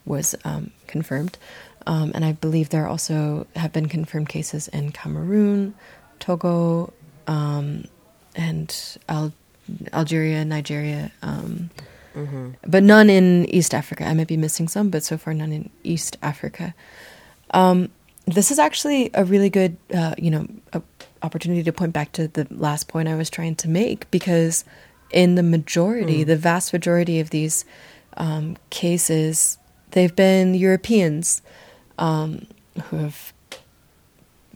was 0.04 0.36
um, 0.44 0.70
confirmed. 0.86 1.38
Um, 1.86 2.12
and 2.14 2.24
I 2.24 2.32
believe 2.32 2.68
there 2.68 2.86
also 2.86 3.46
have 3.56 3.72
been 3.72 3.88
confirmed 3.88 4.28
cases 4.28 4.68
in 4.68 4.92
Cameroon, 4.92 5.74
Togo, 6.20 6.92
um, 7.26 7.84
and 8.36 8.98
Al- 9.08 9.32
Algeria, 9.92 10.44
Nigeria, 10.44 11.10
um, 11.22 11.70
but 12.66 12.82
none 12.82 13.10
in 13.10 13.46
East 13.46 13.74
Africa. 13.74 14.04
I 14.04 14.14
might 14.14 14.28
be 14.28 14.36
missing 14.36 14.68
some, 14.68 14.90
but 14.90 15.02
so 15.02 15.16
far 15.18 15.34
none 15.34 15.52
in 15.52 15.70
East 15.82 16.16
Africa. 16.22 16.74
Um, 17.52 17.90
this 18.26 18.50
is 18.50 18.58
actually 18.58 19.10
a 19.14 19.24
really 19.24 19.50
good, 19.50 19.76
uh, 19.94 20.14
you 20.16 20.30
know, 20.30 20.46
opportunity 21.22 21.62
to 21.62 21.72
point 21.72 21.92
back 21.92 22.12
to 22.12 22.28
the 22.28 22.46
last 22.50 22.88
point 22.88 23.08
I 23.08 23.14
was 23.14 23.30
trying 23.30 23.56
to 23.56 23.68
make 23.68 24.10
because 24.10 24.64
in 25.10 25.34
the 25.34 25.42
majority, 25.42 26.24
the 26.24 26.36
vast 26.36 26.72
majority 26.72 27.20
of 27.20 27.30
these 27.30 27.64
um, 28.16 28.56
cases, 28.70 29.58
they've 29.90 30.14
been 30.14 30.54
Europeans 30.54 31.42
um, 31.98 32.46
who 32.84 32.96
have 32.96 33.32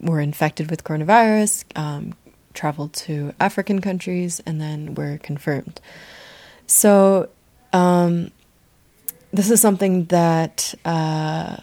were 0.00 0.20
infected 0.20 0.70
with 0.70 0.84
coronavirus, 0.84 1.64
um, 1.74 2.14
traveled 2.54 2.92
to 2.92 3.34
African 3.40 3.80
countries, 3.80 4.40
and 4.46 4.60
then 4.60 4.94
were 4.94 5.18
confirmed. 5.18 5.80
So 6.66 7.28
um, 7.76 8.30
this 9.32 9.50
is 9.50 9.60
something 9.60 10.06
that. 10.06 10.74
Uh, 10.84 11.56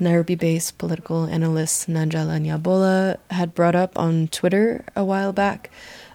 Nairobi 0.00 0.34
based 0.34 0.78
political 0.78 1.26
analyst 1.26 1.88
Nanjala 1.88 2.40
Nyabola 2.40 3.18
had 3.30 3.54
brought 3.54 3.76
up 3.76 3.96
on 3.96 4.26
Twitter 4.26 4.84
a 4.96 5.04
while 5.04 5.32
back. 5.32 5.70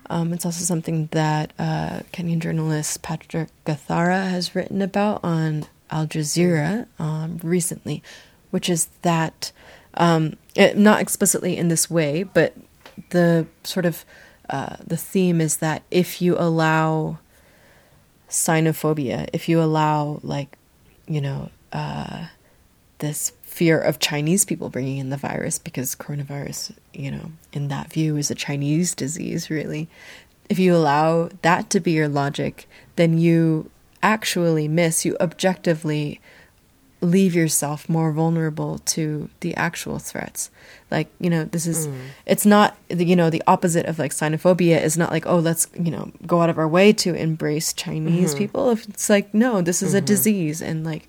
Um, 0.09 0.33
it's 0.33 0.45
also 0.45 0.63
something 0.63 1.07
that 1.11 1.53
uh, 1.59 2.01
Kenyan 2.13 2.39
journalist 2.39 3.01
Patrick 3.01 3.49
Gathara 3.65 4.29
has 4.29 4.55
written 4.55 4.81
about 4.81 5.23
on 5.23 5.65
Al 5.89 6.07
Jazeera 6.07 6.87
um, 6.99 7.39
recently, 7.43 8.03
which 8.51 8.69
is 8.69 8.87
that, 9.01 9.51
um, 9.95 10.37
it, 10.55 10.77
not 10.77 11.01
explicitly 11.01 11.57
in 11.57 11.67
this 11.67 11.89
way, 11.89 12.23
but 12.23 12.53
the 13.09 13.47
sort 13.63 13.85
of 13.85 14.05
uh, 14.49 14.77
the 14.85 14.97
theme 14.97 15.41
is 15.41 15.57
that 15.57 15.83
if 15.91 16.21
you 16.21 16.35
allow 16.37 17.19
xenophobia, 18.29 19.29
if 19.33 19.47
you 19.47 19.61
allow, 19.61 20.19
like, 20.23 20.57
you 21.07 21.21
know, 21.21 21.49
uh, 21.71 22.27
this 22.99 23.31
fear 23.41 23.79
of 23.79 23.99
Chinese 23.99 24.45
people 24.45 24.69
bringing 24.69 24.97
in 24.97 25.09
the 25.09 25.17
virus 25.17 25.59
because 25.59 25.95
coronavirus, 25.95 26.73
you 26.93 27.11
know, 27.11 27.31
in 27.53 27.67
that 27.69 27.91
view 27.91 28.17
is 28.17 28.29
a 28.29 28.35
Chinese 28.35 28.93
disease, 28.93 29.49
really. 29.49 29.87
If 30.49 30.59
you 30.59 30.75
allow 30.75 31.29
that 31.41 31.69
to 31.71 31.79
be 31.79 31.91
your 31.91 32.07
logic, 32.07 32.67
then 32.95 33.17
you 33.17 33.69
actually 34.01 34.67
miss, 34.67 35.05
you 35.05 35.17
objectively 35.19 36.21
leave 37.01 37.35
yourself 37.35 37.87
more 37.87 38.11
vulnerable 38.11 38.79
to 38.79 39.29
the 39.41 39.55
actual 39.55 39.99
threats. 39.99 40.49
Like, 40.89 41.09
you 41.19 41.29
know, 41.29 41.43
this 41.43 41.67
is, 41.67 41.87
mm. 41.87 41.95
it's 42.25 42.45
not, 42.45 42.75
the, 42.87 43.05
you 43.05 43.15
know, 43.15 43.29
the 43.29 43.43
opposite 43.45 43.85
of 43.85 43.99
like 43.99 44.11
xenophobia 44.11 44.81
is 44.81 44.97
not 44.97 45.11
like, 45.11 45.25
oh, 45.27 45.37
let's, 45.37 45.67
you 45.77 45.91
know, 45.91 46.11
go 46.25 46.41
out 46.41 46.49
of 46.49 46.57
our 46.57 46.67
way 46.67 46.93
to 46.93 47.13
embrace 47.13 47.73
Chinese 47.73 48.31
mm-hmm. 48.31 48.37
people. 48.39 48.71
If 48.71 48.87
it's 48.89 49.09
like, 49.09 49.33
no, 49.33 49.61
this 49.61 49.83
is 49.83 49.93
a 49.93 49.97
mm-hmm. 49.97 50.05
disease 50.05 50.61
and 50.61 50.83
like, 50.83 51.07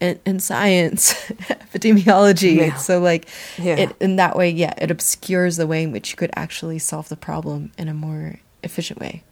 in, 0.00 0.20
in 0.26 0.40
science, 0.40 1.14
epidemiology. 1.72 2.56
Yeah. 2.56 2.76
So, 2.76 3.00
like, 3.00 3.28
Yeah. 3.58 3.76
it 3.76 3.96
in 4.00 4.16
that 4.16 4.36
way, 4.36 4.50
yeah, 4.50 4.74
it 4.78 4.90
obscures 4.90 5.56
the 5.56 5.66
way 5.66 5.82
in 5.82 5.92
which 5.92 6.10
you 6.10 6.16
could 6.16 6.30
actually 6.36 6.78
solve 6.78 7.08
the 7.08 7.16
problem 7.16 7.72
in 7.78 7.88
a 7.88 7.94
more 7.94 8.40
efficient 8.62 9.00
way. 9.00 9.22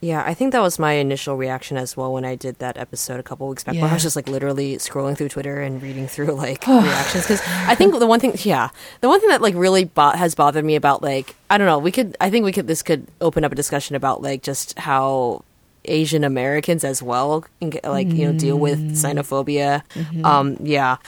Yeah, 0.00 0.22
I 0.24 0.32
think 0.32 0.52
that 0.52 0.60
was 0.60 0.78
my 0.78 0.92
initial 0.92 1.36
reaction 1.36 1.76
as 1.76 1.96
well 1.96 2.12
when 2.12 2.24
I 2.24 2.36
did 2.36 2.60
that 2.60 2.76
episode 2.78 3.18
a 3.18 3.22
couple 3.24 3.48
weeks 3.48 3.64
back. 3.64 3.74
Where 3.74 3.90
I 3.90 3.94
was 3.94 4.02
just 4.04 4.14
like 4.14 4.28
literally 4.28 4.76
scrolling 4.76 5.16
through 5.16 5.30
Twitter 5.30 5.60
and 5.60 5.82
reading 5.82 6.06
through 6.06 6.34
like 6.36 6.64
reactions 6.68 7.24
because 7.24 7.42
I 7.44 7.74
think 7.74 7.98
the 7.98 8.06
one 8.06 8.20
thing, 8.20 8.34
yeah, 8.44 8.68
the 9.00 9.08
one 9.08 9.18
thing 9.18 9.30
that 9.30 9.42
like 9.42 9.56
really 9.56 9.84
bo- 9.84 10.10
has 10.10 10.36
bothered 10.36 10.64
me 10.64 10.76
about 10.76 11.02
like 11.02 11.34
I 11.50 11.58
don't 11.58 11.66
know, 11.66 11.78
we 11.78 11.90
could 11.90 12.16
I 12.20 12.30
think 12.30 12.44
we 12.44 12.52
could 12.52 12.68
this 12.68 12.82
could 12.82 13.08
open 13.20 13.44
up 13.44 13.50
a 13.50 13.56
discussion 13.56 13.96
about 13.96 14.22
like 14.22 14.42
just 14.42 14.78
how 14.78 15.42
Asian 15.86 16.22
Americans 16.22 16.84
as 16.84 17.02
well 17.02 17.44
like 17.82 18.08
you 18.08 18.30
know 18.30 18.38
deal 18.38 18.56
with 18.58 18.78
xenophobia. 18.94 19.82
Um, 20.24 20.56
yeah. 20.60 20.98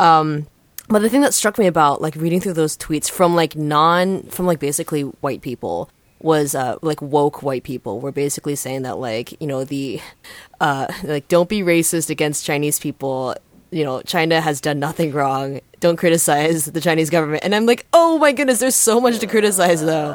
Um, 0.00 0.48
but 0.88 1.02
the 1.02 1.08
thing 1.08 1.20
that 1.20 1.34
struck 1.34 1.56
me 1.56 1.68
about 1.68 2.02
like 2.02 2.16
reading 2.16 2.40
through 2.40 2.54
those 2.54 2.76
tweets 2.76 3.08
from 3.08 3.36
like 3.36 3.54
non 3.54 4.24
from 4.24 4.46
like 4.46 4.58
basically 4.58 5.02
white 5.02 5.40
people 5.40 5.88
was 6.20 6.54
uh 6.54 6.76
like 6.82 7.00
woke 7.00 7.42
white 7.42 7.62
people 7.62 8.00
were 8.00 8.12
basically 8.12 8.54
saying 8.54 8.82
that 8.82 8.98
like 8.98 9.40
you 9.40 9.46
know 9.46 9.64
the 9.64 10.00
uh 10.60 10.86
like 11.04 11.28
don't 11.28 11.48
be 11.48 11.60
racist 11.60 12.10
against 12.10 12.44
Chinese 12.44 12.78
people. 12.78 13.34
You 13.70 13.84
know 13.84 14.02
China 14.02 14.40
has 14.40 14.60
done 14.60 14.78
nothing 14.80 15.12
wrong 15.12 15.60
don't 15.80 15.96
criticize 15.96 16.66
the 16.66 16.80
Chinese 16.80 17.10
government. 17.10 17.42
And 17.44 17.54
I'm 17.54 17.66
like 17.66 17.86
oh 17.92 18.18
my 18.18 18.32
goodness 18.32 18.58
there's 18.60 18.76
so 18.76 19.00
much 19.00 19.18
to 19.18 19.26
criticize 19.26 19.80
though. 19.82 20.14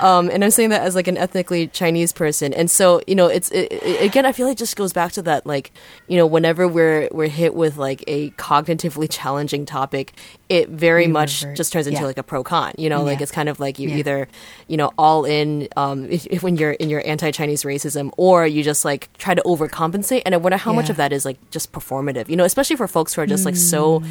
Um 0.00 0.30
and 0.30 0.44
I'm 0.44 0.50
saying 0.50 0.70
that 0.70 0.82
as 0.82 0.94
like 0.94 1.08
an 1.08 1.16
ethnically 1.16 1.68
Chinese 1.68 2.12
person. 2.12 2.52
And 2.52 2.70
so 2.70 3.00
you 3.06 3.14
know 3.14 3.26
it's 3.26 3.50
it, 3.50 3.72
it, 3.72 4.02
again 4.02 4.26
I 4.26 4.32
feel 4.32 4.46
like 4.46 4.54
it 4.54 4.58
just 4.58 4.76
goes 4.76 4.92
back 4.92 5.12
to 5.12 5.22
that 5.22 5.46
like 5.46 5.72
you 6.06 6.16
know 6.16 6.26
whenever 6.26 6.68
we're 6.68 7.08
we're 7.12 7.28
hit 7.28 7.54
with 7.54 7.76
like 7.76 8.04
a 8.06 8.30
cognitively 8.32 9.08
challenging 9.10 9.64
topic 9.64 10.12
it 10.48 10.68
very 10.68 11.06
We 11.06 11.12
much 11.12 11.42
revert. 11.42 11.56
just 11.56 11.72
turns 11.72 11.86
into 11.86 12.00
Yeah. 12.00 12.06
like 12.06 12.18
a 12.18 12.22
pro 12.22 12.44
con 12.44 12.72
you 12.78 12.88
know? 12.88 13.02
Like 13.02 13.20
it's 13.20 13.32
kind 13.32 13.48
of 13.48 13.58
like 13.58 13.78
you 13.78 13.88
Yeah. 13.88 13.96
either 13.96 14.28
you 14.68 14.76
know 14.76 14.92
all 14.98 15.24
in 15.24 15.68
um 15.76 16.06
if, 16.10 16.26
if 16.26 16.42
when 16.42 16.56
you're 16.56 16.72
in 16.72 16.90
your 16.90 17.02
anti-chinese 17.06 17.62
racism 17.64 18.10
or 18.16 18.46
you 18.46 18.62
just 18.62 18.84
like 18.84 19.08
try 19.16 19.34
to 19.34 19.42
overcompensate. 19.46 20.22
And 20.26 20.34
i 20.34 20.38
wonder 20.38 20.58
how 20.58 20.72
much 20.72 20.90
of 20.90 20.96
that 20.96 21.12
is 21.12 21.24
like 21.24 21.38
just 21.50 21.72
performative 21.72 22.28
you 22.28 22.36
know 22.36 22.44
especially 22.44 22.76
for 22.76 22.86
folks 22.86 23.14
who 23.14 23.22
are 23.22 23.26
just 23.26 23.44
like 23.46 23.56
so 23.56 24.02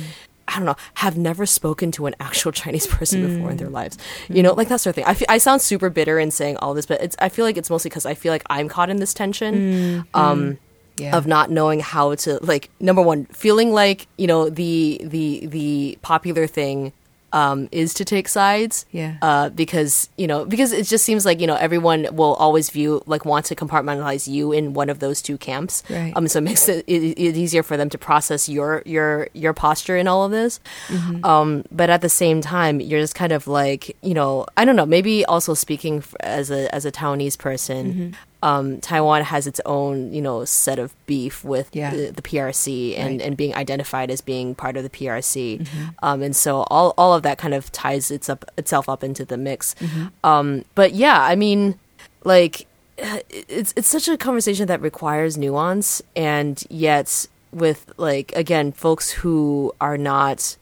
I 0.47 0.57
don't 0.57 0.65
know, 0.65 0.75
have 0.95 1.17
never 1.17 1.45
spoken 1.45 1.91
to 1.93 2.05
an 2.05 2.15
actual 2.19 2.51
Chinese 2.61 2.87
person 2.87 3.21
before 3.21 3.51
in 3.51 3.57
their 3.57 3.67
hmm. 3.67 3.73
lives. 3.73 3.97
You 4.27 4.35
hmm. 4.35 4.41
know, 4.41 4.53
like 4.53 4.69
that 4.69 4.81
sort 4.81 4.91
of 4.97 5.03
thing. 5.03 5.05
I, 5.05 5.35
I 5.35 5.37
sound 5.37 5.61
super 5.61 5.89
bitter 5.89 6.19
in 6.19 6.31
saying 6.31 6.57
all 6.57 6.73
this, 6.73 6.85
but 6.85 7.01
it's, 7.01 7.15
I 7.19 7.29
feel 7.29 7.45
like 7.45 7.57
it's 7.57 7.69
mostly 7.69 7.89
because 7.89 8.05
I 8.05 8.13
feel 8.13 8.31
like 8.31 8.43
I'm 8.49 8.69
caught 8.69 8.89
in 8.89 8.97
this 8.97 9.13
tension. 9.13 10.03
Hmm. 10.13 10.19
Um, 10.19 10.57
Yeah. 10.97 11.17
of 11.17 11.27
not 11.27 11.51
knowing 11.51 11.81
how 11.81 12.15
to 12.15 12.39
like 12.41 12.69
number 12.79 13.01
one 13.01 13.25
feeling 13.25 13.73
like 13.73 14.07
you 14.15 14.27
know 14.27 14.49
the 14.49 15.01
the 15.03 15.45
the 15.47 15.97
popular 16.01 16.47
thing 16.47 16.93
um, 17.35 17.67
is 17.73 17.93
to 17.95 18.05
take 18.05 18.29
sides. 18.29 18.85
Yeah. 18.91 19.17
Uh, 19.21 19.49
because 19.49 20.09
you 20.17 20.25
know, 20.25 20.45
because 20.45 20.71
it 20.71 20.85
just 20.85 21.03
seems 21.03 21.25
like 21.25 21.41
you 21.41 21.47
know 21.47 21.55
everyone 21.55 22.07
will 22.13 22.33
always 22.35 22.69
view 22.69 23.03
like 23.05 23.25
want 23.25 23.45
to 23.47 23.55
compartmentalize 23.55 24.25
you 24.27 24.53
in 24.53 24.73
one 24.73 24.89
of 24.89 24.99
those 24.99 25.21
two 25.21 25.37
camps. 25.37 25.83
Right. 25.89 26.13
Um. 26.15 26.27
So 26.29 26.39
it 26.39 26.43
makes 26.43 26.67
it, 26.69 26.85
it, 26.87 27.19
it 27.19 27.35
easier 27.35 27.61
for 27.61 27.75
them 27.75 27.89
to 27.89 27.97
process 27.97 28.47
your 28.47 28.81
your 28.85 29.27
your 29.33 29.53
posture 29.53 29.97
in 29.97 30.07
all 30.07 30.23
of 30.23 30.31
this. 30.31 30.61
Mm-hmm. 30.87 31.25
Um. 31.25 31.65
But 31.71 31.89
at 31.89 32.01
the 32.01 32.09
same 32.09 32.39
time, 32.39 32.79
you're 32.79 33.01
just 33.01 33.15
kind 33.15 33.33
of 33.33 33.47
like 33.47 33.95
you 34.01 34.13
know 34.13 34.45
I 34.55 34.63
don't 34.63 34.77
know. 34.77 34.85
Maybe 34.85 35.25
also 35.25 35.53
speaking 35.53 36.03
as 36.21 36.49
a 36.49 36.73
as 36.73 36.85
a 36.85 36.91
Taiwanese 36.91 37.37
person. 37.37 37.93
Mm-hmm. 37.93 38.13
Um, 38.45 38.79
Taiwan 38.79 39.23
has 39.23 39.47
its 39.47 39.59
own, 39.65 40.13
you 40.13 40.21
know, 40.21 40.45
set 40.45 40.77
of 40.77 40.93
beef 41.07 41.43
with 41.43 41.67
Yeah. 41.73 41.89
the, 41.89 42.11
the 42.11 42.21
PRC 42.21 42.93
and, 42.95 43.03
Right. 43.05 43.17
Mm-hmm. 43.19 43.27
and 43.27 43.37
being 43.37 43.55
identified 43.55 44.11
as 44.11 44.21
being 44.21 44.53
part 44.53 44.77
of 44.77 44.83
the 44.83 44.89
PRC. 44.89 45.65
Um, 46.03 46.21
and 46.21 46.35
so 46.35 46.61
all, 46.69 46.93
all 46.95 47.13
of 47.15 47.23
that 47.23 47.37
kind 47.39 47.53
of 47.55 47.71
ties 47.71 48.11
its 48.11 48.29
up, 48.29 48.45
itself 48.55 48.87
up 48.87 49.03
into 49.03 49.25
the 49.25 49.37
mix. 49.37 49.73
Mm-hmm. 49.75 50.05
Um, 50.23 50.63
but 50.75 50.93
yeah, 50.93 51.19
I 51.23 51.35
mean, 51.35 51.79
like, 52.23 52.67
it's, 52.99 53.73
it's 53.75 53.87
such 53.87 54.07
a 54.07 54.15
conversation 54.17 54.67
that 54.67 54.79
requires 54.79 55.37
nuance. 55.39 56.03
And 56.15 56.63
yet, 56.69 57.27
with, 57.51 57.91
like, 57.97 58.31
again, 58.35 58.71
folks 58.73 59.09
who 59.11 59.73
are 59.81 59.97
not. 59.97 60.55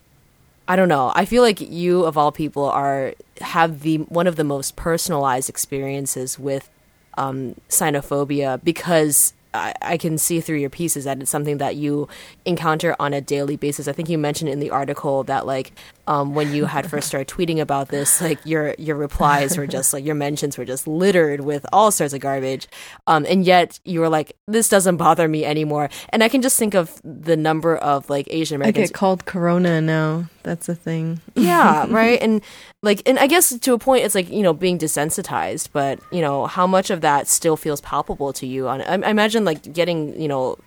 I 0.66 0.76
don't 0.76 0.88
know. 0.88 1.12
I 1.14 1.26
feel 1.26 1.42
like 1.42 1.60
you 1.60 2.06
of 2.06 2.16
all 2.16 2.32
people 2.32 2.64
are 2.64 3.12
have 3.42 3.82
the 3.82 3.98
one 4.08 4.26
of 4.26 4.36
the 4.36 4.44
most 4.44 4.76
personalized 4.76 5.50
experiences 5.50 6.38
with 6.38 6.70
um, 7.16 7.54
xenophobia 7.68 8.62
because 8.62 9.32
I, 9.54 9.74
I 9.80 9.96
can 9.96 10.18
see 10.18 10.40
through 10.40 10.58
your 10.58 10.70
pieces 10.70 11.04
that 11.04 11.20
it's 11.20 11.30
something 11.30 11.58
that 11.58 11.76
you 11.76 12.08
encounter 12.44 12.96
on 12.98 13.14
a 13.14 13.20
daily 13.20 13.56
basis. 13.56 13.86
I 13.86 13.92
think 13.92 14.08
you 14.08 14.18
mentioned 14.18 14.50
in 14.50 14.58
the 14.60 14.70
article 14.70 15.22
that 15.24 15.46
like 15.46 15.72
um, 16.06 16.34
when 16.34 16.52
you 16.52 16.66
had 16.66 16.88
first 16.90 17.08
started 17.08 17.28
tweeting 17.28 17.60
about 17.60 17.88
this, 17.88 18.20
like 18.20 18.38
your 18.44 18.74
your 18.78 18.96
replies 18.96 19.56
were 19.56 19.66
just 19.66 19.92
like 19.92 20.04
your 20.04 20.14
mentions 20.14 20.58
were 20.58 20.64
just 20.64 20.86
littered 20.86 21.40
with 21.40 21.64
all 21.72 21.90
sorts 21.90 22.12
of 22.14 22.20
garbage, 22.20 22.68
um, 23.06 23.24
and 23.28 23.44
yet 23.44 23.80
you 23.84 24.00
were 24.00 24.08
like, 24.08 24.36
this 24.46 24.68
doesn't 24.68 24.96
bother 24.96 25.28
me 25.28 25.44
anymore. 25.44 25.88
And 26.10 26.22
I 26.22 26.28
can 26.28 26.42
just 26.42 26.58
think 26.58 26.74
of 26.74 27.00
the 27.04 27.36
number 27.36 27.76
of 27.76 28.08
like 28.10 28.26
Asian 28.30 28.56
Americans. 28.56 28.84
I 28.84 28.86
get 28.88 28.94
called 28.94 29.24
Corona 29.24 29.80
now. 29.80 30.28
That's 30.42 30.68
a 30.68 30.74
thing. 30.74 31.20
yeah 31.34 31.86
right 31.90 32.20
and 32.20 32.42
like 32.82 33.02
and 33.06 33.18
i 33.18 33.26
guess 33.26 33.58
to 33.58 33.72
a 33.72 33.78
point 33.78 34.04
it's 34.04 34.14
like 34.14 34.30
you 34.30 34.42
know 34.42 34.52
being 34.52 34.78
desensitized 34.78 35.70
but 35.72 35.98
you 36.12 36.20
know 36.20 36.46
how 36.46 36.66
much 36.66 36.90
of 36.90 37.00
that 37.00 37.26
still 37.28 37.56
feels 37.56 37.80
palpable 37.80 38.32
to 38.34 38.46
you 38.46 38.68
on 38.68 38.82
i, 38.82 38.92
I 38.92 39.10
imagine 39.10 39.46
like 39.46 39.72
getting 39.72 40.20
you 40.20 40.28
know 40.28 40.58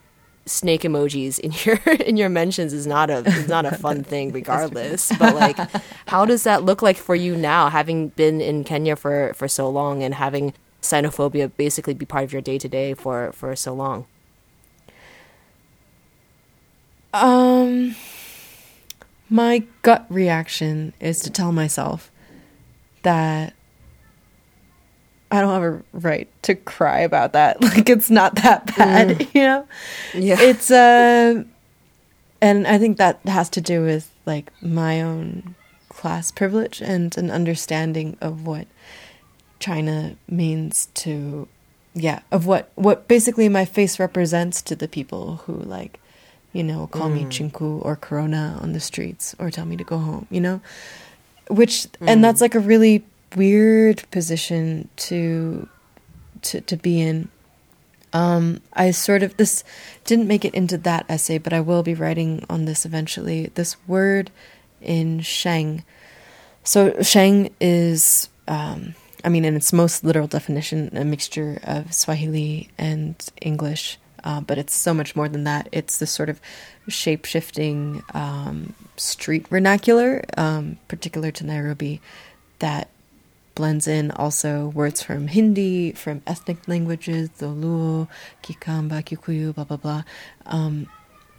snake 0.47 0.81
emojis 0.81 1.39
in 1.39 1.51
your 1.65 1.77
in 2.01 2.17
your 2.17 2.29
mentions 2.29 2.73
is 2.73 2.87
not 2.87 3.09
a 3.09 3.17
is 3.17 3.47
not 3.47 3.65
a 3.65 3.75
fun 3.83 4.03
thing 4.03 4.31
regardless. 4.31 5.11
But 5.17 5.35
like 5.35 5.57
how 6.07 6.25
does 6.25 6.43
that 6.43 6.63
look 6.63 6.81
like 6.81 6.97
for 6.97 7.15
you 7.15 7.35
now 7.35 7.69
having 7.69 8.09
been 8.09 8.41
in 8.41 8.63
kenya 8.63 8.95
for 8.95 9.33
for 9.35 9.47
so 9.47 9.69
long 9.69 10.03
and 10.03 10.15
having 10.15 10.53
xenophobia 10.81 11.51
basically 11.57 11.93
be 11.93 12.05
part 12.05 12.23
of 12.23 12.33
your 12.33 12.41
day 12.41 12.57
to 12.57 12.67
day 12.67 12.93
for 12.93 13.31
for 13.33 13.55
so 13.55 13.73
long? 13.73 14.05
Um, 17.13 17.95
my 19.29 19.63
gut 19.81 20.05
reaction 20.09 20.93
is 20.99 21.19
to 21.21 21.29
tell 21.29 21.51
myself 21.51 22.11
that 23.03 23.53
I 25.29 25.41
don't 25.41 25.53
have 25.53 25.63
a 25.63 25.83
right 25.93 26.29
to 26.43 26.55
cry 26.55 26.99
about 26.99 27.33
that. 27.33 27.61
Like 27.67 27.89
it's 27.89 28.09
not 28.09 28.35
that 28.35 28.75
bad, 28.77 29.09
mm. 29.09 29.29
you 29.35 29.41
know. 29.41 29.67
yeah. 30.13 30.37
It's 30.39 30.71
uh, 30.71 31.43
and 32.41 32.67
I 32.67 32.77
think 32.77 32.97
that 32.97 33.19
has 33.25 33.49
to 33.51 33.61
do 33.61 33.83
with 33.83 34.11
like 34.25 34.51
my 34.61 35.01
own 35.01 35.55
class 35.89 36.31
privilege 36.31 36.81
and 36.81 37.17
an 37.17 37.31
understanding 37.31 38.17
of 38.21 38.45
what 38.45 38.67
China 39.59 40.15
means 40.29 40.87
to, 40.93 41.47
yeah, 41.93 42.19
of 42.31 42.45
what 42.45 42.71
what 42.75 43.07
basically 43.07 43.49
my 43.49 43.65
face 43.65 43.99
represents 43.99 44.61
to 44.63 44.75
the 44.75 44.87
people 44.87 45.37
who 45.45 45.53
like, 45.53 45.99
you 46.53 46.63
know, 46.63 46.87
call 46.87 47.09
me 47.09 47.23
mm. 47.23 47.29
chinku 47.29 47.83
or 47.83 47.95
corona 47.95 48.59
on 48.61 48.73
the 48.73 48.79
streets 48.79 49.35
or 49.39 49.51
tell 49.51 49.65
me 49.65 49.75
to 49.75 49.83
go 49.83 49.97
home, 49.97 50.27
you 50.29 50.39
know, 50.39 50.61
which 51.49 51.87
and 52.01 52.23
that's 52.23 52.39
mm. 52.39 52.43
like 52.43 52.55
a 52.55 52.59
really 52.59 53.03
weird 53.35 54.03
position 54.11 54.89
to 54.97 55.67
to 56.43 56.61
to 56.61 56.77
be 56.77 57.01
in. 57.01 57.29
Um, 58.13 58.61
I 58.73 58.91
sort 58.91 59.21
of 59.21 59.35
this 59.37 59.63
didn't 60.05 60.27
make 60.27 60.45
it 60.45 60.53
into 60.53 60.77
that 60.79 61.05
essay, 61.09 61.37
but 61.37 61.53
I 61.53 61.59
will 61.59 61.83
be 61.83 61.93
writing 61.93 62.45
on 62.49 62.65
this 62.65 62.85
eventually. 62.85 63.51
This 63.53 63.75
word 63.87 64.31
in 64.81 65.19
Sheng. 65.21 65.83
So 66.63 67.01
Sheng 67.01 67.53
is, 67.59 68.29
um, 68.47 68.95
I 69.23 69.29
mean, 69.29 69.45
in 69.45 69.55
its 69.55 69.71
most 69.71 70.03
literal 70.03 70.27
definition, 70.27 70.89
a 70.95 71.05
mixture 71.05 71.59
of 71.63 71.93
Swahili 71.93 72.69
and 72.77 73.15
English, 73.41 73.97
uh, 74.23 74.41
but 74.41 74.57
it's 74.57 74.75
so 74.75 74.93
much 74.93 75.15
more 75.15 75.29
than 75.29 75.43
that. 75.45 75.69
It's 75.71 75.99
this 75.99 76.11
sort 76.11 76.29
of 76.29 76.41
shape 76.87 77.25
shifting 77.25 78.03
um, 78.13 78.73
street 78.95 79.47
vernacular, 79.47 80.23
um, 80.37 80.77
particular 80.87 81.31
to 81.31 81.45
Nairobi, 81.45 82.01
that 82.59 82.89
blends 83.57 83.87
in 83.87 84.11
also 84.11 84.67
words 84.67 85.01
from 85.01 85.27
Hindi, 85.27 85.91
from 85.93 86.21
ethnic 86.27 86.67
languages, 86.67 87.29
the 87.37 87.47
Luo, 87.47 88.07
Kikamba, 88.43 89.03
Kikuyu, 89.03 89.53
blah 89.55 89.63
blah 89.63 89.77
blah, 89.77 90.03
um, 90.45 90.87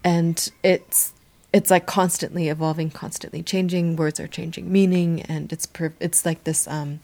and 0.02 0.50
it's 0.64 1.14
it's 1.52 1.70
like 1.70 1.86
constantly 1.86 2.48
evolving, 2.48 2.90
constantly 2.90 3.42
changing. 3.42 3.94
Words 3.94 4.18
are 4.18 4.26
changing 4.26 4.70
meaning, 4.70 5.22
and 5.22 5.52
it's 5.52 5.64
per- 5.64 5.94
it's 6.00 6.26
like 6.26 6.42
this 6.42 6.66
um, 6.66 6.98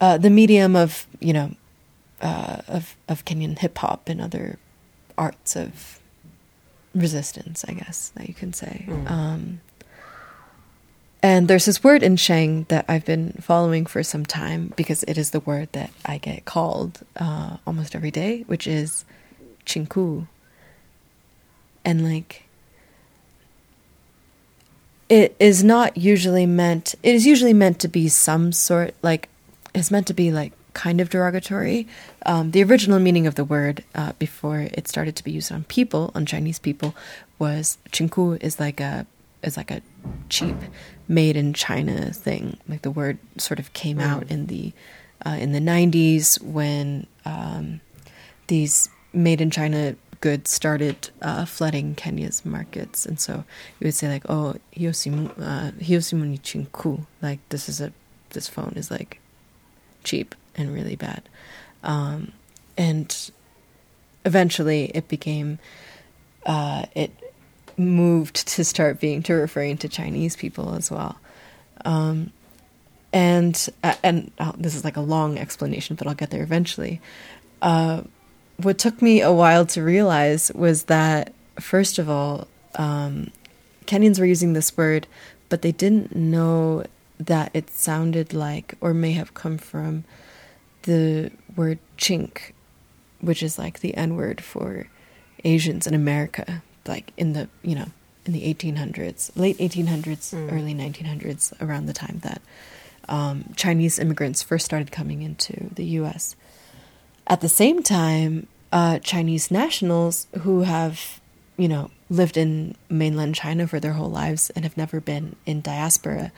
uh, 0.00 0.16
the 0.16 0.30
medium 0.30 0.76
of 0.76 1.08
you 1.18 1.32
know 1.32 1.50
uh, 2.22 2.58
of 2.68 2.96
of 3.08 3.24
Kenyan 3.24 3.58
hip 3.58 3.76
hop 3.78 4.08
and 4.08 4.20
other 4.20 4.60
arts 5.18 5.56
of 5.56 5.98
resistance, 6.94 7.64
I 7.66 7.72
guess 7.72 8.12
that 8.14 8.28
you 8.28 8.34
can 8.34 8.52
say. 8.52 8.86
Um, 9.06 9.60
and 11.22 11.48
there's 11.48 11.66
this 11.66 11.84
word 11.84 12.02
in 12.02 12.16
Sheng 12.16 12.64
that 12.68 12.86
I've 12.88 13.04
been 13.04 13.32
following 13.40 13.84
for 13.84 14.02
some 14.02 14.24
time 14.24 14.72
because 14.76 15.02
it 15.04 15.18
is 15.18 15.30
the 15.30 15.40
word 15.40 15.68
that 15.72 15.90
I 16.04 16.18
get 16.18 16.46
called 16.46 17.00
uh, 17.16 17.58
almost 17.66 17.94
every 17.94 18.10
day, 18.10 18.42
which 18.42 18.66
is 18.66 19.04
chinku. 19.66 20.26
And 21.84 22.04
like, 22.04 22.44
it 25.10 25.36
is 25.38 25.62
not 25.62 25.96
usually 25.96 26.46
meant, 26.46 26.94
it 27.02 27.14
is 27.14 27.26
usually 27.26 27.54
meant 27.54 27.80
to 27.80 27.88
be 27.88 28.08
some 28.08 28.52
sort, 28.52 28.94
like, 29.02 29.28
it's 29.74 29.90
meant 29.90 30.06
to 30.06 30.14
be 30.14 30.32
like 30.32 30.52
kind 30.72 31.00
of 31.00 31.10
derogatory. 31.10 31.86
Um, 32.24 32.52
the 32.52 32.62
original 32.62 32.98
meaning 32.98 33.26
of 33.26 33.34
the 33.34 33.44
word 33.44 33.84
uh, 33.94 34.12
before 34.18 34.60
it 34.60 34.88
started 34.88 35.16
to 35.16 35.24
be 35.24 35.32
used 35.32 35.52
on 35.52 35.64
people, 35.64 36.12
on 36.14 36.24
Chinese 36.24 36.58
people, 36.58 36.94
was 37.38 37.78
chinku 37.90 38.42
is 38.42 38.58
like 38.58 38.80
a 38.80 39.06
is 39.42 39.56
like 39.56 39.70
a 39.70 39.80
cheap 40.28 40.56
made 41.10 41.36
in 41.36 41.52
China 41.52 42.12
thing. 42.12 42.56
Like 42.68 42.82
the 42.82 42.90
word 42.90 43.18
sort 43.36 43.58
of 43.58 43.72
came 43.72 43.98
out 43.98 44.30
in 44.30 44.46
the 44.46 44.72
uh, 45.26 45.36
in 45.38 45.52
the 45.52 45.60
nineties 45.60 46.40
when 46.40 47.06
um, 47.26 47.80
these 48.46 48.88
made 49.12 49.40
in 49.40 49.50
China 49.50 49.96
goods 50.20 50.50
started 50.50 51.10
uh, 51.20 51.44
flooding 51.44 51.94
Kenya's 51.94 52.44
markets, 52.44 53.04
and 53.04 53.18
so 53.20 53.44
you 53.80 53.86
would 53.86 53.94
say 53.94 54.08
like, 54.08 54.24
"Oh, 54.30 54.54
hiyosimu, 54.74 55.30
uh, 55.38 55.72
hiyosimu 55.72 56.26
ni 56.26 56.38
chinku." 56.38 57.04
Like 57.20 57.40
this 57.48 57.68
is 57.68 57.80
a 57.80 57.92
this 58.30 58.48
phone 58.48 58.74
is 58.76 58.90
like 58.90 59.20
cheap 60.04 60.34
and 60.54 60.72
really 60.72 60.96
bad, 60.96 61.28
um, 61.82 62.32
and 62.78 63.30
eventually 64.24 64.84
it 64.94 65.08
became 65.08 65.58
uh, 66.46 66.86
it 66.94 67.10
moved 67.80 68.46
to 68.48 68.64
start 68.64 69.00
being 69.00 69.22
to 69.24 69.34
referring 69.34 69.78
to 69.78 69.88
Chinese 69.88 70.36
people 70.36 70.74
as 70.74 70.90
well. 70.90 71.16
Um, 71.84 72.32
and 73.12 73.68
uh, 73.82 73.94
and 74.02 74.30
oh, 74.38 74.54
this 74.56 74.74
is 74.74 74.84
like 74.84 74.96
a 74.96 75.00
long 75.00 75.38
explanation, 75.38 75.96
but 75.96 76.06
I'll 76.06 76.14
get 76.14 76.30
there 76.30 76.42
eventually. 76.42 77.00
Uh, 77.60 78.02
what 78.58 78.78
took 78.78 79.02
me 79.02 79.20
a 79.20 79.32
while 79.32 79.66
to 79.66 79.82
realize 79.82 80.52
was 80.54 80.84
that 80.84 81.32
first 81.58 81.98
of 81.98 82.08
all, 82.08 82.46
um, 82.76 83.30
Kenyans 83.86 84.18
were 84.18 84.26
using 84.26 84.52
this 84.52 84.76
word, 84.76 85.06
but 85.48 85.62
they 85.62 85.72
didn't 85.72 86.14
know 86.14 86.84
that 87.18 87.50
it 87.52 87.70
sounded 87.70 88.32
like 88.32 88.74
or 88.80 88.94
may 88.94 89.12
have 89.12 89.34
come 89.34 89.58
from 89.58 90.04
the 90.82 91.30
word 91.56 91.78
chink, 91.98 92.52
which 93.20 93.42
is 93.42 93.58
like 93.58 93.80
the 93.80 93.94
N 93.94 94.16
word 94.16 94.40
for 94.40 94.88
Asians 95.44 95.86
in 95.86 95.94
America, 95.94 96.62
like 96.86 97.12
in 97.16 97.32
the 97.32 97.48
you 97.62 97.74
know 97.74 97.86
in 98.26 98.32
the 98.32 98.54
1800s, 98.54 99.30
late 99.34 99.56
1800s, 99.58 100.34
early 100.52 100.74
1900s, 100.74 101.52
around 101.60 101.86
the 101.86 101.92
time 101.92 102.20
that 102.22 102.42
um, 103.08 103.44
Chinese 103.56 103.98
immigrants 103.98 104.42
first 104.42 104.64
started 104.64 104.92
coming 104.92 105.22
into 105.22 105.70
the 105.74 105.84
U.S. 105.84 106.36
At 107.26 107.40
the 107.40 107.48
same 107.48 107.82
time, 107.82 108.46
uh, 108.72 108.98
Chinese 108.98 109.50
nationals 109.50 110.26
who 110.40 110.62
have 110.62 111.20
you 111.56 111.68
know 111.68 111.90
lived 112.08 112.36
in 112.36 112.74
mainland 112.88 113.34
China 113.34 113.66
for 113.66 113.80
their 113.80 113.92
whole 113.92 114.10
lives 114.10 114.50
and 114.50 114.64
have 114.64 114.76
never 114.76 115.00
been 115.00 115.36
in 115.46 115.60
diaspora 115.60 116.32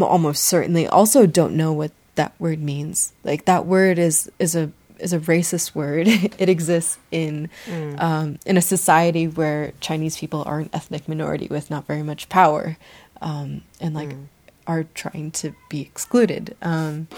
almost 0.00 0.44
certainly 0.44 0.86
also 0.86 1.26
don't 1.26 1.56
know 1.56 1.72
what 1.72 1.92
that 2.16 2.32
word 2.38 2.60
means. 2.60 3.12
Like 3.24 3.44
that 3.44 3.66
word 3.66 3.98
is 3.98 4.30
is 4.38 4.56
a 4.56 4.70
is 4.98 5.12
a 5.12 5.18
racist 5.18 5.74
word. 5.74 6.06
it 6.38 6.48
exists 6.48 6.98
in 7.10 7.48
mm. 7.66 8.00
um, 8.00 8.38
in 8.46 8.56
a 8.56 8.62
society 8.62 9.26
where 9.26 9.72
Chinese 9.80 10.18
people 10.18 10.42
are 10.46 10.60
an 10.60 10.70
ethnic 10.72 11.08
minority 11.08 11.46
with 11.48 11.70
not 11.70 11.86
very 11.86 12.02
much 12.02 12.28
power, 12.28 12.76
um, 13.20 13.62
and 13.80 13.94
like 13.94 14.10
mm. 14.10 14.26
are 14.66 14.84
trying 14.94 15.30
to 15.32 15.54
be 15.68 15.80
excluded, 15.80 16.56
um, 16.62 17.08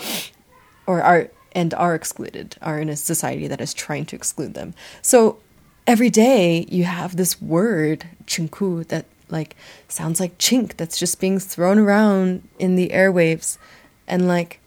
or 0.87 1.03
are 1.03 1.31
and 1.53 1.75
are 1.75 1.95
excluded, 1.95 2.57
are 2.63 2.79
in 2.79 2.89
a 2.89 2.97
society 2.97 3.47
that 3.49 3.61
is 3.61 3.75
trying 3.75 4.07
to 4.07 4.17
exclude 4.17 4.55
them. 4.55 4.75
So 5.03 5.39
every 5.87 6.11
day 6.11 6.67
you 6.69 6.85
have 6.85 7.17
this 7.17 7.41
word 7.41 8.07
chinku 8.27 8.87
that 8.89 9.07
like 9.31 9.57
sounds 9.89 10.21
like 10.21 10.37
chink 10.39 10.77
that's 10.77 10.99
just 10.99 11.19
being 11.19 11.39
thrown 11.39 11.79
around 11.79 12.47
in 12.59 12.77
the 12.77 12.91
airwaves 12.91 13.59
and 14.07 14.29
like 14.29 14.61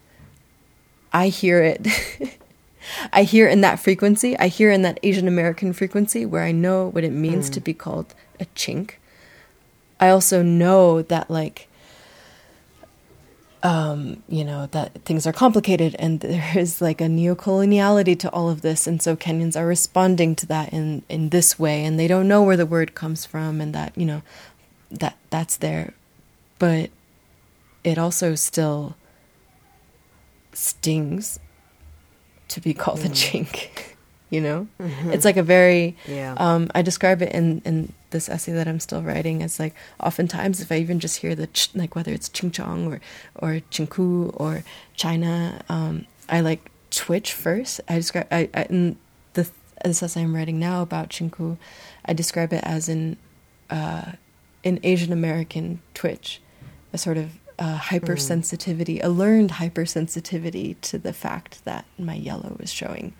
I 1.12 1.28
hear 1.28 1.62
it 1.62 1.86
I 3.12 3.22
hear 3.24 3.48
in 3.48 3.60
that 3.62 3.80
frequency 3.80 4.38
I 4.38 4.48
hear 4.48 4.70
in 4.70 4.82
that 4.82 4.98
Asian 5.02 5.28
American 5.28 5.72
frequency 5.72 6.26
where 6.26 6.42
I 6.42 6.52
know 6.52 6.88
what 6.88 7.04
it 7.04 7.12
means 7.12 7.48
mm. 7.48 7.54
to 7.54 7.60
be 7.60 7.74
called 7.74 8.14
a 8.40 8.46
chink 8.56 8.94
I 10.00 10.08
also 10.08 10.42
know 10.42 11.02
that 11.02 11.30
like 11.30 11.68
um, 13.62 14.22
you 14.28 14.44
know, 14.44 14.66
that 14.72 15.04
things 15.04 15.26
are 15.26 15.32
complicated 15.32 15.94
and 15.98 16.20
there 16.20 16.52
is 16.56 16.80
like 16.80 17.00
a 17.00 17.04
neocoloniality 17.06 18.18
to 18.20 18.30
all 18.30 18.50
of 18.50 18.62
this. 18.62 18.86
And 18.86 19.00
so 19.00 19.16
Kenyans 19.16 19.56
are 19.56 19.66
responding 19.66 20.34
to 20.36 20.46
that 20.46 20.72
in, 20.72 21.02
in 21.08 21.28
this 21.28 21.58
way 21.58 21.84
and 21.84 21.98
they 21.98 22.08
don't 22.08 22.28
know 22.28 22.42
where 22.42 22.56
the 22.56 22.66
word 22.66 22.94
comes 22.94 23.24
from 23.24 23.60
and 23.60 23.74
that, 23.74 23.96
you 23.96 24.04
know, 24.04 24.22
that 24.90 25.16
that's 25.30 25.56
there, 25.56 25.94
but 26.58 26.90
it 27.82 27.98
also 27.98 28.34
still 28.34 28.96
stings 30.52 31.38
to 32.52 32.60
be 32.60 32.74
called 32.74 33.00
mm. 33.00 33.06
a 33.06 33.08
chink. 33.08 33.68
You 34.32 34.40
know, 34.40 34.66
mm-hmm. 34.80 35.10
it's 35.12 35.26
like 35.26 35.36
a 35.36 35.42
very. 35.42 35.94
Yeah. 36.08 36.32
Um, 36.38 36.70
I 36.74 36.80
describe 36.80 37.20
it 37.20 37.32
in 37.32 37.60
in 37.66 37.92
this 38.12 38.30
essay 38.30 38.52
that 38.52 38.66
I'm 38.66 38.80
still 38.80 39.02
writing 39.02 39.42
as 39.42 39.60
like 39.60 39.74
oftentimes 40.00 40.62
if 40.62 40.72
I 40.72 40.76
even 40.76 41.00
just 41.00 41.18
hear 41.18 41.34
the 41.34 41.48
ch- 41.48 41.68
like 41.74 41.94
whether 41.94 42.12
it's 42.12 42.30
chingchong 42.30 42.86
or 42.90 43.00
or 43.34 43.60
chinku 43.70 44.32
or 44.40 44.64
China, 44.96 45.60
um, 45.68 46.06
I 46.30 46.40
like 46.40 46.70
twitch 46.88 47.34
first. 47.34 47.82
I 47.90 47.96
describe 47.96 48.26
I, 48.30 48.48
I 48.54 48.62
in 48.70 48.96
the 49.34 49.50
this 49.84 50.02
essay 50.02 50.22
I'm 50.22 50.34
writing 50.34 50.58
now 50.58 50.80
about 50.80 51.10
chinku, 51.10 51.58
I 52.04 52.14
describe 52.14 52.54
it 52.54 52.64
as 52.64 52.88
in 52.88 53.18
uh, 53.68 54.12
an 54.64 54.80
Asian 54.82 55.12
American 55.12 55.82
twitch, 55.92 56.40
a 56.92 56.96
sort 56.96 57.18
of 57.18 57.32
uh, 57.62 57.78
hypersensitivity, 57.78 58.98
mm. 58.98 59.04
a 59.04 59.08
learned 59.08 59.50
hypersensitivity 59.50 60.74
to 60.80 60.98
the 60.98 61.12
fact 61.12 61.64
that 61.64 61.84
my 61.96 62.14
yellow 62.14 62.56
is 62.58 62.72
showing. 62.72 63.14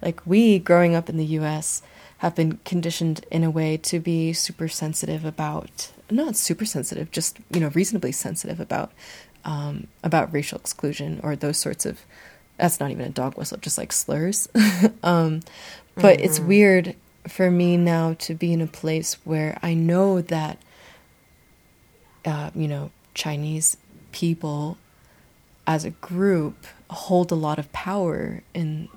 Like 0.00 0.26
we, 0.26 0.58
growing 0.58 0.94
up 0.94 1.10
in 1.10 1.18
the 1.18 1.26
U.S., 1.40 1.82
have 2.18 2.34
been 2.34 2.58
conditioned 2.64 3.26
in 3.30 3.44
a 3.44 3.50
way 3.50 3.76
to 3.76 4.00
be 4.00 4.32
super 4.32 4.68
sensitive 4.68 5.26
about 5.26 5.92
not 6.10 6.36
super 6.36 6.64
sensitive, 6.64 7.10
just 7.10 7.36
you 7.50 7.60
know 7.60 7.68
reasonably 7.74 8.12
sensitive 8.12 8.60
about 8.60 8.92
um, 9.44 9.88
about 10.02 10.32
racial 10.32 10.58
exclusion 10.58 11.20
or 11.22 11.36
those 11.36 11.58
sorts 11.58 11.84
of. 11.84 12.00
That's 12.56 12.80
not 12.80 12.90
even 12.90 13.04
a 13.04 13.10
dog 13.10 13.36
whistle, 13.36 13.58
just 13.58 13.76
like 13.76 13.92
slurs. 13.92 14.48
um, 15.02 15.42
but 15.94 16.16
mm-hmm. 16.16 16.24
it's 16.24 16.40
weird 16.40 16.96
for 17.28 17.50
me 17.50 17.76
now 17.76 18.14
to 18.20 18.34
be 18.34 18.54
in 18.54 18.62
a 18.62 18.66
place 18.66 19.18
where 19.24 19.58
I 19.62 19.74
know 19.74 20.22
that 20.22 20.56
uh, 22.26 22.50
you 22.54 22.66
know, 22.66 22.90
Chinese 23.16 23.76
people 24.12 24.78
as 25.66 25.84
a 25.84 25.90
group 25.90 26.66
hold 26.88 27.32
a 27.32 27.34
lot 27.34 27.58
of 27.58 27.72
power 27.72 28.42
in, 28.54 28.88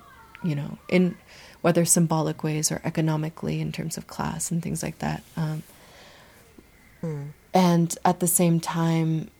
you 0.43 0.53
know, 0.53 0.78
in 0.88 1.17
whether 1.61 1.84
symbolic 1.86 2.43
ways 2.43 2.72
or 2.72 2.80
economically 2.84 3.59
in 3.59 3.72
terms 3.72 3.97
of 3.97 4.05
class 4.05 4.51
and 4.51 4.61
things 4.61 4.84
like 4.84 4.99
that. 4.99 5.24
Um, 5.36 5.63
hmm. 7.01 7.24
And 7.53 7.97
at 8.05 8.20
the 8.20 8.28
same 8.28 8.59
time, 8.59 9.32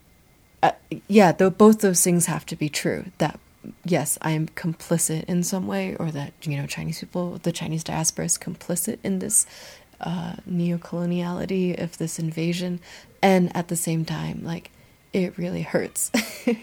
uh, 0.63 0.71
yeah, 1.07 1.32
though 1.32 1.51
both 1.51 1.82
those 1.82 2.03
things 2.03 2.25
have 2.25 2.45
to 2.47 2.55
be 2.55 2.69
true. 2.69 3.05
That 3.19 3.39
yes, 3.86 4.17
I 4.21 4.32
am 4.32 4.47
complicit 4.47 5.25
in 5.25 5.43
some 5.43 5.67
way, 5.67 5.95
or 5.95 6.11
that 6.11 6.34
you 6.41 6.57
know 6.57 6.65
Chinese 6.65 6.99
people, 6.99 7.39
the 7.43 7.51
Chinese 7.51 7.84
diaspora 7.84 8.25
is 8.25 8.38
complicit 8.38 8.97
in 9.03 9.19
this 9.19 9.45
uh, 10.02 10.34
neocoloniality 10.50 11.82
of 11.82 11.97
this 11.97 12.20
invasion 12.20 12.80
and 13.22 13.56
at 13.56 13.68
the 13.68 13.76
same 13.76 14.06
time 14.06 14.41
like 14.43 14.72
it 15.14 15.38
really 15.38 15.62
hurts 15.62 16.12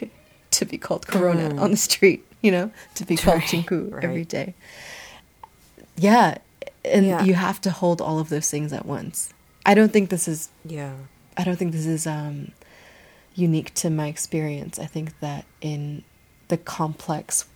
to 0.51 0.64
be 0.64 0.78
called 0.78 1.07
corona 1.07 1.51
mm. 1.51 1.61
on 1.61 1.70
the 1.70 1.76
street 1.76 2.24
you 2.41 2.51
know 2.51 2.70
to 2.95 3.05
be 3.05 3.16
called 3.16 3.39
right, 3.39 3.49
chinku 3.49 3.93
right. 3.93 4.05
every 4.05 4.24
day 4.24 4.55
yeah 5.97 6.39
and 6.84 7.07
yeah. 7.07 7.22
you 7.22 7.34
have 7.34 7.61
to 7.61 7.70
hold 7.70 8.01
all 8.01 8.18
of 8.18 8.28
those 8.28 8.51
things 8.51 8.72
at 8.72 8.87
once 8.87 9.32
i 9.64 9.74
don't 9.74 9.93
think 9.93 10.09
this 10.11 10.26
is 10.26 10.49
yeah 10.64 10.95
i 11.37 11.45
don't 11.45 11.57
think 11.57 11.72
this 11.72 11.87
is 11.87 12.07
um 12.07 12.53
unique 13.34 13.74
to 13.74 13.91
my 13.91 14.07
experience 14.07 14.78
i 14.78 14.87
think 14.87 15.18
that 15.20 15.45
in 15.61 16.03
the 16.49 16.57
complex 16.57 17.47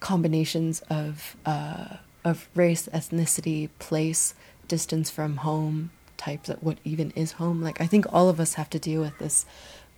combinations 0.00 0.80
of 0.90 1.36
uh, 1.46 1.96
of 2.24 2.48
race 2.54 2.88
ethnicity 2.92 3.68
place 3.78 4.34
distance 4.68 5.10
from 5.10 5.38
home 5.38 5.90
types 6.16 6.48
of 6.48 6.62
what 6.62 6.78
even 6.84 7.10
is 7.12 7.32
home 7.32 7.62
like 7.62 7.80
i 7.80 7.86
think 7.86 8.04
all 8.12 8.28
of 8.28 8.38
us 8.38 8.54
have 8.54 8.68
to 8.68 8.78
deal 8.78 9.00
with 9.00 9.16
this 9.18 9.46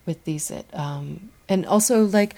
with 0.07 0.25
these 0.25 0.53
um, 0.73 1.31
and 1.49 1.66
also 1.66 2.05
like 2.07 2.35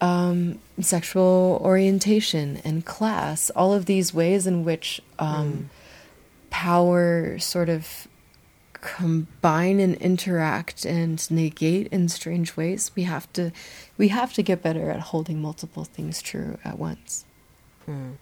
um, 0.00 0.58
sexual 0.80 1.60
orientation 1.62 2.60
and 2.64 2.84
class 2.84 3.50
all 3.50 3.72
of 3.72 3.86
these 3.86 4.12
ways 4.12 4.46
in 4.46 4.64
which 4.64 5.00
um, 5.18 5.52
mm. 5.52 6.50
power 6.50 7.38
sort 7.38 7.68
of 7.68 8.06
combine 8.74 9.80
and 9.80 9.94
interact 9.96 10.84
and 10.84 11.28
negate 11.30 11.88
in 11.88 12.08
strange 12.08 12.56
ways 12.56 12.90
we 12.94 13.04
have 13.04 13.32
to 13.32 13.50
we 13.96 14.08
have 14.08 14.32
to 14.34 14.42
get 14.42 14.62
better 14.62 14.90
at 14.90 15.00
holding 15.00 15.40
multiple 15.40 15.84
things 15.84 16.20
true 16.20 16.58
at 16.64 16.78
once 16.78 17.24
mm. 17.88 18.12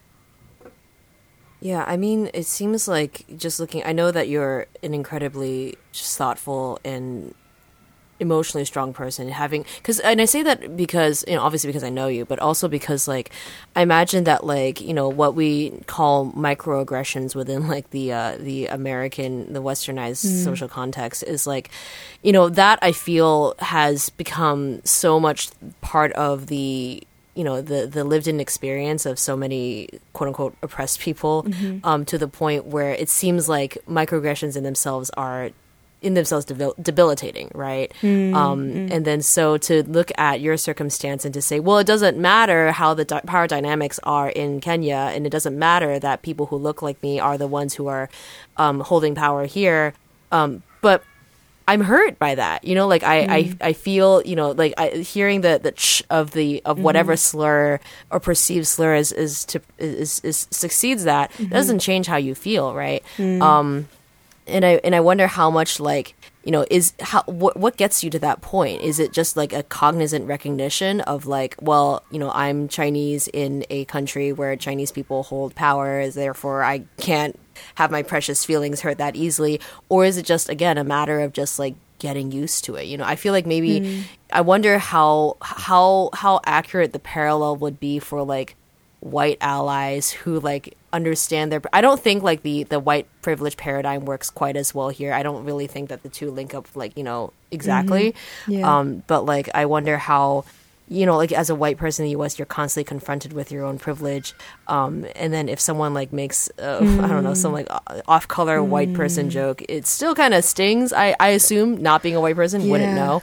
Yeah, 1.64 1.82
I 1.88 1.96
mean, 1.96 2.28
it 2.34 2.44
seems 2.44 2.86
like 2.86 3.24
just 3.38 3.58
looking. 3.58 3.82
I 3.86 3.92
know 3.92 4.10
that 4.10 4.28
you're 4.28 4.66
an 4.82 4.92
incredibly 4.92 5.78
just 5.92 6.18
thoughtful 6.18 6.78
and 6.84 7.34
emotionally 8.20 8.66
strong 8.66 8.92
person 8.92 9.28
having 9.28 9.66
because 9.78 9.98
and 10.00 10.20
i 10.20 10.24
say 10.24 10.40
that 10.40 10.76
because 10.76 11.24
you 11.26 11.34
know 11.34 11.42
obviously 11.42 11.66
because 11.66 11.82
i 11.82 11.90
know 11.90 12.06
you 12.06 12.24
but 12.24 12.38
also 12.38 12.68
because 12.68 13.08
like 13.08 13.30
i 13.74 13.82
imagine 13.82 14.22
that 14.22 14.46
like 14.46 14.80
you 14.80 14.94
know 14.94 15.08
what 15.08 15.34
we 15.34 15.70
call 15.86 16.30
microaggressions 16.30 17.34
within 17.34 17.66
like 17.74 17.90
the 17.90 18.12
uh 18.12 18.36
the 18.38 18.66
american 18.68 19.52
the 19.52 19.60
westernized 19.60 20.24
mm. 20.24 20.44
social 20.44 20.68
context 20.68 21.24
is 21.24 21.44
like 21.44 21.70
you 22.22 22.30
know 22.30 22.48
that 22.48 22.78
i 22.82 22.92
feel 22.92 23.56
has 23.58 24.10
become 24.10 24.80
so 24.84 25.18
much 25.18 25.48
part 25.80 26.12
of 26.12 26.46
the 26.46 27.02
you 27.34 27.44
know 27.44 27.60
the 27.60 27.86
the 27.86 28.04
lived 28.04 28.28
in 28.28 28.40
experience 28.40 29.06
of 29.06 29.18
so 29.18 29.36
many 29.36 29.88
quote 30.12 30.28
unquote 30.28 30.56
oppressed 30.62 31.00
people 31.00 31.44
mm-hmm. 31.44 31.84
um, 31.86 32.04
to 32.04 32.18
the 32.18 32.28
point 32.28 32.66
where 32.66 32.92
it 32.92 33.08
seems 33.08 33.48
like 33.48 33.78
microaggressions 33.88 34.56
in 34.56 34.62
themselves 34.62 35.10
are 35.10 35.50
in 36.04 36.12
themselves 36.12 36.44
debil- 36.44 36.74
debilitating, 36.80 37.50
right? 37.54 37.90
Mm-hmm. 38.02 38.36
Um, 38.36 38.70
and 38.92 39.06
then 39.06 39.22
so 39.22 39.56
to 39.56 39.82
look 39.84 40.12
at 40.18 40.40
your 40.40 40.58
circumstance 40.58 41.24
and 41.24 41.32
to 41.32 41.40
say, 41.40 41.60
well, 41.60 41.78
it 41.78 41.86
doesn't 41.86 42.18
matter 42.18 42.72
how 42.72 42.92
the 42.92 43.06
di- 43.06 43.22
power 43.22 43.46
dynamics 43.46 43.98
are 44.04 44.28
in 44.28 44.60
Kenya, 44.60 45.10
and 45.14 45.26
it 45.26 45.30
doesn't 45.30 45.58
matter 45.58 45.98
that 45.98 46.20
people 46.20 46.46
who 46.46 46.56
look 46.56 46.82
like 46.82 47.02
me 47.02 47.18
are 47.18 47.38
the 47.38 47.48
ones 47.48 47.74
who 47.74 47.86
are 47.86 48.10
um, 48.58 48.80
holding 48.80 49.14
power 49.14 49.46
here. 49.46 49.94
Um, 50.30 50.62
but 50.82 51.02
I'm 51.66 51.80
hurt 51.80 52.18
by 52.18 52.34
that. 52.34 52.64
You 52.64 52.74
know, 52.74 52.86
like 52.86 53.02
I, 53.02 53.26
mm. 53.26 53.30
I, 53.62 53.68
I 53.68 53.72
feel, 53.72 54.22
you 54.24 54.36
know, 54.36 54.50
like 54.50 54.74
I, 54.76 54.88
hearing 54.90 55.40
the 55.40 55.58
the 55.62 55.72
ch 55.72 56.02
of 56.10 56.32
the 56.32 56.62
of 56.64 56.76
mm-hmm. 56.76 56.84
whatever 56.84 57.16
slur 57.16 57.80
or 58.10 58.20
perceived 58.20 58.66
slur 58.66 58.94
is 58.94 59.12
is 59.12 59.44
to 59.46 59.62
is, 59.78 60.20
is 60.20 60.46
succeeds 60.50 61.04
that 61.04 61.32
mm-hmm. 61.32 61.50
doesn't 61.50 61.78
change 61.78 62.06
how 62.06 62.16
you 62.16 62.34
feel, 62.34 62.74
right? 62.74 63.02
Mm. 63.16 63.40
Um, 63.40 63.88
and 64.46 64.64
I 64.64 64.72
and 64.84 64.94
I 64.94 65.00
wonder 65.00 65.26
how 65.26 65.50
much 65.50 65.80
like 65.80 66.14
you 66.44 66.52
know 66.52 66.66
is 66.70 66.92
how 67.00 67.22
what 67.22 67.56
what 67.56 67.78
gets 67.78 68.04
you 68.04 68.10
to 68.10 68.18
that 68.18 68.42
point? 68.42 68.82
Is 68.82 68.98
it 68.98 69.12
just 69.12 69.36
like 69.36 69.54
a 69.54 69.62
cognizant 69.62 70.26
recognition 70.26 71.00
of 71.02 71.24
like, 71.26 71.56
well, 71.62 72.02
you 72.10 72.18
know, 72.18 72.30
I'm 72.30 72.68
Chinese 72.68 73.26
in 73.28 73.64
a 73.70 73.86
country 73.86 74.32
where 74.32 74.54
Chinese 74.56 74.92
people 74.92 75.22
hold 75.22 75.54
power, 75.54 76.10
therefore 76.10 76.62
I 76.62 76.84
can't 76.98 77.38
have 77.76 77.90
my 77.90 78.02
precious 78.02 78.44
feelings 78.44 78.80
hurt 78.80 78.98
that 78.98 79.16
easily 79.16 79.60
or 79.88 80.04
is 80.04 80.16
it 80.18 80.24
just 80.24 80.48
again 80.48 80.78
a 80.78 80.84
matter 80.84 81.20
of 81.20 81.32
just 81.32 81.58
like 81.58 81.74
getting 81.98 82.32
used 82.32 82.64
to 82.64 82.74
it 82.74 82.84
you 82.86 82.96
know 82.96 83.04
i 83.04 83.16
feel 83.16 83.32
like 83.32 83.46
maybe 83.46 83.80
mm. 83.80 84.02
i 84.32 84.40
wonder 84.40 84.78
how 84.78 85.36
how 85.40 86.10
how 86.12 86.40
accurate 86.44 86.92
the 86.92 86.98
parallel 86.98 87.56
would 87.56 87.78
be 87.80 87.98
for 87.98 88.22
like 88.22 88.56
white 89.04 89.36
allies 89.42 90.10
who 90.10 90.40
like 90.40 90.76
understand 90.94 91.52
their. 91.52 91.60
I 91.72 91.82
don't 91.82 92.00
think 92.00 92.22
like 92.22 92.42
the 92.42 92.62
the 92.64 92.80
white 92.80 93.06
privilege 93.20 93.56
paradigm 93.56 94.06
works 94.06 94.30
quite 94.30 94.56
as 94.56 94.74
well 94.74 94.88
here. 94.88 95.12
I 95.12 95.22
don't 95.22 95.44
really 95.44 95.66
think 95.66 95.90
that 95.90 96.02
the 96.02 96.08
two 96.08 96.30
link 96.30 96.54
up 96.54 96.66
like 96.74 96.96
you 96.96 97.04
know 97.04 97.32
exactly. 97.50 98.12
Mm-hmm. 98.12 98.52
Yeah. 98.52 98.78
Um, 98.78 99.02
but 99.06 99.26
like 99.26 99.50
I 99.54 99.66
wonder 99.66 99.98
how 99.98 100.46
you 100.88 101.06
know, 101.06 101.16
like 101.16 101.32
as 101.32 101.48
a 101.48 101.54
white 101.54 101.78
person 101.78 102.04
in 102.04 102.08
the 102.08 102.10
U.S., 102.12 102.38
you're 102.38 102.46
constantly 102.46 102.86
confronted 102.86 103.32
with 103.32 103.50
your 103.50 103.64
own 103.64 103.78
privilege. 103.78 104.34
Um, 104.68 105.06
and 105.16 105.32
then 105.32 105.48
if 105.48 105.58
someone 105.58 105.94
like 105.94 106.12
makes, 106.12 106.50
uh, 106.58 106.78
I 107.02 107.08
don't 107.08 107.24
know, 107.24 107.34
some 107.34 107.52
like 107.52 107.68
off-color 108.06 108.62
white 108.62 108.92
person 108.92 109.30
joke, 109.30 109.62
it 109.68 109.86
still 109.86 110.14
kind 110.14 110.34
of 110.34 110.44
stings. 110.44 110.92
I, 110.92 111.14
I 111.18 111.28
assume 111.28 111.78
not 111.82 112.02
being 112.02 112.16
a 112.16 112.20
white 112.20 112.36
person 112.36 112.68
wouldn't 112.68 112.94
know. 112.94 113.22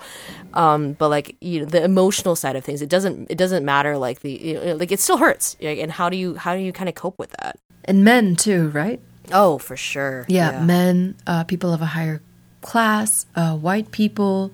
Um, 0.54 0.94
but 0.94 1.10
like 1.10 1.36
you 1.40 1.60
know, 1.60 1.66
the 1.66 1.84
emotional 1.84 2.36
side 2.36 2.56
of 2.56 2.66
things, 2.66 2.82
it 2.82 2.90
doesn't 2.90 3.30
it 3.30 3.38
doesn't 3.38 3.64
matter. 3.64 3.98
Like 3.98 4.22
the 4.22 4.32
you 4.32 4.54
know, 4.56 4.76
like 4.76 4.92
it 4.92 5.00
still 5.00 5.18
hurts. 5.18 5.56
Like, 5.62 5.80
and 5.80 5.92
how 5.92 6.10
do 6.10 6.18
you 6.18 6.36
how 6.36 6.56
do 6.56 6.62
you 6.62 6.74
kind 6.74 6.90
of 6.90 6.96
cope 6.96 7.18
with 7.18 7.32
that? 7.42 7.58
And 7.86 8.04
men 8.04 8.36
too, 8.36 8.70
right? 8.70 9.00
Oh, 9.32 9.60
for 9.60 9.78
sure. 9.78 10.26
Yeah, 10.28 10.64
men, 10.64 11.16
uh, 11.26 11.44
people 11.46 11.74
of 11.74 11.82
a 11.82 11.86
higher 11.86 12.22
class, 12.62 13.26
uh, 13.36 13.56
white 13.56 13.92
people, 13.92 14.52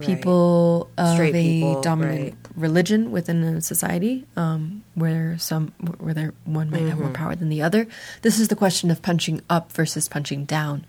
people 0.00 0.88
of 0.96 1.14
Straight 1.14 1.34
a 1.34 1.42
people, 1.42 1.80
dominant 1.82 2.20
right. 2.22 2.34
religion 2.56 3.10
within 3.10 3.42
a 3.42 3.60
society, 3.60 4.26
um, 4.36 4.84
where 4.94 5.36
some 5.38 5.72
where 5.98 6.14
there 6.14 6.34
one 6.44 6.70
might 6.70 6.80
Mm-hmm. 6.80 6.88
have 6.90 6.98
more 6.98 7.10
power 7.10 7.34
than 7.34 7.48
the 7.48 7.62
other. 7.62 7.86
This 8.22 8.38
is 8.38 8.48
the 8.48 8.56
question 8.56 8.90
of 8.90 9.02
punching 9.02 9.40
up 9.50 9.72
versus 9.72 10.08
punching 10.08 10.44
down. 10.44 10.86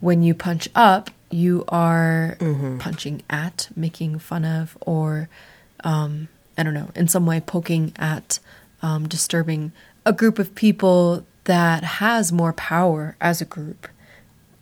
When 0.00 0.22
you 0.22 0.34
punch 0.34 0.68
up, 0.74 1.10
you 1.30 1.64
are 1.68 2.36
Mm-hmm. 2.40 2.78
punching 2.78 3.22
at, 3.30 3.68
making 3.76 4.18
fun 4.18 4.44
of, 4.44 4.76
or 4.80 5.28
um, 5.84 6.28
I 6.58 6.62
don't 6.62 6.74
know, 6.74 6.90
in 6.94 7.08
some 7.08 7.26
way 7.26 7.40
poking 7.40 7.92
at, 7.96 8.38
um, 8.82 9.08
disturbing 9.08 9.72
a 10.04 10.12
group 10.12 10.38
of 10.38 10.54
people 10.54 11.24
that 11.44 11.82
has 11.84 12.32
more 12.32 12.52
power 12.52 13.16
as 13.20 13.40
a 13.40 13.44
group 13.44 13.88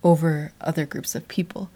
over 0.02 0.52
other 0.60 0.86
groups 0.86 1.14
of 1.14 1.26
people. 1.28 1.70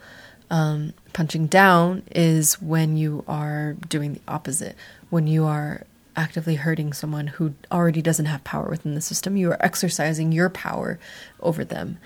Um, 0.50 0.92
punching 1.12 1.46
down 1.46 2.02
is 2.10 2.60
when 2.60 2.96
you 2.96 3.24
are 3.26 3.74
doing 3.88 4.14
the 4.14 4.20
opposite, 4.28 4.76
when 5.10 5.26
you 5.26 5.44
are 5.44 5.84
actively 6.16 6.56
hurting 6.56 6.92
someone 6.92 7.26
who 7.26 7.54
already 7.72 8.02
doesn't 8.02 8.26
have 8.26 8.44
power 8.44 8.68
within 8.68 8.94
the 8.94 9.00
system. 9.00 9.36
You 9.36 9.50
are 9.50 9.64
exercising 9.64 10.32
your 10.32 10.48
power 10.48 10.98
over 11.40 11.64
them. 11.64 11.98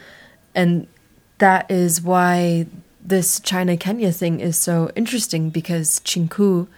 And 0.54 0.86
that 1.38 1.70
is 1.70 2.00
why 2.00 2.66
this 3.00 3.40
China 3.40 3.76
Kenya 3.76 4.12
thing 4.12 4.40
is 4.40 4.56
so 4.56 4.90
interesting 4.96 5.50
because 5.50 6.00
chinku, 6.00 6.68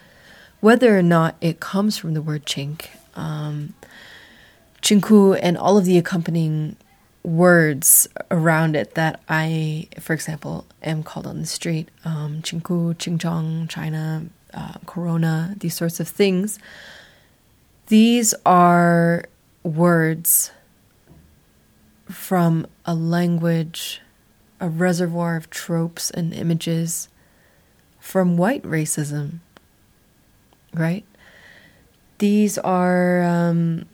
whether 0.61 0.99
or 0.99 1.03
not 1.03 1.37
it 1.41 1.61
comes 1.61 1.97
from 1.97 2.15
the 2.15 2.23
word 2.23 2.47
chink, 2.47 2.87
um, 3.15 3.75
chinku 4.83 5.39
and 5.43 5.57
all 5.57 5.79
of 5.79 5.85
the 5.85 5.99
accompanying 5.99 6.77
words 7.23 8.09
around 8.31 8.77
it 8.77 8.95
that 8.95 9.21
I, 9.29 9.89
for 9.99 10.12
example, 10.12 10.66
am 10.83 11.03
called 11.03 11.27
on 11.27 11.41
the 11.41 11.47
street, 11.47 11.89
um, 12.05 12.41
chinku, 12.43 12.95
chingchong, 12.95 13.68
China, 13.68 14.27
uh, 14.55 14.75
corona, 14.87 15.55
these 15.59 15.75
sorts 15.75 16.01
of 16.01 16.09
things. 16.09 16.59
These 17.89 18.35
are 18.47 19.25
words 19.62 20.53
from 22.09 22.66
a 22.87 22.95
language, 22.95 24.01
a 24.61 24.68
reservoir 24.68 25.37
of 25.37 25.51
tropes 25.51 26.11
and 26.11 26.33
images 26.33 27.09
from 27.99 28.37
white 28.37 28.62
racism, 28.62 29.41
right? 30.73 31.05
These 32.18 32.59
are, 32.59 33.23
um, 33.23 33.87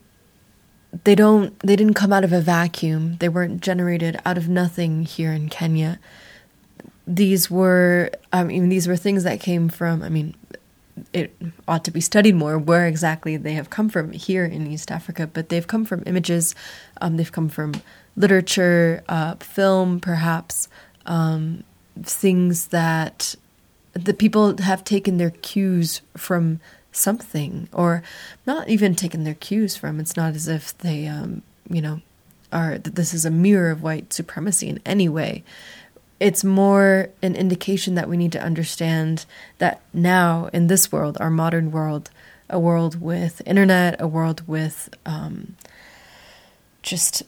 they 1.05 1.15
don't, 1.15 1.59
they 1.61 1.77
didn't 1.77 1.95
come 1.95 2.13
out 2.13 2.25
of 2.25 2.33
a 2.33 2.41
vacuum. 2.41 3.17
They 3.19 3.29
weren't 3.29 3.61
generated 3.61 4.21
out 4.25 4.39
of 4.39 4.49
nothing 4.49 5.05
here 5.05 5.33
in 5.33 5.49
Kenya. 5.49 5.99
These 7.07 7.51
were, 7.51 8.11
I 8.33 8.45
mean, 8.45 8.69
these 8.69 8.89
were 8.89 8.97
things 8.97 9.25
that 9.25 9.41
came 9.41 9.69
from, 9.69 10.03
I 10.03 10.09
mean, 10.09 10.35
it 11.13 11.35
ought 11.69 11.85
to 11.85 11.91
be 11.91 12.01
studied 12.01 12.35
more 12.35 12.59
where 12.59 12.87
exactly 12.87 13.37
they 13.37 13.53
have 13.53 13.71
come 13.71 13.89
from 13.89 14.13
here 14.13 14.45
in 14.45 14.67
East 14.67 14.91
Africa, 14.91 15.27
but 15.27 15.49
they've 15.51 15.67
come 15.67 15.85
from 15.85 16.03
images, 16.07 16.55
um, 17.01 17.17
they've 17.17 17.33
come 17.33 17.49
from 17.49 17.75
literature, 18.17 19.05
uh, 19.09 19.35
film, 19.37 20.01
perhaps, 20.01 20.69
um, 21.05 21.63
things 22.03 22.69
that 22.69 23.35
the 23.93 24.15
people 24.15 24.57
have 24.59 24.85
taken 24.85 25.17
their 25.17 25.31
cues 25.31 26.01
from 26.17 26.61
something, 26.97 27.69
or 27.73 28.03
not 28.47 28.69
even 28.69 28.95
taken 28.95 29.25
their 29.25 29.35
cues 29.35 29.77
from. 29.77 30.01
It's 30.01 30.17
not 30.17 30.35
as 30.35 30.49
if 30.49 30.77
they, 30.79 31.07
um, 31.07 31.43
you 31.69 31.83
know, 31.83 32.01
are 32.53 32.79
that 32.79 32.95
this 32.95 33.13
is 33.13 33.25
a 33.25 33.31
mirror 33.31 33.71
of 33.71 33.83
white 33.83 34.13
supremacy 34.13 34.69
in 34.69 34.81
any 34.87 35.09
way 35.09 35.45
it's 36.19 36.43
more 36.43 37.11
an 37.23 37.35
indication 37.35 37.95
that 37.95 38.09
we 38.09 38.17
need 38.17 38.33
to 38.33 38.43
understand 38.43 39.27
that 39.59 39.81
now 39.93 40.49
in 40.53 40.67
this 40.67 40.91
world, 40.91 41.17
our 41.21 41.31
modern 41.31 41.71
world, 41.71 42.11
a 42.49 42.59
world 42.59 43.01
with 43.01 43.43
internet, 43.45 44.01
a 44.01 44.07
world 44.07 44.47
with 44.49 44.89
um, 45.05 45.57
just 46.83 47.23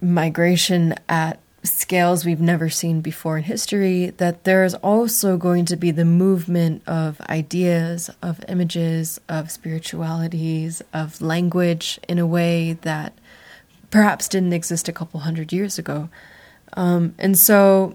migration 0.00 0.94
at 1.08 1.38
scales 1.62 2.24
we've 2.24 2.40
never 2.40 2.68
seen 2.68 3.00
before 3.00 3.38
in 3.38 3.44
history, 3.44 4.10
that 4.16 4.44
there's 4.44 4.74
also 4.74 5.36
going 5.36 5.64
to 5.66 5.76
be 5.76 5.90
the 5.90 6.04
movement 6.04 6.82
of 6.86 7.20
ideas, 7.22 8.10
of 8.20 8.44
images, 8.48 9.20
of 9.28 9.50
spiritualities, 9.50 10.82
of 10.92 11.20
language 11.20 12.00
in 12.08 12.18
a 12.18 12.26
way 12.26 12.74
that 12.82 13.16
perhaps 13.90 14.26
didn't 14.26 14.52
exist 14.52 14.88
a 14.88 14.92
couple 14.92 15.20
hundred 15.20 15.52
years 15.52 15.78
ago. 15.78 16.08
Um, 16.74 17.14
and 17.18 17.38
so 17.38 17.94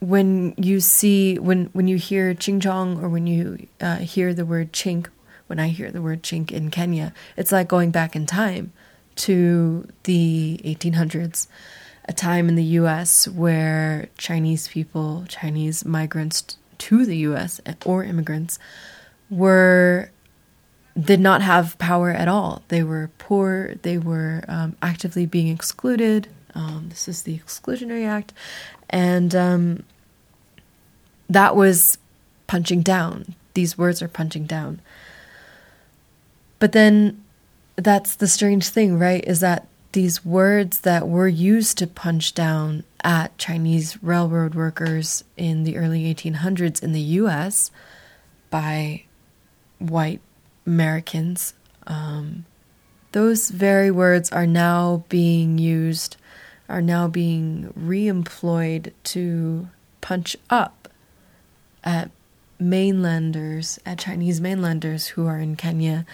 when 0.00 0.52
you 0.56 0.80
see 0.80 1.38
when 1.38 1.66
when 1.66 1.86
you 1.86 1.96
hear 1.96 2.34
chingchong 2.34 3.00
or 3.00 3.08
when 3.08 3.28
you 3.28 3.68
uh, 3.80 3.98
hear 3.98 4.34
the 4.34 4.44
word 4.44 4.72
chink 4.72 5.06
when 5.46 5.60
i 5.60 5.68
hear 5.68 5.92
the 5.92 6.02
word 6.02 6.24
chink 6.24 6.50
in 6.50 6.72
kenya 6.72 7.14
it's 7.36 7.52
like 7.52 7.68
going 7.68 7.92
back 7.92 8.16
in 8.16 8.26
time 8.26 8.72
to 9.14 9.86
the 10.02 10.60
1800s 10.64 11.46
a 12.06 12.12
time 12.12 12.48
in 12.48 12.54
the 12.54 12.64
us 12.64 13.28
where 13.28 14.08
chinese 14.18 14.68
people 14.68 15.24
chinese 15.28 15.84
migrants 15.84 16.56
to 16.78 17.04
the 17.06 17.16
us 17.16 17.60
or 17.84 18.04
immigrants 18.04 18.58
were 19.30 20.10
did 20.98 21.20
not 21.20 21.40
have 21.40 21.78
power 21.78 22.10
at 22.10 22.28
all 22.28 22.62
they 22.68 22.82
were 22.82 23.10
poor 23.18 23.74
they 23.82 23.96
were 23.96 24.44
um, 24.48 24.76
actively 24.82 25.26
being 25.26 25.48
excluded 25.48 26.28
um, 26.54 26.86
this 26.90 27.08
is 27.08 27.22
the 27.22 27.38
exclusionary 27.38 28.06
act 28.06 28.32
and 28.90 29.34
um, 29.34 29.84
that 31.32 31.56
was 31.56 31.98
punching 32.46 32.82
down. 32.82 33.34
These 33.54 33.78
words 33.78 34.02
are 34.02 34.08
punching 34.08 34.44
down. 34.44 34.80
But 36.58 36.72
then 36.72 37.24
that's 37.76 38.16
the 38.16 38.28
strange 38.28 38.68
thing, 38.68 38.98
right? 38.98 39.24
Is 39.24 39.40
that 39.40 39.66
these 39.92 40.24
words 40.24 40.80
that 40.80 41.08
were 41.08 41.28
used 41.28 41.78
to 41.78 41.86
punch 41.86 42.34
down 42.34 42.84
at 43.04 43.36
Chinese 43.38 44.02
railroad 44.02 44.54
workers 44.54 45.24
in 45.36 45.64
the 45.64 45.76
early 45.76 46.12
1800s 46.12 46.82
in 46.82 46.92
the 46.92 47.00
US 47.00 47.70
by 48.50 49.04
white 49.78 50.20
Americans, 50.66 51.54
um, 51.86 52.44
those 53.12 53.50
very 53.50 53.90
words 53.90 54.30
are 54.32 54.46
now 54.46 55.04
being 55.08 55.58
used, 55.58 56.16
are 56.68 56.82
now 56.82 57.08
being 57.08 57.72
re 57.76 58.06
employed 58.08 58.94
to 59.04 59.68
punch 60.00 60.36
up 60.48 60.88
at 61.84 62.10
mainlanders, 62.58 63.78
at 63.84 63.98
Chinese 63.98 64.40
mainlanders 64.40 65.08
who 65.08 65.26
are 65.26 65.38
in 65.38 65.56
Kenya, 65.56 66.06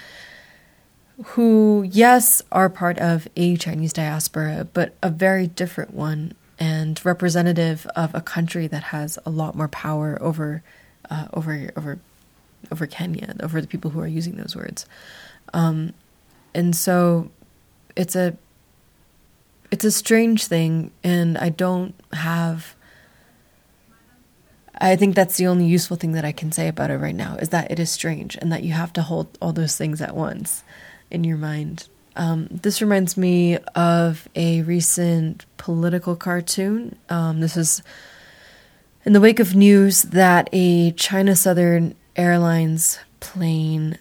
who, 1.24 1.84
yes, 1.90 2.42
are 2.52 2.68
part 2.68 2.98
of 2.98 3.28
a 3.36 3.56
Chinese 3.56 3.92
diaspora, 3.92 4.66
but 4.72 4.94
a 5.02 5.10
very 5.10 5.46
different 5.46 5.92
one 5.92 6.32
and 6.58 7.04
representative 7.04 7.86
of 7.96 8.14
a 8.14 8.20
country 8.20 8.66
that 8.66 8.84
has 8.84 9.18
a 9.24 9.30
lot 9.30 9.54
more 9.54 9.68
power 9.68 10.18
over, 10.20 10.62
uh, 11.10 11.26
over, 11.32 11.70
over, 11.76 11.98
over 12.70 12.86
Kenya, 12.86 13.34
over 13.40 13.60
the 13.60 13.66
people 13.66 13.90
who 13.90 14.00
are 14.00 14.06
using 14.08 14.36
those 14.36 14.54
words. 14.54 14.86
Um, 15.54 15.92
and 16.54 16.74
so 16.74 17.30
it's 17.96 18.16
a 18.16 18.36
it's 19.70 19.84
a 19.84 19.90
strange 19.90 20.46
thing 20.46 20.90
and 21.04 21.36
I 21.38 21.50
don't 21.50 21.94
have 22.12 22.74
I 24.80 24.96
think 24.96 25.14
that's 25.14 25.36
the 25.36 25.46
only 25.48 25.66
useful 25.66 25.96
thing 25.96 26.12
that 26.12 26.24
I 26.24 26.32
can 26.32 26.52
say 26.52 26.68
about 26.68 26.90
it 26.90 26.98
right 26.98 27.14
now 27.14 27.36
is 27.36 27.48
that 27.50 27.70
it 27.70 27.78
is 27.80 27.90
strange 27.90 28.36
and 28.36 28.52
that 28.52 28.62
you 28.62 28.72
have 28.72 28.92
to 28.94 29.02
hold 29.02 29.36
all 29.42 29.52
those 29.52 29.76
things 29.76 30.00
at 30.00 30.14
once 30.14 30.62
in 31.10 31.24
your 31.24 31.36
mind. 31.36 31.88
Um, 32.16 32.48
this 32.50 32.82
reminds 32.82 33.16
me 33.16 33.58
of 33.74 34.28
a 34.34 34.62
recent 34.62 35.46
political 35.56 36.16
cartoon. 36.16 36.96
Um, 37.08 37.40
this 37.40 37.56
is 37.56 37.82
in 39.04 39.12
the 39.12 39.20
wake 39.20 39.40
of 39.40 39.54
news 39.54 40.02
that 40.02 40.48
a 40.52 40.90
China 40.92 41.36
Southern 41.36 41.94
Airlines 42.16 42.98
plane 43.20 43.98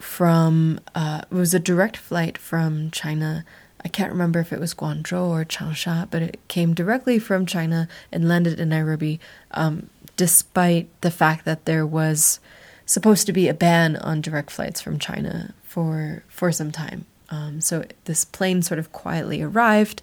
from 0.00 0.80
uh, 0.94 1.22
it 1.30 1.34
was 1.34 1.54
a 1.54 1.60
direct 1.60 1.96
flight 1.96 2.36
from 2.36 2.90
China 2.90 3.44
I 3.84 3.88
can't 3.88 4.12
remember 4.12 4.40
if 4.40 4.52
it 4.52 4.60
was 4.60 4.74
Guangzhou 4.74 5.28
or 5.28 5.44
Changsha, 5.44 6.08
but 6.10 6.22
it 6.22 6.40
came 6.48 6.74
directly 6.74 7.18
from 7.18 7.46
China 7.46 7.88
and 8.12 8.28
landed 8.28 8.60
in 8.60 8.68
Nairobi, 8.68 9.20
um, 9.52 9.88
despite 10.16 10.88
the 11.00 11.10
fact 11.10 11.44
that 11.44 11.64
there 11.64 11.86
was 11.86 12.40
supposed 12.84 13.26
to 13.26 13.32
be 13.32 13.48
a 13.48 13.54
ban 13.54 13.96
on 13.96 14.20
direct 14.20 14.50
flights 14.50 14.80
from 14.80 14.98
China 14.98 15.54
for 15.70 16.24
for 16.26 16.50
some 16.50 16.72
time. 16.72 17.06
Um, 17.30 17.60
so 17.60 17.84
this 18.06 18.24
plane 18.24 18.60
sort 18.60 18.80
of 18.80 18.90
quietly 18.90 19.40
arrived, 19.40 20.02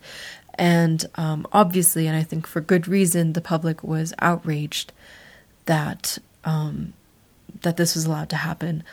and 0.55 1.05
um, 1.15 1.45
obviously, 1.51 2.07
and 2.07 2.15
I 2.15 2.23
think 2.23 2.47
for 2.47 2.61
good 2.61 2.87
reason, 2.87 3.33
the 3.33 3.41
public 3.41 3.83
was 3.83 4.13
outraged 4.19 4.93
that 5.65 6.19
um, 6.45 6.93
that 7.63 7.75
this 7.75 7.95
was 7.95 8.05
allowed 8.05 8.29
to 8.29 8.37
happen 8.37 8.83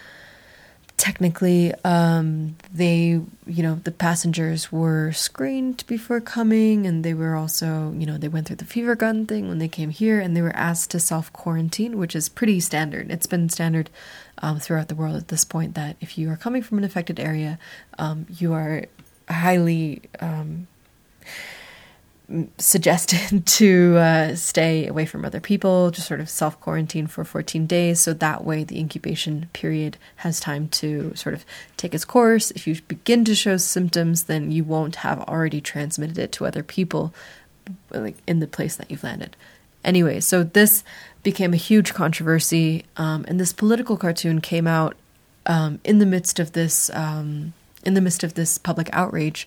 technically 0.97 1.75
um, 1.85 2.57
they 2.73 3.21
you 3.47 3.63
know 3.63 3.81
the 3.85 3.91
passengers 3.91 4.71
were 4.71 5.11
screened 5.13 5.85
before 5.87 6.21
coming 6.21 6.87
and 6.87 7.05
they 7.05 7.15
were 7.15 7.35
also 7.35 7.93
you 7.99 8.07
know 8.07 8.17
they 8.17 8.29
went 8.29 8.47
through 8.47 8.57
the 8.57 8.65
fever 8.65 8.95
gun 8.95 9.27
thing 9.27 9.49
when 9.49 9.59
they 9.59 9.69
came 9.69 9.91
here 9.91 10.21
and 10.21 10.37
they 10.37 10.43
were 10.43 10.55
asked 10.55 10.91
to 10.91 11.01
self 11.01 11.33
quarantine 11.33 11.99
which 11.99 12.15
is 12.15 12.29
pretty 12.29 12.61
standard 12.61 13.11
it's 13.11 13.27
been 13.27 13.49
standard 13.49 13.91
um, 14.45 14.61
throughout 14.61 14.89
the 14.89 14.95
world 14.95 15.17
at 15.17 15.29
this 15.29 15.45
point 15.45 15.75
that 15.75 15.97
if 16.01 16.19
you 16.19 16.31
are 16.31 16.37
coming 16.37 16.63
from 16.63 16.79
an 16.79 16.85
affected 16.85 17.19
area 17.19 17.59
um, 17.99 18.27
you 18.29 18.53
are 18.53 18.85
highly 19.29 20.03
um, 20.21 20.67
suggested 22.59 23.47
to 23.47 23.97
uh, 23.97 24.35
stay 24.35 24.87
away 24.87 25.07
from 25.07 25.25
other 25.25 25.41
people, 25.41 25.91
just 25.91 26.09
sort 26.09 26.21
of 26.21 26.31
self 26.31 26.61
quarantine 26.61 27.07
for 27.07 27.25
14 27.25 27.67
days. 27.67 28.01
So 28.01 28.13
that 28.15 28.45
way, 28.45 28.65
the 28.65 28.79
incubation 28.79 29.49
period 29.53 29.97
has 30.17 30.41
time 30.41 30.69
to 30.69 31.15
sort 31.15 31.35
of 31.35 31.45
take 31.77 31.95
its 31.95 32.05
course. 32.05 32.51
If 32.53 32.67
you 32.67 32.81
begin 32.89 33.25
to 33.27 33.35
show 33.35 33.57
symptoms, 33.57 34.25
then 34.25 34.51
you 34.51 34.65
won't 34.65 34.97
have 34.97 35.21
already 35.23 35.61
transmitted 35.61 36.19
it 36.19 36.33
to 36.33 36.47
other 36.47 36.63
people 36.63 37.15
like 37.91 38.17
in 38.27 38.41
the 38.41 38.47
place 38.47 38.77
that 38.77 38.91
you've 38.91 39.05
landed. 39.05 39.37
Anyway, 39.85 40.21
so 40.21 40.43
this 40.43 40.83
became 41.23 41.53
a 41.53 41.59
huge 41.59 41.95
controversy, 41.95 42.85
um, 42.97 43.25
and 43.29 43.39
this 43.39 43.53
political 43.53 43.97
cartoon 43.97 44.41
came 44.41 44.67
out 44.67 44.97
um, 45.47 45.81
in 45.85 45.99
the 45.99 46.07
midst 46.07 46.39
of 46.39 46.53
this 46.53 46.91
um, 46.91 47.53
in 47.85 47.95
the 47.95 48.01
midst 48.01 48.25
of 48.25 48.35
this 48.35 48.57
public 48.57 48.89
outrage 48.93 49.47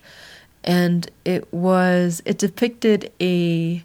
and 0.64 1.10
it 1.24 1.52
was 1.52 2.22
it 2.24 2.38
depicted 2.38 3.10
a 3.20 3.82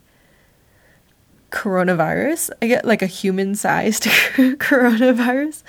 coronavirus. 1.51 2.49
I 2.61 2.67
get 2.67 2.85
like 2.85 3.01
a 3.01 3.07
human-sized 3.07 4.03
coronavirus 4.57 5.63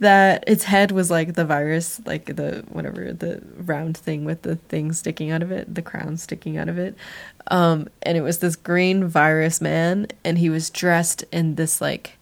that 0.00 0.44
its 0.46 0.64
head 0.64 0.92
was 0.92 1.10
like 1.10 1.34
the 1.34 1.44
virus, 1.44 2.00
like 2.06 2.36
the 2.36 2.64
whatever 2.68 3.12
the 3.12 3.42
round 3.56 3.96
thing 3.96 4.24
with 4.24 4.42
the 4.42 4.56
thing 4.56 4.92
sticking 4.92 5.30
out 5.30 5.42
of 5.42 5.50
it, 5.50 5.74
the 5.74 5.82
crown 5.82 6.16
sticking 6.16 6.56
out 6.56 6.68
of 6.68 6.78
it. 6.78 6.94
Um, 7.50 7.88
and 8.02 8.16
it 8.16 8.20
was 8.20 8.38
this 8.38 8.56
green 8.56 9.06
virus 9.06 9.60
man, 9.60 10.06
and 10.24 10.38
he 10.38 10.50
was 10.50 10.70
dressed 10.70 11.24
in 11.32 11.56
this 11.56 11.80
like 11.80 12.18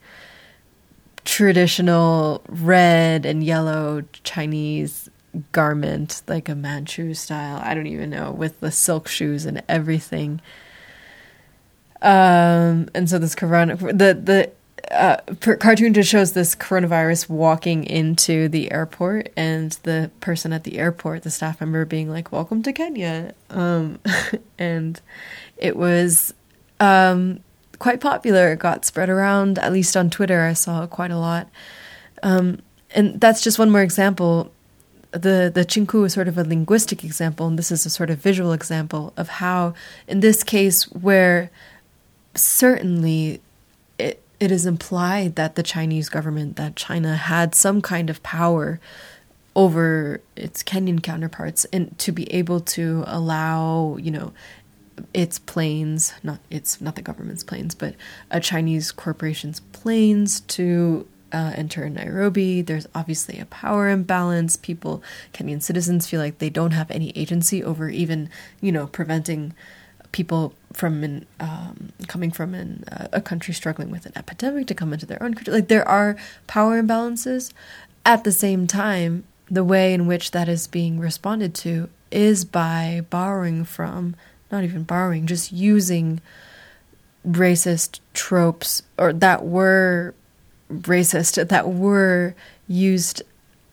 traditional 1.24 2.42
red 2.48 3.26
and 3.26 3.44
yellow 3.44 4.04
Chinese 4.22 5.10
garment, 5.52 6.22
like 6.26 6.48
a 6.48 6.54
Manchu 6.54 7.12
style. 7.12 7.60
I 7.62 7.74
don't 7.74 7.88
even 7.88 8.10
know, 8.10 8.30
with 8.30 8.60
the 8.60 8.70
silk 8.70 9.08
shoes 9.08 9.44
and 9.44 9.62
everything. 9.68 10.40
Um, 12.00 12.88
and 12.94 13.08
so 13.08 13.18
this 13.18 13.34
corona, 13.34 13.76
the 13.76 14.14
the 14.14 14.50
uh, 14.90 15.16
cartoon 15.38 15.94
just 15.94 16.10
shows 16.10 16.32
this 16.32 16.54
coronavirus 16.54 17.28
walking 17.28 17.84
into 17.84 18.48
the 18.48 18.70
airport, 18.72 19.32
and 19.36 19.72
the 19.82 20.10
person 20.20 20.52
at 20.52 20.64
the 20.64 20.78
airport, 20.78 21.22
the 21.22 21.30
staff 21.30 21.60
member, 21.60 21.84
being 21.84 22.10
like, 22.10 22.30
"Welcome 22.32 22.62
to 22.62 22.72
Kenya," 22.72 23.34
um, 23.50 23.98
and 24.58 25.00
it 25.56 25.76
was 25.76 26.34
um, 26.80 27.40
quite 27.78 28.00
popular. 28.00 28.52
It 28.52 28.58
got 28.58 28.84
spread 28.84 29.08
around, 29.08 29.58
at 29.58 29.72
least 29.72 29.96
on 29.96 30.10
Twitter. 30.10 30.42
I 30.42 30.52
saw 30.52 30.84
it 30.84 30.90
quite 30.90 31.10
a 31.10 31.18
lot. 31.18 31.48
Um, 32.22 32.60
and 32.94 33.20
that's 33.20 33.42
just 33.42 33.58
one 33.58 33.70
more 33.70 33.82
example 33.82 34.50
the 35.12 35.50
the 35.52 35.64
chinkuu 35.64 36.06
is 36.06 36.12
sort 36.12 36.28
of 36.28 36.38
a 36.38 36.44
linguistic 36.44 37.04
example, 37.04 37.46
and 37.46 37.58
this 37.58 37.70
is 37.70 37.86
a 37.86 37.90
sort 37.90 38.10
of 38.10 38.18
visual 38.18 38.52
example 38.52 39.12
of 39.16 39.28
how, 39.28 39.74
in 40.06 40.20
this 40.20 40.42
case, 40.42 40.84
where 40.84 41.50
certainly 42.34 43.40
it 44.38 44.50
is 44.50 44.66
implied 44.66 45.36
that 45.36 45.54
the 45.54 45.62
Chinese 45.62 46.08
government, 46.08 46.56
that 46.56 46.76
China 46.76 47.16
had 47.16 47.54
some 47.54 47.80
kind 47.80 48.10
of 48.10 48.22
power 48.22 48.80
over 49.54 50.20
its 50.36 50.62
Kenyan 50.62 51.02
counterparts, 51.02 51.64
and 51.66 51.98
to 51.98 52.12
be 52.12 52.30
able 52.32 52.60
to 52.60 53.04
allow, 53.06 53.96
you 53.96 54.10
know, 54.10 54.32
its 55.14 55.38
planes, 55.38 56.12
not 56.22 56.40
it's 56.50 56.80
not 56.80 56.94
the 56.94 57.02
government's 57.02 57.44
planes, 57.44 57.74
but 57.74 57.94
a 58.30 58.40
Chinese 58.40 58.92
corporation's 58.92 59.60
planes 59.72 60.40
to 60.40 61.06
uh, 61.32 61.52
enter 61.54 61.88
Nairobi. 61.88 62.62
There's 62.62 62.86
obviously 62.94 63.38
a 63.38 63.46
power 63.46 63.88
imbalance. 63.88 64.56
People, 64.56 65.02
Kenyan 65.32 65.62
citizens, 65.62 66.06
feel 66.06 66.20
like 66.20 66.38
they 66.38 66.50
don't 66.50 66.70
have 66.72 66.90
any 66.90 67.10
agency 67.16 67.64
over 67.64 67.88
even, 67.88 68.28
you 68.60 68.72
know, 68.72 68.86
preventing 68.86 69.54
people 70.16 70.54
from 70.72 71.04
an, 71.04 71.26
um, 71.40 71.92
coming 72.08 72.30
from 72.30 72.54
an, 72.54 72.84
uh, 72.90 73.06
a 73.12 73.20
country 73.20 73.52
struggling 73.52 73.90
with 73.90 74.06
an 74.06 74.12
epidemic 74.16 74.66
to 74.66 74.74
come 74.74 74.94
into 74.94 75.04
their 75.04 75.22
own 75.22 75.34
country. 75.34 75.52
Like 75.52 75.68
there 75.68 75.86
are 75.86 76.16
power 76.46 76.82
imbalances. 76.82 77.52
At 78.06 78.24
the 78.24 78.32
same 78.32 78.66
time, 78.66 79.24
the 79.50 79.62
way 79.62 79.92
in 79.92 80.06
which 80.06 80.30
that 80.30 80.48
is 80.48 80.66
being 80.68 80.98
responded 80.98 81.54
to 81.56 81.90
is 82.10 82.46
by 82.46 83.04
borrowing 83.10 83.66
from, 83.66 84.16
not 84.50 84.64
even 84.64 84.84
borrowing, 84.84 85.26
just 85.26 85.52
using 85.52 86.22
racist 87.28 88.00
tropes 88.14 88.82
or 88.96 89.12
that 89.12 89.44
were 89.44 90.14
racist 90.72 91.46
that 91.54 91.68
were 91.68 92.34
used 92.66 93.22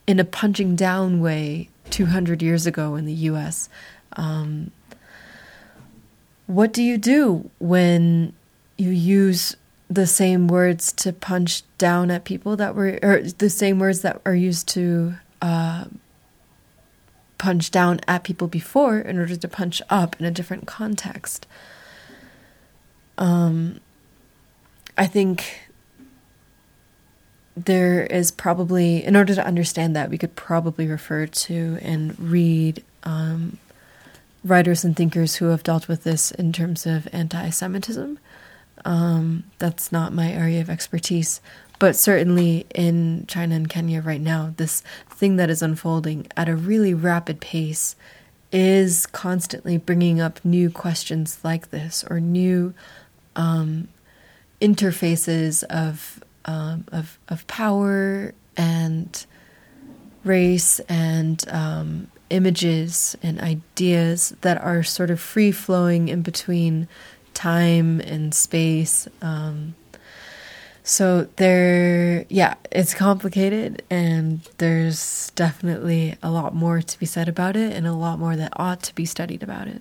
in 0.06 0.20
a 0.20 0.24
punching 0.24 0.76
down 0.76 1.20
way 1.20 1.70
200 1.88 2.42
years 2.42 2.66
ago 2.66 2.96
in 2.96 3.06
the 3.06 3.14
US. 3.30 3.70
Um, 4.16 4.72
what 6.46 6.72
do 6.72 6.82
you 6.82 6.98
do 6.98 7.50
when 7.58 8.32
you 8.76 8.90
use 8.90 9.56
the 9.88 10.06
same 10.06 10.48
words 10.48 10.92
to 10.92 11.12
punch 11.12 11.62
down 11.78 12.10
at 12.10 12.24
people 12.24 12.56
that 12.56 12.74
were, 12.74 12.98
or 13.02 13.22
the 13.22 13.50
same 13.50 13.78
words 13.78 14.02
that 14.02 14.20
are 14.24 14.34
used 14.34 14.68
to 14.68 15.14
uh, 15.40 15.84
punch 17.38 17.70
down 17.70 18.00
at 18.08 18.24
people 18.24 18.48
before 18.48 18.98
in 18.98 19.18
order 19.18 19.36
to 19.36 19.48
punch 19.48 19.80
up 19.90 20.18
in 20.18 20.26
a 20.26 20.30
different 20.30 20.66
context? 20.66 21.46
Um, 23.18 23.80
I 24.96 25.06
think 25.06 25.68
there 27.56 28.04
is 28.04 28.30
probably, 28.30 29.04
in 29.04 29.14
order 29.14 29.34
to 29.34 29.46
understand 29.46 29.94
that, 29.94 30.10
we 30.10 30.18
could 30.18 30.34
probably 30.34 30.86
refer 30.86 31.26
to 31.26 31.78
and 31.80 32.18
read 32.18 32.82
um, 33.04 33.58
writers 34.44 34.84
and 34.84 34.94
thinkers 34.94 35.36
who 35.36 35.46
have 35.46 35.62
dealt 35.62 35.88
with 35.88 36.04
this 36.04 36.30
in 36.30 36.52
terms 36.52 36.86
of 36.86 37.08
anti 37.12 37.50
Semitism. 37.50 38.18
Um, 38.84 39.44
that's 39.58 39.90
not 39.90 40.12
my 40.12 40.30
area 40.30 40.60
of 40.60 40.68
expertise. 40.68 41.40
But 41.78 41.96
certainly 41.96 42.66
in 42.74 43.24
China 43.26 43.56
and 43.56 43.68
Kenya 43.68 44.00
right 44.00 44.20
now, 44.20 44.54
this 44.56 44.82
thing 45.10 45.36
that 45.36 45.50
is 45.50 45.62
unfolding 45.62 46.26
at 46.36 46.48
a 46.48 46.54
really 46.54 46.94
rapid 46.94 47.40
pace 47.40 47.96
is 48.52 49.06
constantly 49.06 49.78
bringing 49.78 50.20
up 50.20 50.44
new 50.44 50.70
questions 50.70 51.38
like 51.42 51.70
this 51.70 52.04
or 52.08 52.20
new 52.20 52.72
um, 53.34 53.88
interfaces 54.60 55.64
of 55.64 56.22
um, 56.44 56.84
of 56.92 57.18
of 57.28 57.46
power 57.46 58.32
and 58.56 59.26
race 60.22 60.78
and 60.80 61.44
um, 61.48 62.08
images 62.34 63.16
and 63.22 63.40
ideas 63.40 64.34
that 64.40 64.60
are 64.60 64.82
sort 64.82 65.08
of 65.08 65.20
free 65.20 65.52
flowing 65.52 66.08
in 66.08 66.20
between 66.20 66.88
time 67.32 68.00
and 68.00 68.34
space. 68.34 69.06
Um, 69.22 69.76
so 70.82 71.28
there, 71.36 72.26
yeah, 72.28 72.54
it's 72.70 72.92
complicated, 72.92 73.82
and 73.88 74.40
there's 74.58 75.30
definitely 75.34 76.16
a 76.22 76.30
lot 76.30 76.54
more 76.54 76.82
to 76.82 76.98
be 76.98 77.06
said 77.06 77.28
about 77.28 77.56
it, 77.56 77.72
and 77.72 77.86
a 77.86 77.94
lot 77.94 78.18
more 78.18 78.36
that 78.36 78.52
ought 78.56 78.82
to 78.82 78.94
be 78.94 79.06
studied 79.06 79.42
about 79.42 79.68
it. 79.68 79.80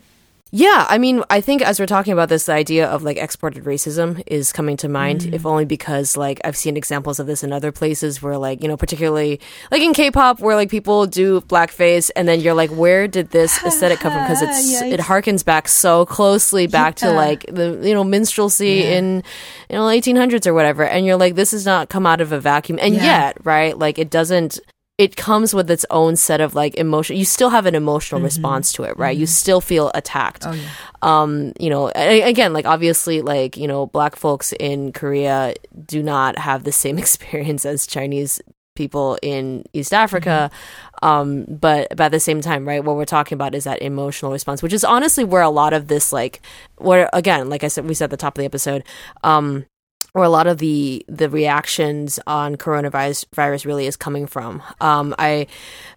Yeah, 0.56 0.86
I 0.88 1.00
mean, 1.00 1.24
I 1.32 1.42
think 1.42 1.64
as 1.64 1.80
we're 1.80 1.88
talking 1.88 2.14
about 2.14 2.30
this, 2.30 2.46
the 2.46 2.54
idea 2.54 2.88
of 2.88 3.02
like 3.02 3.18
exported 3.18 3.64
racism 3.64 4.22
is 4.28 4.54
coming 4.54 4.78
to 4.78 4.88
mind, 4.88 5.22
mm. 5.22 5.34
if 5.34 5.48
only 5.48 5.66
because 5.66 6.16
like 6.16 6.40
I've 6.44 6.56
seen 6.56 6.78
examples 6.78 7.20
of 7.20 7.26
this 7.26 7.44
in 7.44 7.52
other 7.52 7.72
places 7.72 8.22
where 8.22 8.38
like, 8.38 8.62
you 8.62 8.68
know, 8.68 8.78
particularly 8.78 9.40
like 9.72 9.82
in 9.82 9.96
K-pop 9.96 10.40
where 10.40 10.56
like 10.56 10.70
people 10.70 11.08
do 11.08 11.42
blackface 11.42 12.12
and 12.16 12.28
then 12.28 12.40
you're 12.40 12.54
like, 12.54 12.70
where 12.70 13.08
did 13.08 13.32
this 13.32 13.64
aesthetic 13.66 13.98
come 13.98 14.12
from? 14.14 14.22
Because 14.26 14.44
it's, 14.44 14.80
it 14.84 15.00
harkens 15.00 15.44
back 15.44 15.68
so 15.68 16.06
closely 16.06 16.68
back 16.68 17.02
yeah. 17.02 17.08
to 17.08 17.16
like 17.16 17.48
the, 17.48 17.80
you 17.82 17.96
know, 17.96 18.04
minstrelsy 18.04 18.76
yeah. 18.76 18.98
in, 19.00 19.24
you 19.72 19.76
know, 19.76 19.86
1800s 19.86 20.46
or 20.46 20.54
whatever. 20.54 20.86
And 20.86 21.04
you're 21.04 21.18
like, 21.18 21.34
this 21.34 21.50
has 21.50 21.66
not 21.66 21.90
come 21.90 22.06
out 22.06 22.22
of 22.22 22.32
a 22.32 22.40
vacuum. 22.40 22.78
And 22.80 22.94
yeah. 22.94 23.04
yet, 23.04 23.38
right, 23.44 23.76
like 23.76 23.98
it 23.98 24.12
doesn't, 24.12 24.60
it 25.04 25.18
comes 25.18 25.54
with 25.54 25.70
its 25.70 25.86
own 25.90 26.16
set 26.16 26.40
of 26.40 26.56
like 26.56 26.76
emotion. 26.76 27.18
You 27.18 27.26
still 27.26 27.50
have 27.50 27.66
an 27.66 27.76
emotional 27.76 28.20
mm-hmm. 28.20 28.26
response 28.26 28.72
to 28.74 28.84
it, 28.84 28.98
right? 28.98 29.14
Mm-hmm. 29.14 29.20
You 29.20 29.28
still 29.28 29.60
feel 29.60 29.92
attacked. 29.94 30.46
Oh, 30.48 30.54
yeah. 30.54 30.70
Um, 31.02 31.52
you 31.60 31.70
know, 31.70 31.92
again, 31.94 32.54
like 32.54 32.66
obviously, 32.66 33.22
like 33.22 33.58
you 33.58 33.68
know, 33.68 33.88
black 33.88 34.16
folks 34.16 34.54
in 34.54 34.94
Korea 34.94 35.56
do 35.86 36.02
not 36.02 36.38
have 36.38 36.64
the 36.64 36.72
same 36.72 36.98
experience 37.04 37.66
as 37.66 37.86
Chinese 37.86 38.42
people 38.76 39.18
in 39.22 39.66
East 39.74 39.94
Africa. 39.94 40.50
Mm-hmm. 40.54 41.06
Um, 41.06 41.46
but, 41.50 41.90
but 41.90 42.00
at 42.00 42.12
the 42.12 42.20
same 42.20 42.40
time, 42.40 42.66
right, 42.66 42.84
what 42.84 42.96
we're 42.96 43.04
talking 43.04 43.36
about 43.36 43.54
is 43.54 43.66
that 43.66 43.82
emotional 43.82 44.32
response, 44.32 44.64
which 44.64 44.72
is 44.72 44.86
honestly 44.86 45.26
where 45.26 45.42
a 45.42 45.50
lot 45.50 45.74
of 45.74 45.90
this, 45.90 46.14
like, 46.14 46.42
where 46.78 47.10
again, 47.12 47.50
like 47.50 47.64
I 47.64 47.68
said, 47.68 47.86
we 47.86 47.94
said 47.94 48.06
at 48.06 48.12
the 48.12 48.18
top 48.18 48.38
of 48.38 48.40
the 48.40 48.46
episode, 48.46 48.84
um, 49.24 49.66
where 50.14 50.24
a 50.24 50.30
lot 50.30 50.48
of 50.48 50.60
the 50.60 51.04
the 51.08 51.30
reactions 51.30 52.20
on 52.26 52.56
coronavirus 52.56 53.26
virus 53.34 53.66
really 53.66 53.88
is 53.88 53.98
coming 53.98 54.28
from. 54.28 54.64
Um, 54.80 55.14
I 55.20 55.48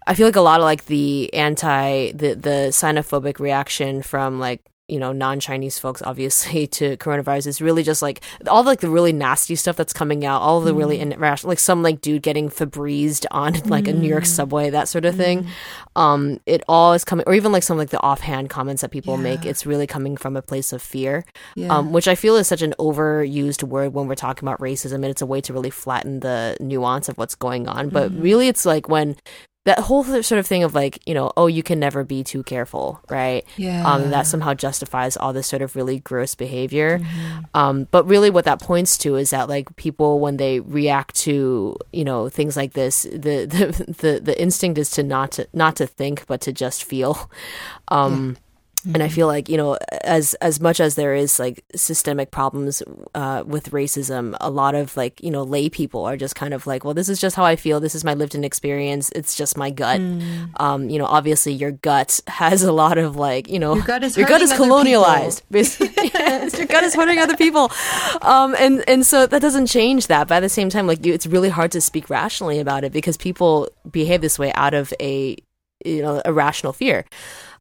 I 0.05 0.15
feel 0.15 0.27
like 0.27 0.35
a 0.35 0.41
lot 0.41 0.59
of 0.59 0.63
like 0.63 0.85
the 0.85 1.33
anti 1.33 2.11
the 2.11 2.33
the 2.33 2.69
xenophobic 2.71 3.39
reaction 3.39 4.01
from 4.01 4.39
like 4.39 4.61
you 4.87 4.99
know 4.99 5.11
non-chinese 5.11 5.77
folks 5.77 6.01
obviously 6.01 6.65
to 6.77 6.97
coronavirus 6.97 7.47
is 7.47 7.61
really 7.61 7.83
just 7.83 8.01
like 8.01 8.21
all 8.47 8.63
the, 8.63 8.69
like 8.69 8.79
the 8.79 8.89
really 8.89 9.11
nasty 9.13 9.55
stuff 9.55 9.75
that's 9.75 9.93
coming 9.93 10.25
out 10.25 10.41
all 10.41 10.61
the 10.61 10.73
mm. 10.73 10.77
really 10.77 10.99
irrational 10.99 11.49
like 11.49 11.59
some 11.59 11.83
like 11.83 12.01
dude 12.01 12.21
getting 12.21 12.49
Febrezed 12.49 13.25
on 13.31 13.53
like 13.65 13.85
mm. 13.85 13.89
a 13.89 13.93
new 13.93 14.07
york 14.07 14.23
mm. 14.23 14.27
subway 14.27 14.69
that 14.69 14.87
sort 14.87 15.05
of 15.05 15.15
mm. 15.15 15.17
thing 15.17 15.47
um 15.95 16.39
it 16.45 16.63
all 16.67 16.93
is 16.93 17.03
coming 17.03 17.25
or 17.27 17.33
even 17.33 17.51
like 17.51 17.63
some 17.63 17.77
like 17.77 17.89
the 17.89 18.01
offhand 18.01 18.49
comments 18.49 18.81
that 18.81 18.91
people 18.91 19.15
yeah. 19.17 19.23
make 19.23 19.45
it's 19.45 19.65
really 19.65 19.87
coming 19.87 20.15
from 20.15 20.35
a 20.35 20.41
place 20.41 20.71
of 20.71 20.81
fear 20.81 21.25
yeah. 21.55 21.67
um 21.67 21.91
which 21.91 22.07
i 22.07 22.15
feel 22.15 22.35
is 22.35 22.47
such 22.47 22.61
an 22.61 22.73
overused 22.79 23.63
word 23.63 23.93
when 23.93 24.07
we're 24.07 24.15
talking 24.15 24.47
about 24.47 24.59
racism 24.59 24.95
and 24.95 25.05
it's 25.05 25.21
a 25.21 25.25
way 25.25 25.41
to 25.41 25.53
really 25.53 25.69
flatten 25.69 26.21
the 26.21 26.55
nuance 26.59 27.09
of 27.09 27.17
what's 27.17 27.35
going 27.35 27.67
on 27.67 27.89
but 27.89 28.11
mm. 28.11 28.23
really 28.23 28.47
it's 28.47 28.65
like 28.65 28.87
when 28.87 29.15
that 29.67 29.79
whole 29.79 30.03
sort 30.03 30.39
of 30.39 30.47
thing 30.47 30.63
of 30.63 30.73
like 30.73 30.99
you 31.05 31.13
know 31.13 31.31
oh 31.35 31.47
you 31.47 31.61
can 31.61 31.79
never 31.79 32.03
be 32.03 32.23
too 32.23 32.41
careful 32.43 33.01
right? 33.09 33.45
Yeah 33.57 33.85
um 33.85 34.09
that 34.11 34.25
somehow 34.25 34.53
justifies 34.53 35.17
all 35.17 35.33
this 35.33 35.47
sort 35.47 35.61
of 35.61 35.75
really 35.75 35.99
gross 35.99 36.35
behavior. 36.35 36.99
Mm-hmm. 36.99 37.39
um 37.53 37.87
but 37.91 38.05
really 38.07 38.29
what 38.29 38.45
that 38.45 38.61
points 38.61 38.97
to 38.99 39.15
is 39.15 39.29
that 39.31 39.49
like 39.49 39.75
people 39.75 40.19
when 40.19 40.37
they 40.37 40.61
react 40.61 41.15
to 41.27 41.75
you 41.91 42.05
know 42.05 42.29
things 42.29 42.55
like 42.55 42.73
this 42.73 43.03
the 43.03 43.45
the 43.55 43.93
the, 44.01 44.19
the 44.23 44.41
instinct 44.41 44.77
is 44.79 44.89
to 44.91 45.03
not 45.03 45.33
to 45.33 45.47
not 45.53 45.75
to 45.75 45.85
think 45.85 46.25
but 46.27 46.41
to 46.41 46.51
just 46.51 46.83
feel. 46.83 47.29
Um 47.89 48.35
yeah 48.35 48.46
Mm-hmm. 48.87 48.95
And 48.95 49.03
I 49.03 49.09
feel 49.09 49.27
like 49.27 49.49
you 49.49 49.57
know, 49.57 49.77
as 50.03 50.33
as 50.35 50.61
much 50.61 50.79
as 50.79 50.95
there 50.95 51.13
is 51.13 51.39
like 51.39 51.63
systemic 51.75 52.31
problems 52.31 52.81
uh, 53.13 53.43
with 53.45 53.71
racism, 53.71 54.37
a 54.39 54.49
lot 54.49 54.75
of 54.75 54.95
like 54.95 55.21
you 55.21 55.29
know 55.29 55.43
lay 55.43 55.67
people 55.67 56.05
are 56.05 56.15
just 56.15 56.35
kind 56.35 56.53
of 56.53 56.65
like, 56.65 56.85
well, 56.85 56.93
this 56.93 57.09
is 57.09 57.19
just 57.19 57.35
how 57.35 57.43
I 57.43 57.57
feel. 57.57 57.81
This 57.81 57.95
is 57.95 58.05
my 58.05 58.13
lived-in 58.13 58.45
experience. 58.45 59.11
It's 59.13 59.35
just 59.35 59.57
my 59.57 59.71
gut. 59.71 59.99
Mm. 59.99 60.49
Um, 60.61 60.89
you 60.89 60.99
know, 60.99 61.05
obviously 61.05 61.51
your 61.51 61.71
gut 61.71 62.21
has 62.27 62.63
a 62.63 62.71
lot 62.71 62.97
of 62.97 63.17
like 63.17 63.49
you 63.49 63.59
know 63.59 63.75
your 63.75 63.83
gut 63.83 64.03
is, 64.03 64.15
your 64.15 64.27
gut 64.27 64.41
is 64.41 64.53
colonialized. 64.53 65.41
yes, 65.51 66.57
your 66.57 66.67
gut 66.67 66.83
is 66.85 66.95
hurting 66.95 67.19
other 67.19 67.35
people, 67.35 67.69
um, 68.21 68.55
and 68.57 68.87
and 68.87 69.05
so 69.05 69.27
that 69.27 69.41
doesn't 69.41 69.67
change 69.67 70.07
that. 70.07 70.29
But 70.29 70.35
at 70.35 70.39
the 70.41 70.49
same 70.49 70.69
time, 70.69 70.87
like 70.87 71.05
you, 71.05 71.13
it's 71.13 71.27
really 71.27 71.49
hard 71.49 71.73
to 71.73 71.81
speak 71.81 72.09
rationally 72.09 72.59
about 72.59 72.85
it 72.85 72.93
because 72.93 73.17
people 73.17 73.67
behave 73.91 74.21
this 74.21 74.39
way 74.39 74.53
out 74.53 74.73
of 74.73 74.93
a 75.01 75.35
you 75.83 76.01
know 76.01 76.21
a 76.23 76.31
rational 76.31 76.71
fear. 76.71 77.05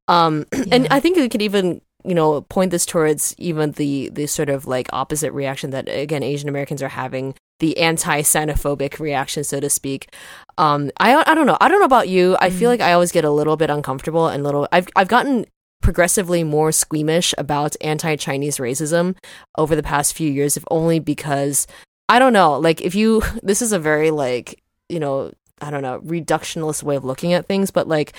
Um, 0.09 0.47
yeah. 0.53 0.65
and 0.73 0.89
I 0.91 1.01
think 1.01 1.17
we 1.17 1.29
could 1.29 1.43
even 1.43 1.81
you 2.05 2.15
know 2.15 2.43
point 2.43 2.71
this 2.71 2.87
towards 2.87 3.35
even 3.37 3.73
the 3.73 4.11
the 4.11 4.27
sort 4.27 4.49
of 4.49 4.67
like 4.67 4.89
opposite 4.93 5.33
reaction 5.33 5.71
that 5.71 5.89
again 5.89 6.23
Asian 6.23 6.49
Americans 6.49 6.83
are 6.83 6.89
having 6.89 7.35
the 7.59 7.79
anti 7.79 8.23
xenophobic 8.23 8.99
reaction, 8.99 9.45
so 9.45 9.61
to 9.61 9.71
speak. 9.71 10.13
Um, 10.59 10.91
I 10.99 11.23
I 11.27 11.35
don't 11.35 11.47
know. 11.47 11.57
I 11.61 11.69
don't 11.69 11.81
know 11.81 11.87
about 11.87 12.09
you. 12.09 12.37
I 12.41 12.51
feel 12.51 12.69
mm. 12.69 12.73
like 12.73 12.81
I 12.81 12.93
always 12.93 13.13
get 13.13 13.25
a 13.25 13.31
little 13.31 13.57
bit 13.57 13.71
uncomfortable 13.71 14.29
and 14.29 14.45
little. 14.45 14.69
I've 14.73 14.89
I've 14.95 15.09
gotten 15.09 15.47
progressively 15.83 16.43
more 16.43 16.73
squeamish 16.73 17.35
about 17.39 17.77
anti 17.81 18.17
Chinese 18.17 18.59
racism 18.59 19.17
over 19.57 19.77
the 19.77 19.83
past 19.83 20.15
few 20.15 20.31
years, 20.31 20.57
if 20.57 20.65
only 20.71 20.99
because 20.99 21.67
I 22.09 22.19
don't 22.19 22.33
know. 22.33 22.59
Like 22.59 22.81
if 22.81 22.95
you, 22.95 23.23
this 23.43 23.63
is 23.63 23.73
a 23.73 23.79
very 23.79 24.11
like 24.11 24.63
you 24.89 25.01
know 25.01 25.33
I 25.61 25.71
don't 25.71 25.83
know 25.83 26.01
reductionist 26.01 26.83
way 26.83 26.97
of 26.97 27.05
looking 27.05 27.33
at 27.33 27.47
things, 27.47 27.71
but 27.71 27.89
like 27.89 28.13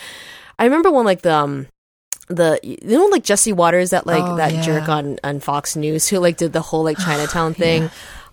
I 0.57 0.65
remember 0.65 0.91
when 0.91 1.05
like 1.05 1.21
the 1.21 1.33
um 1.33 1.67
the 2.27 2.59
you 2.63 2.97
know 2.97 3.05
like 3.05 3.23
Jesse 3.23 3.53
Watters 3.53 3.91
that 3.91 4.05
like 4.05 4.23
oh, 4.23 4.35
that 4.37 4.53
yeah. 4.53 4.61
jerk 4.61 4.89
on 4.89 5.17
on 5.23 5.39
Fox 5.39 5.75
News 5.75 6.07
who 6.07 6.19
like 6.19 6.37
did 6.37 6.53
the 6.53 6.61
whole 6.61 6.83
like 6.83 6.97
Chinatown 7.05 7.53
thing. 7.53 7.83
Yeah. 7.83 7.89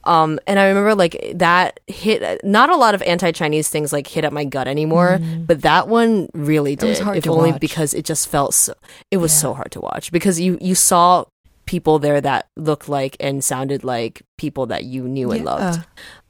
Um, 0.06 0.38
and 0.46 0.58
I 0.58 0.68
remember 0.68 0.94
like 0.94 1.32
that 1.36 1.80
hit. 1.86 2.44
Not 2.44 2.70
a 2.70 2.76
lot 2.76 2.94
of 2.94 3.02
anti-Chinese 3.02 3.68
things 3.68 3.92
like 3.92 4.06
hit 4.06 4.24
at 4.24 4.32
my 4.32 4.44
gut 4.44 4.68
anymore, 4.68 5.18
mm. 5.18 5.46
but 5.46 5.62
that 5.62 5.88
one 5.88 6.28
really 6.34 6.76
did. 6.76 6.98
if 7.00 7.26
only 7.26 7.52
watch. 7.52 7.60
because 7.60 7.94
it 7.94 8.04
just 8.04 8.28
felt 8.28 8.52
so. 8.54 8.74
It 9.10 9.16
was 9.16 9.32
yeah. 9.32 9.40
so 9.40 9.54
hard 9.54 9.72
to 9.72 9.80
watch 9.80 10.12
because 10.12 10.38
you 10.38 10.58
you 10.60 10.74
saw 10.74 11.24
people 11.66 11.98
there 11.98 12.20
that 12.20 12.48
looked 12.56 12.88
like 12.88 13.16
and 13.20 13.42
sounded 13.42 13.84
like 13.84 14.22
people 14.36 14.66
that 14.66 14.84
you 14.84 15.08
knew 15.08 15.30
and 15.32 15.44
loved. 15.44 15.80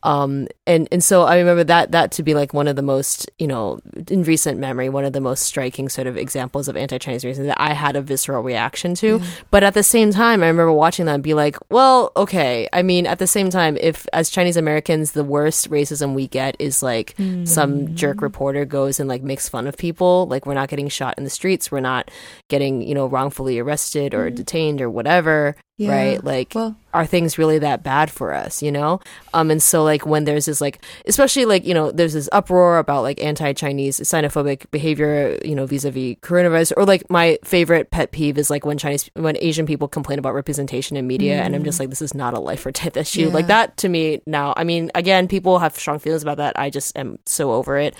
Um, 0.05 0.49
and 0.67 0.87
and 0.93 1.03
so 1.03 1.23
I 1.23 1.39
remember 1.39 1.65
that 1.65 1.93
that 1.93 2.13
to 2.13 2.23
be 2.23 2.35
like 2.35 2.53
one 2.53 2.69
of 2.69 2.77
the 2.77 2.83
most 2.83 3.31
you 3.39 3.47
know 3.47 3.81
in 4.09 4.23
recent 4.23 4.59
memory 4.61 4.91
one 4.91 5.05
of 5.05 5.15
the 5.15 5.21
most 5.21 5.45
striking 5.45 5.89
sort 5.89 6.07
of 6.07 6.19
examples 6.19 6.69
of 6.69 6.77
anti-Chinese 6.77 7.25
racism 7.25 7.47
that 7.47 7.61
I 7.61 7.73
had 7.73 7.97
a 7.97 8.03
visceral 8.03 8.43
reaction 8.43 8.95
to. 8.97 9.19
Mm. 9.19 9.27
But 9.51 9.65
at 9.65 9.73
the 9.73 9.83
same 9.83 10.11
time, 10.11 10.43
I 10.43 10.49
remember 10.49 10.73
watching 10.73 11.07
that 11.07 11.15
and 11.15 11.23
be 11.23 11.33
like, 11.33 11.57
well, 11.71 12.13
okay. 12.17 12.69
I 12.73 12.83
mean, 12.83 13.07
at 13.07 13.19
the 13.19 13.27
same 13.27 13.49
time, 13.49 13.79
if 13.81 14.07
as 14.13 14.29
Chinese 14.29 14.59
Americans, 14.59 15.13
the 15.13 15.25
worst 15.25 15.71
racism 15.71 16.15
we 16.15 16.29
get 16.29 16.55
is 16.59 16.83
like 16.83 17.17
mm. 17.17 17.49
some 17.49 17.95
jerk 17.95 18.21
reporter 18.21 18.67
goes 18.67 19.01
and 19.01 19.09
like 19.09 19.23
makes 19.23 19.49
fun 19.49 19.67
of 19.67 19.77
people, 19.77 20.27
like 20.27 20.45
we're 20.45 20.55
not 20.55 20.69
getting 20.69 20.89
shot 20.89 21.15
in 21.17 21.25
the 21.25 21.31
streets, 21.31 21.73
we're 21.73 21.81
not 21.81 22.11
getting 22.49 22.83
you 22.83 22.95
know 22.95 23.07
wrongfully 23.07 23.59
arrested 23.59 24.13
or 24.13 24.31
mm. 24.31 24.35
detained 24.35 24.83
or 24.83 24.91
whatever 24.91 25.57
yeah. 25.77 25.91
right? 25.91 26.25
Like, 26.25 26.53
well, 26.55 26.77
are 26.93 27.05
things 27.05 27.37
really 27.37 27.59
that 27.59 27.83
bad 27.83 28.11
for 28.11 28.33
us, 28.33 28.63
you 28.63 28.71
know? 28.71 29.01
Um, 29.33 29.51
and 29.51 29.63
so 29.63 29.83
like 29.83 30.07
when 30.07 30.25
there's 30.25 30.47
this 30.47 30.61
like, 30.61 30.85
especially 31.07 31.45
like 31.45 31.65
you 31.65 31.75
know, 31.75 31.91
there's 31.91 32.13
this 32.13 32.29
uproar 32.31 32.79
about 32.79 33.03
like 33.03 33.23
anti-Chinese 33.23 33.99
xenophobic 33.99 34.71
behavior, 34.71 35.39
you 35.45 35.55
know, 35.55 35.67
vis-a-vis 35.67 36.17
coronavirus, 36.23 36.73
or 36.77 36.85
like 36.85 37.09
my 37.11 37.39
favorite 37.45 37.91
pet 37.91 38.13
peeve 38.13 38.39
is 38.39 38.51
like 38.51 38.65
when 38.65 38.79
Chinese, 38.79 39.11
when 39.15 39.37
Asian 39.41 39.67
people 39.67 39.89
complain 39.89 40.19
about 40.19 40.35
representation 40.35 40.97
in 40.97 41.07
media, 41.07 41.39
mm. 41.39 41.45
and 41.45 41.57
I'm 41.57 41.65
just 41.65 41.77
mm. 41.77 41.81
like, 41.81 41.91
this 41.91 42.03
is 42.03 42.15
not 42.15 42.35
a 42.35 42.41
life 42.41 42.65
or 42.65 42.71
death 42.71 42.97
issue. 42.97 43.27
Yeah. 43.27 43.35
Like 43.35 43.49
that 43.49 43.77
to 43.79 43.89
me 43.89 44.23
now. 44.27 44.55
I 44.57 44.65
mean, 44.65 44.91
again, 44.95 45.27
people 45.27 45.59
have 45.59 45.77
strong 45.77 45.99
feelings 45.99 46.23
about 46.23 46.37
that. 46.37 46.59
I 46.59 46.71
just 46.71 46.97
am 46.97 47.19
so 47.27 47.53
over 47.53 47.77
it. 47.79 47.97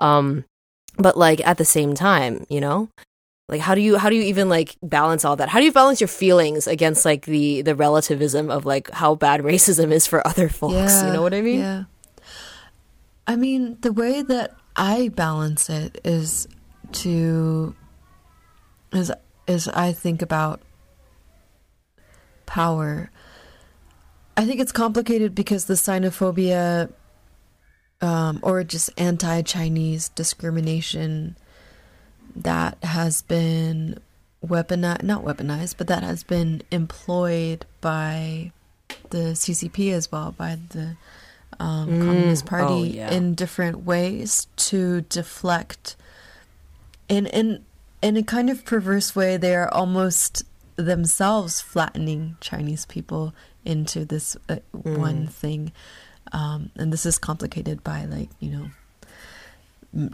Um, 0.00 0.44
but 0.96 1.16
like 1.16 1.46
at 1.46 1.58
the 1.58 1.64
same 1.64 1.94
time, 1.94 2.44
you 2.48 2.60
know, 2.60 2.88
like 3.48 3.60
how 3.60 3.74
do 3.74 3.80
you 3.80 3.98
how 3.98 4.08
do 4.08 4.16
you 4.16 4.22
even 4.22 4.48
like 4.48 4.76
balance 4.82 5.24
all 5.24 5.36
that? 5.36 5.48
How 5.48 5.58
do 5.58 5.66
you 5.66 5.72
balance 5.72 6.00
your 6.00 6.08
feelings 6.08 6.66
against 6.66 7.04
like 7.04 7.26
the 7.26 7.62
the 7.62 7.74
relativism 7.74 8.50
of 8.50 8.64
like 8.64 8.90
how 8.90 9.14
bad 9.14 9.40
racism 9.42 9.92
is 9.92 10.06
for 10.06 10.26
other 10.26 10.48
folks? 10.48 10.74
Yeah, 10.74 11.06
you 11.06 11.12
know 11.12 11.22
what 11.22 11.34
i 11.34 11.42
mean? 11.42 11.60
yeah. 11.60 11.84
I 13.26 13.36
mean 13.36 13.78
the 13.80 13.92
way 13.92 14.22
that 14.22 14.54
i 14.76 15.08
balance 15.08 15.68
it 15.68 16.00
is 16.04 16.48
to 16.92 17.74
is 18.92 19.12
is 19.46 19.68
i 19.68 19.92
think 19.92 20.22
about 20.22 20.60
power. 22.46 23.10
I 24.36 24.44
think 24.46 24.60
it's 24.60 24.72
complicated 24.72 25.34
because 25.34 25.66
the 25.66 25.74
xenophobia 25.74 26.92
um, 28.00 28.40
or 28.42 28.64
just 28.64 28.90
anti-chinese 28.98 30.08
discrimination 30.10 31.36
that 32.36 32.82
has 32.82 33.22
been 33.22 33.98
weaponized, 34.44 35.02
not 35.02 35.24
weaponized, 35.24 35.76
but 35.78 35.86
that 35.86 36.02
has 36.02 36.22
been 36.22 36.62
employed 36.70 37.66
by 37.80 38.52
the 39.10 39.34
CCP 39.34 39.92
as 39.92 40.10
well, 40.10 40.32
by 40.32 40.58
the 40.70 40.96
um, 41.58 41.88
mm. 41.88 42.04
Communist 42.04 42.46
Party 42.46 42.64
oh, 42.72 42.82
yeah. 42.82 43.12
in 43.12 43.34
different 43.34 43.84
ways 43.84 44.46
to 44.56 45.02
deflect. 45.02 45.96
In 47.08 47.26
in 47.26 47.64
in 48.02 48.16
a 48.16 48.22
kind 48.22 48.50
of 48.50 48.64
perverse 48.64 49.14
way, 49.14 49.36
they 49.36 49.54
are 49.54 49.72
almost 49.72 50.42
themselves 50.76 51.60
flattening 51.60 52.36
Chinese 52.40 52.86
people 52.86 53.34
into 53.64 54.04
this 54.04 54.36
uh, 54.48 54.56
mm. 54.76 54.98
one 54.98 55.26
thing, 55.26 55.72
um, 56.32 56.70
and 56.76 56.92
this 56.92 57.06
is 57.06 57.18
complicated 57.18 57.84
by 57.84 58.04
like 58.04 58.30
you 58.40 58.50
know 58.50 58.66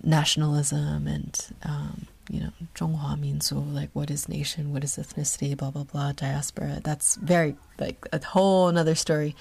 nationalism 0.05 1.07
and 1.07 1.47
um, 1.63 2.07
you 2.31 2.41
know 2.41 2.53
Zhonghua 2.75 3.19
Minzu, 3.19 3.75
like 3.75 3.91
what 3.93 4.11
is 4.11 4.29
nation, 4.29 4.73
what 4.73 4.85
is 4.85 4.97
ethnicity, 4.97 5.57
blah 5.57 5.71
blah 5.71 5.85
blah, 5.85 6.13
diaspora. 6.13 6.81
That's 6.83 7.17
very 7.17 7.57
like 7.79 8.07
a 8.13 8.25
whole 8.25 8.69
another 8.69 8.95
story, 8.95 9.35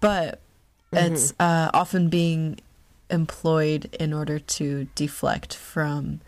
but 0.00 0.40
mm-hmm. 0.92 1.12
it's 1.14 1.34
uh, 1.40 1.70
often 1.74 2.08
being 2.08 2.60
employed 3.10 3.94
in 3.98 4.12
order 4.12 4.38
to 4.38 4.86
deflect 4.94 5.54
from 5.54 6.20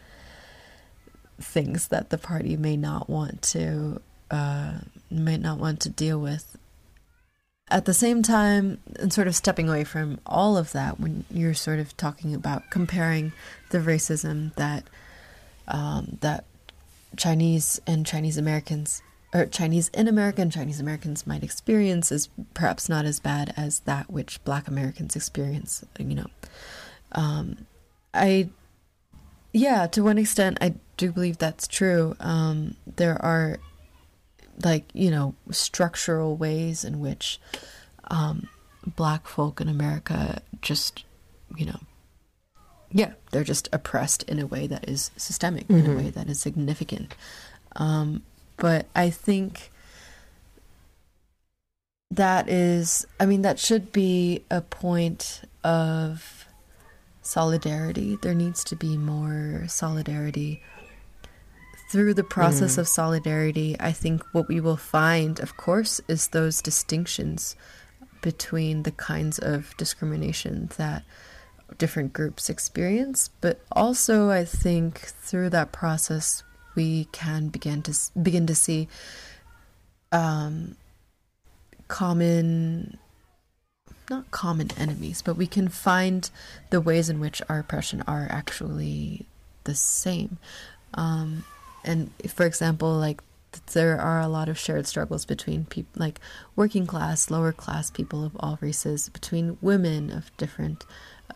things 1.41 1.89
that 1.89 2.11
the 2.11 2.19
party 2.19 2.57
may 2.57 2.77
not 2.77 3.09
want 3.09 3.41
to 3.43 4.01
uh, 4.31 4.79
may 5.11 5.37
not 5.37 5.59
want 5.59 5.81
to 5.81 5.89
deal 5.89 6.19
with. 6.19 6.57
at 7.71 7.85
the 7.85 7.95
same 7.95 8.23
time, 8.23 8.79
and 8.99 9.13
sort 9.13 9.29
of 9.29 9.37
stepping 9.37 9.69
away 9.69 9.85
from 9.85 10.19
all 10.27 10.57
of 10.57 10.73
that, 10.73 10.99
when 10.99 11.25
you're 11.31 11.55
sort 11.55 11.79
of 11.79 11.97
talking 11.97 12.35
about 12.35 12.69
comparing 12.71 13.33
the 13.71 13.79
racism 13.79 14.53
that 14.57 14.85
um, 15.71 16.19
that 16.21 16.45
Chinese 17.17 17.81
and 17.87 18.07
Chinese 18.07 18.37
Americans 18.37 19.03
or 19.33 19.47
Chinese 19.47 19.89
in 19.91 20.09
America 20.09 20.43
and 20.43 20.51
Chinese 20.51 20.81
Americans 20.81 21.27
might 21.27 21.45
experience 21.45 22.11
is 22.11 22.29
perhaps 22.55 22.89
not 22.89 23.05
as 23.05 23.21
bad 23.21 23.55
as 23.57 23.81
that 23.81 24.11
which 24.11 24.43
Black 24.45 24.67
Americans 24.67 25.15
experience. 25.15 25.85
You 25.99 26.17
know, 26.17 26.27
um, 27.13 27.67
I 28.13 28.51
yeah, 29.53 29.87
to 29.89 30.03
one 30.03 30.19
extent, 30.19 30.59
I 30.61 30.75
do 30.97 31.13
believe 31.13 31.39
that's 31.39 31.67
true. 31.67 32.17
Um, 32.21 32.77
there 32.97 33.21
are 33.25 33.59
like 34.63 34.85
you 34.93 35.11
know 35.11 35.35
structural 35.51 36.37
ways 36.37 36.85
in 36.85 37.01
which 37.01 37.41
um, 38.11 38.49
Black 38.85 39.27
folk 39.27 39.61
in 39.61 39.69
America 39.69 40.43
just 40.61 41.05
you 41.57 41.67
know 41.67 41.81
yeah, 42.93 43.13
they're 43.31 43.45
just 43.45 43.69
oppressed 43.73 44.23
in 44.25 44.39
a 44.39 44.47
way 44.47 44.67
that 44.67 44.89
is 44.89 45.11
systemic, 45.17 45.65
mm-hmm. 45.65 45.79
in 45.79 45.87
a 45.87 45.89
mm-hmm. 45.91 45.99
way 45.99 46.11
that 46.11 46.29
is 46.29 46.41
significant. 46.41 47.15
Um, 47.77 48.23
but 48.57 48.87
I 48.95 49.11
think 49.11 49.71
that 52.11 52.49
is, 52.49 53.07
I 53.19 53.27
mean, 53.27 53.43
that 53.43 53.59
should 53.59 53.93
be 53.93 54.45
a 54.51 54.61
point 54.61 55.43
of 55.63 56.47
solidarity. 57.23 58.19
There 58.21 58.35
needs 58.35 58.65
to 58.65 58.77
be 58.77 58.97
more 58.97 59.65
solidarity. 59.69 60.63
Through 61.91 62.15
the 62.15 62.25
process 62.25 62.77
mm. 62.77 62.79
of 62.79 62.89
solidarity, 62.89 63.77
I 63.81 63.93
think 63.93 64.23
what 64.33 64.49
we 64.49 64.61
will 64.61 64.77
find, 64.77 65.41
of 65.41 65.57
course, 65.57 66.01
is 66.07 66.29
those 66.29 66.63
distinctions 66.63 67.57
between 68.23 68.85
the 68.85 68.93
kinds 68.93 69.39
of 69.39 69.77
discrimination 69.77 70.71
that 70.77 71.03
different 71.79 72.13
groups 72.13 72.49
experience, 72.49 73.31
but 73.41 73.61
also 73.73 74.31
I 74.31 74.45
think 74.45 74.99
through 75.01 75.51
that 75.51 75.73
process 75.73 76.43
we 76.75 77.07
can 77.13 77.49
begin 77.49 77.83
to 77.83 77.95
begin 78.21 78.47
to 78.47 78.55
see 78.55 78.89
um, 80.13 80.77
common 81.89 82.99
not 84.09 84.31
common 84.33 84.71
enemies, 84.77 85.23
but 85.23 85.37
we 85.37 85.47
can 85.47 85.69
find 85.69 86.31
the 86.71 86.81
ways 86.81 87.09
in 87.09 87.21
which 87.21 87.41
our 87.49 87.61
oppression 87.61 88.03
are 88.09 88.27
actually 88.29 89.25
the 89.65 89.75
same. 89.75 90.39
Um, 90.95 91.45
and 91.85 92.11
for 92.29 92.45
example, 92.45 92.93
like 92.93 93.23
there 93.73 94.01
are 94.01 94.21
a 94.21 94.29
lot 94.29 94.49
of 94.49 94.59
shared 94.59 94.87
struggles 94.87 95.25
between 95.25 95.65
people 95.65 96.01
like 96.01 96.21
working 96.57 96.87
class, 96.87 97.31
lower 97.31 97.53
class 97.53 97.91
people 97.91 98.25
of 98.25 98.37
all 98.41 98.59
races, 98.61 99.09
between 99.09 99.59
women 99.61 100.11
of 100.11 100.37
different 100.37 100.85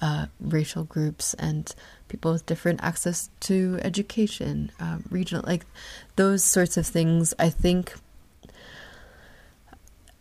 uh, 0.01 0.27
racial 0.41 0.85
groups 0.85 1.35
and 1.35 1.75
people 2.09 2.33
with 2.33 2.47
different 2.47 2.83
access 2.83 3.31
to 3.41 3.79
education, 3.83 4.71
um, 4.81 5.05
regional, 5.11 5.45
like 5.47 5.65
those 6.17 6.45
sorts 6.45 6.77
of 6.77 6.87
things. 6.87 7.35
I 7.39 7.51
think, 7.51 7.95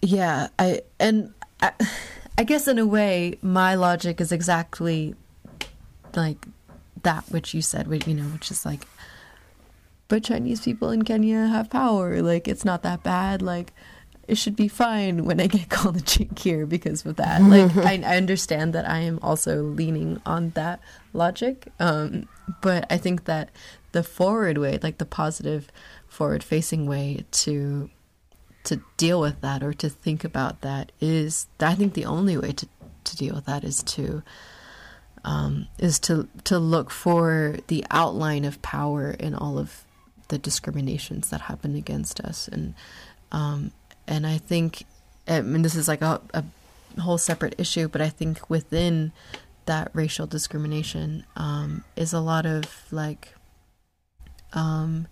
yeah, 0.01 0.47
I 0.57 0.81
and 0.99 1.33
I, 1.61 1.71
I 2.37 2.43
guess 2.43 2.67
in 2.67 2.79
a 2.79 2.85
way, 2.85 3.37
my 3.43 3.75
logic 3.75 4.19
is 4.19 4.31
exactly 4.31 5.13
like 6.15 6.47
that 7.03 7.25
which 7.29 7.53
you 7.53 7.61
said, 7.61 7.87
you 8.07 8.13
know, 8.13 8.23
which 8.23 8.49
is 8.49 8.65
like, 8.65 8.87
but 10.07 10.23
Chinese 10.23 10.61
people 10.61 10.89
in 10.89 11.03
Kenya 11.03 11.47
have 11.47 11.69
power. 11.69 12.21
Like 12.21 12.47
it's 12.47 12.65
not 12.65 12.81
that 12.83 13.03
bad. 13.03 13.41
Like 13.41 13.73
it 14.27 14.37
should 14.37 14.55
be 14.55 14.67
fine 14.67 15.25
when 15.25 15.39
I 15.39 15.47
get 15.47 15.69
called 15.69 15.97
a 15.97 16.01
chink 16.01 16.39
here 16.39 16.65
because 16.65 17.05
of 17.05 17.15
that. 17.17 17.41
Like 17.53 17.75
I, 17.77 18.01
I, 18.05 18.17
understand 18.17 18.73
that 18.73 18.89
I 18.89 18.99
am 18.99 19.19
also 19.21 19.63
leaning 19.63 20.21
on 20.25 20.51
that 20.51 20.79
logic, 21.11 21.67
um, 21.79 22.27
but 22.61 22.85
I 22.89 22.97
think 22.97 23.25
that 23.25 23.49
the 23.91 24.03
forward 24.03 24.57
way, 24.57 24.79
like 24.81 24.97
the 24.97 25.05
positive, 25.05 25.69
forward-facing 26.07 26.85
way 26.85 27.25
to 27.31 27.89
to 28.63 28.81
deal 28.95 29.19
with 29.19 29.41
that 29.41 29.61
or 29.61 29.73
to 29.73 29.89
think 29.89 30.23
about 30.23 30.61
that 30.61 30.93
is, 31.01 31.47
I 31.59 31.75
think 31.75 31.93
the 31.93 32.05
only 32.05 32.37
way 32.37 32.53
to 32.53 32.67
to 33.03 33.17
deal 33.17 33.35
with 33.35 33.45
that 33.45 33.63
is 33.63 33.83
to 33.83 34.23
um, 35.25 35.67
is 35.77 35.99
to 35.99 36.27
to 36.45 36.59
look 36.59 36.89
for 36.89 37.57
the 37.67 37.85
outline 37.91 38.45
of 38.45 38.61
power 38.61 39.11
in 39.11 39.35
all 39.35 39.57
of 39.57 39.83
the 40.29 40.37
discriminations 40.37 41.29
that 41.29 41.41
happen 41.41 41.75
against 41.75 42.19
us 42.21 42.47
and 42.47 42.73
um, 43.31 43.71
and 44.07 44.27
I 44.27 44.37
think, 44.37 44.85
I 45.27 45.41
mean, 45.41 45.61
this 45.61 45.75
is 45.75 45.87
like 45.87 46.01
a, 46.01 46.21
a 46.33 46.43
whole 47.01 47.17
separate 47.17 47.55
issue, 47.57 47.87
but 47.87 48.01
I 48.01 48.09
think 48.09 48.49
within 48.49 49.11
that 49.65 49.89
racial 49.93 50.27
discrimination 50.27 51.25
um, 51.35 51.83
is 51.95 52.13
a 52.13 52.19
lot 52.19 52.45
of 52.45 52.85
like 52.91 53.33
um, 54.53 55.07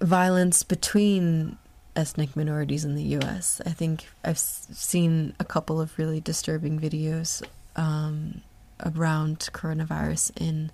violence 0.00 0.62
between 0.62 1.58
ethnic 1.96 2.36
minorities 2.36 2.84
in 2.84 2.94
the 2.94 3.02
U.S. 3.02 3.60
I 3.66 3.70
think 3.70 4.06
I've 4.24 4.38
seen 4.38 5.34
a 5.40 5.44
couple 5.44 5.80
of 5.80 5.98
really 5.98 6.20
disturbing 6.20 6.78
videos 6.78 7.42
um, 7.76 8.42
around 8.84 9.48
coronavirus 9.52 10.32
in 10.40 10.70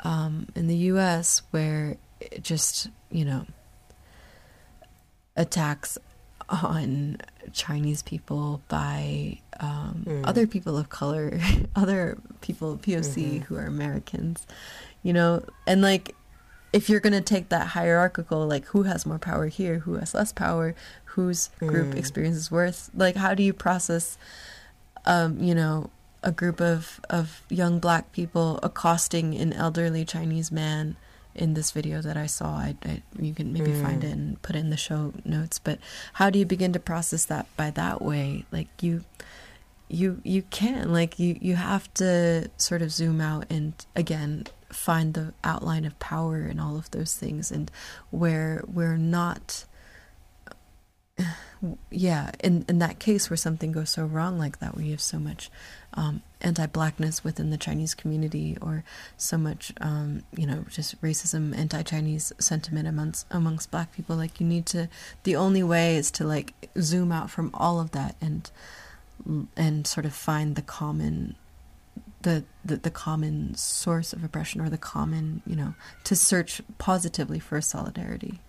um, 0.00 0.48
in 0.54 0.66
the 0.66 0.76
U.S. 0.76 1.42
where 1.50 1.96
it 2.20 2.42
just 2.42 2.88
you 3.10 3.24
know 3.24 3.46
attacks 5.36 5.98
on 6.48 7.18
Chinese 7.52 8.02
people 8.02 8.62
by 8.68 9.38
um, 9.60 10.04
mm. 10.06 10.26
other 10.26 10.46
people 10.46 10.76
of 10.76 10.88
color, 10.88 11.40
other 11.76 12.18
people 12.40 12.76
POC 12.76 13.24
mm-hmm. 13.24 13.38
who 13.44 13.56
are 13.56 13.66
Americans, 13.66 14.46
you 15.02 15.12
know, 15.12 15.44
and 15.66 15.82
like 15.82 16.14
if 16.72 16.88
you're 16.88 17.00
gonna 17.00 17.20
take 17.20 17.48
that 17.48 17.68
hierarchical, 17.68 18.46
like 18.46 18.66
who 18.66 18.84
has 18.84 19.06
more 19.06 19.18
power 19.18 19.46
here, 19.46 19.80
who 19.80 19.94
has 19.94 20.14
less 20.14 20.32
power, 20.32 20.74
whose 21.04 21.50
group 21.58 21.94
mm. 21.94 21.96
experiences 21.96 22.50
worth, 22.50 22.90
like 22.94 23.16
how 23.16 23.34
do 23.34 23.42
you 23.42 23.52
process, 23.52 24.18
um, 25.04 25.40
you 25.40 25.54
know, 25.54 25.90
a 26.22 26.32
group 26.32 26.60
of 26.60 27.00
of 27.08 27.42
young 27.48 27.78
black 27.78 28.12
people 28.12 28.58
accosting 28.62 29.34
an 29.34 29.52
elderly 29.52 30.04
Chinese 30.04 30.52
man 30.52 30.96
in 31.36 31.54
this 31.54 31.70
video 31.70 32.00
that 32.02 32.16
I 32.16 32.26
saw. 32.26 32.56
I, 32.56 32.76
I 32.84 33.02
you 33.18 33.34
can 33.34 33.52
maybe 33.52 33.70
mm. 33.70 33.82
find 33.82 34.02
it 34.02 34.12
and 34.12 34.40
put 34.42 34.56
it 34.56 34.60
in 34.60 34.70
the 34.70 34.76
show 34.76 35.12
notes. 35.24 35.58
But 35.58 35.78
how 36.14 36.30
do 36.30 36.38
you 36.38 36.46
begin 36.46 36.72
to 36.72 36.80
process 36.80 37.24
that 37.26 37.46
by 37.56 37.70
that 37.70 38.02
way? 38.02 38.44
Like 38.50 38.68
you, 38.82 39.04
you, 39.88 40.20
you 40.24 40.42
can 40.42 40.92
like 40.92 41.18
you 41.18 41.38
you 41.40 41.54
have 41.56 41.92
to 41.94 42.50
sort 42.56 42.82
of 42.82 42.90
zoom 42.90 43.20
out 43.20 43.46
and 43.50 43.72
again 43.94 44.46
find 44.72 45.14
the 45.14 45.32
outline 45.44 45.84
of 45.84 45.98
power 45.98 46.38
and 46.38 46.60
all 46.60 46.76
of 46.76 46.90
those 46.90 47.14
things 47.14 47.52
and 47.52 47.70
where 48.10 48.64
we're 48.66 48.96
not 48.96 49.64
yeah 51.90 52.30
in 52.44 52.64
in 52.68 52.78
that 52.78 52.98
case 52.98 53.30
where 53.30 53.36
something 53.36 53.72
goes 53.72 53.90
so 53.90 54.04
wrong 54.04 54.38
like 54.38 54.58
that 54.58 54.76
where 54.76 54.84
you 54.84 54.90
have 54.90 55.00
so 55.00 55.18
much 55.18 55.50
um, 55.96 56.22
anti-blackness 56.42 57.24
within 57.24 57.50
the 57.50 57.56
Chinese 57.56 57.94
community, 57.94 58.56
or 58.60 58.84
so 59.16 59.38
much, 59.38 59.72
um, 59.80 60.22
you 60.36 60.46
know, 60.46 60.64
just 60.68 61.00
racism, 61.00 61.56
anti-Chinese 61.56 62.32
sentiment 62.38 62.86
amongst 62.86 63.26
amongst 63.30 63.70
Black 63.70 63.92
people. 63.94 64.16
Like 64.16 64.38
you 64.38 64.46
need 64.46 64.66
to. 64.66 64.88
The 65.22 65.36
only 65.36 65.62
way 65.62 65.96
is 65.96 66.10
to 66.12 66.24
like 66.24 66.52
zoom 66.78 67.10
out 67.12 67.30
from 67.30 67.50
all 67.54 67.80
of 67.80 67.92
that 67.92 68.16
and 68.20 68.50
and 69.56 69.86
sort 69.86 70.06
of 70.06 70.14
find 70.14 70.54
the 70.54 70.62
common. 70.62 71.36
The, 72.22 72.44
the 72.64 72.76
the 72.76 72.90
common 72.90 73.54
source 73.54 74.12
of 74.12 74.24
oppression 74.24 74.60
or 74.60 74.68
the 74.68 74.78
common 74.78 75.42
you 75.46 75.54
know 75.54 75.74
to 76.02 76.16
search 76.16 76.60
positively 76.76 77.38
for 77.38 77.60
solidarity 77.60 78.40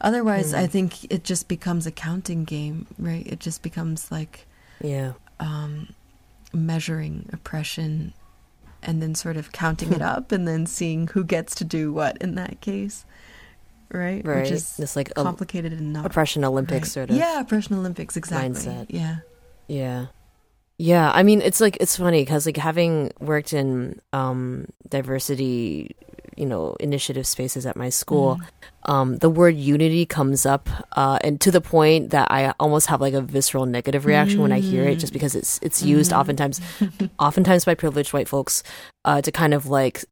otherwise 0.00 0.52
mm. 0.52 0.58
i 0.58 0.66
think 0.66 1.04
it 1.12 1.24
just 1.24 1.48
becomes 1.48 1.86
a 1.86 1.90
counting 1.90 2.44
game 2.44 2.86
right 2.98 3.26
it 3.26 3.40
just 3.40 3.62
becomes 3.62 4.10
like 4.10 4.46
yeah 4.80 5.12
um 5.40 5.88
measuring 6.52 7.28
oppression 7.32 8.12
and 8.82 9.02
then 9.02 9.14
sort 9.14 9.36
of 9.36 9.52
counting 9.52 9.92
it 9.92 10.02
up 10.14 10.32
and 10.32 10.46
then 10.46 10.66
seeing 10.66 11.08
who 11.08 11.24
gets 11.24 11.54
to 11.56 11.64
do 11.64 11.92
what 11.92 12.16
in 12.18 12.34
that 12.36 12.60
case. 12.60 13.04
Right? 13.90 14.24
Right. 14.24 14.42
Which 14.42 14.50
is 14.50 14.76
this 14.76 14.96
like 14.96 15.14
complicated 15.14 15.72
and 15.72 15.94
not 15.94 16.04
oppression 16.04 16.44
Olympics 16.44 16.88
right. 16.88 16.92
sort 16.92 17.10
of. 17.10 17.16
Yeah, 17.16 17.40
oppression 17.40 17.76
Olympics 17.76 18.16
exactly. 18.16 18.50
Mindset. 18.50 18.86
Yeah. 18.90 19.16
Yeah. 19.66 20.06
Yeah, 20.76 21.10
I 21.10 21.22
mean 21.22 21.40
it's 21.40 21.60
like 21.60 21.78
it's 21.80 21.96
funny 21.96 22.24
cuz 22.24 22.46
like 22.46 22.58
having 22.58 23.12
worked 23.18 23.52
in 23.52 24.00
um 24.12 24.66
diversity 24.88 25.96
you 26.38 26.46
know 26.46 26.76
initiative 26.80 27.26
spaces 27.26 27.66
at 27.66 27.76
my 27.76 27.88
school 27.88 28.36
mm. 28.36 28.92
um, 28.92 29.18
the 29.18 29.30
word 29.30 29.56
unity 29.56 30.06
comes 30.06 30.46
up 30.46 30.68
uh, 30.92 31.18
and 31.22 31.40
to 31.40 31.50
the 31.50 31.60
point 31.60 32.10
that 32.10 32.30
i 32.30 32.52
almost 32.60 32.86
have 32.86 33.00
like 33.00 33.14
a 33.14 33.20
visceral 33.20 33.66
negative 33.66 34.06
reaction 34.06 34.38
mm. 34.38 34.42
when 34.42 34.52
i 34.52 34.60
hear 34.60 34.84
it 34.84 34.96
just 34.96 35.12
because 35.12 35.34
it's 35.34 35.58
it's 35.62 35.82
used 35.82 36.12
mm. 36.12 36.18
oftentimes 36.18 36.60
oftentimes 37.18 37.64
by 37.64 37.74
privileged 37.74 38.12
white 38.12 38.28
folks 38.28 38.62
uh, 39.04 39.20
to 39.20 39.32
kind 39.32 39.54
of 39.54 39.66
like 39.66 40.04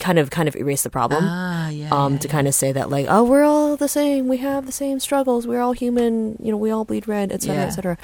kind 0.00 0.18
of 0.18 0.30
kind 0.30 0.48
of 0.48 0.56
erase 0.56 0.82
the 0.82 0.90
problem. 0.90 1.24
Ah, 1.26 1.68
yeah. 1.68 1.88
um, 1.90 2.14
yeah, 2.14 2.18
to 2.18 2.28
yeah. 2.28 2.32
kind 2.32 2.48
of 2.48 2.54
say 2.54 2.72
that 2.72 2.90
like, 2.90 3.06
oh, 3.08 3.24
we're 3.24 3.44
all 3.44 3.76
the 3.76 3.88
same. 3.88 4.28
We 4.28 4.38
have 4.38 4.66
the 4.66 4.72
same 4.72 5.00
struggles. 5.00 5.46
We're 5.46 5.60
all 5.60 5.72
human. 5.72 6.36
You 6.40 6.50
know, 6.50 6.56
we 6.56 6.70
all 6.70 6.84
bleed 6.84 7.06
red, 7.06 7.32
etc., 7.32 7.64
etc. 7.64 7.98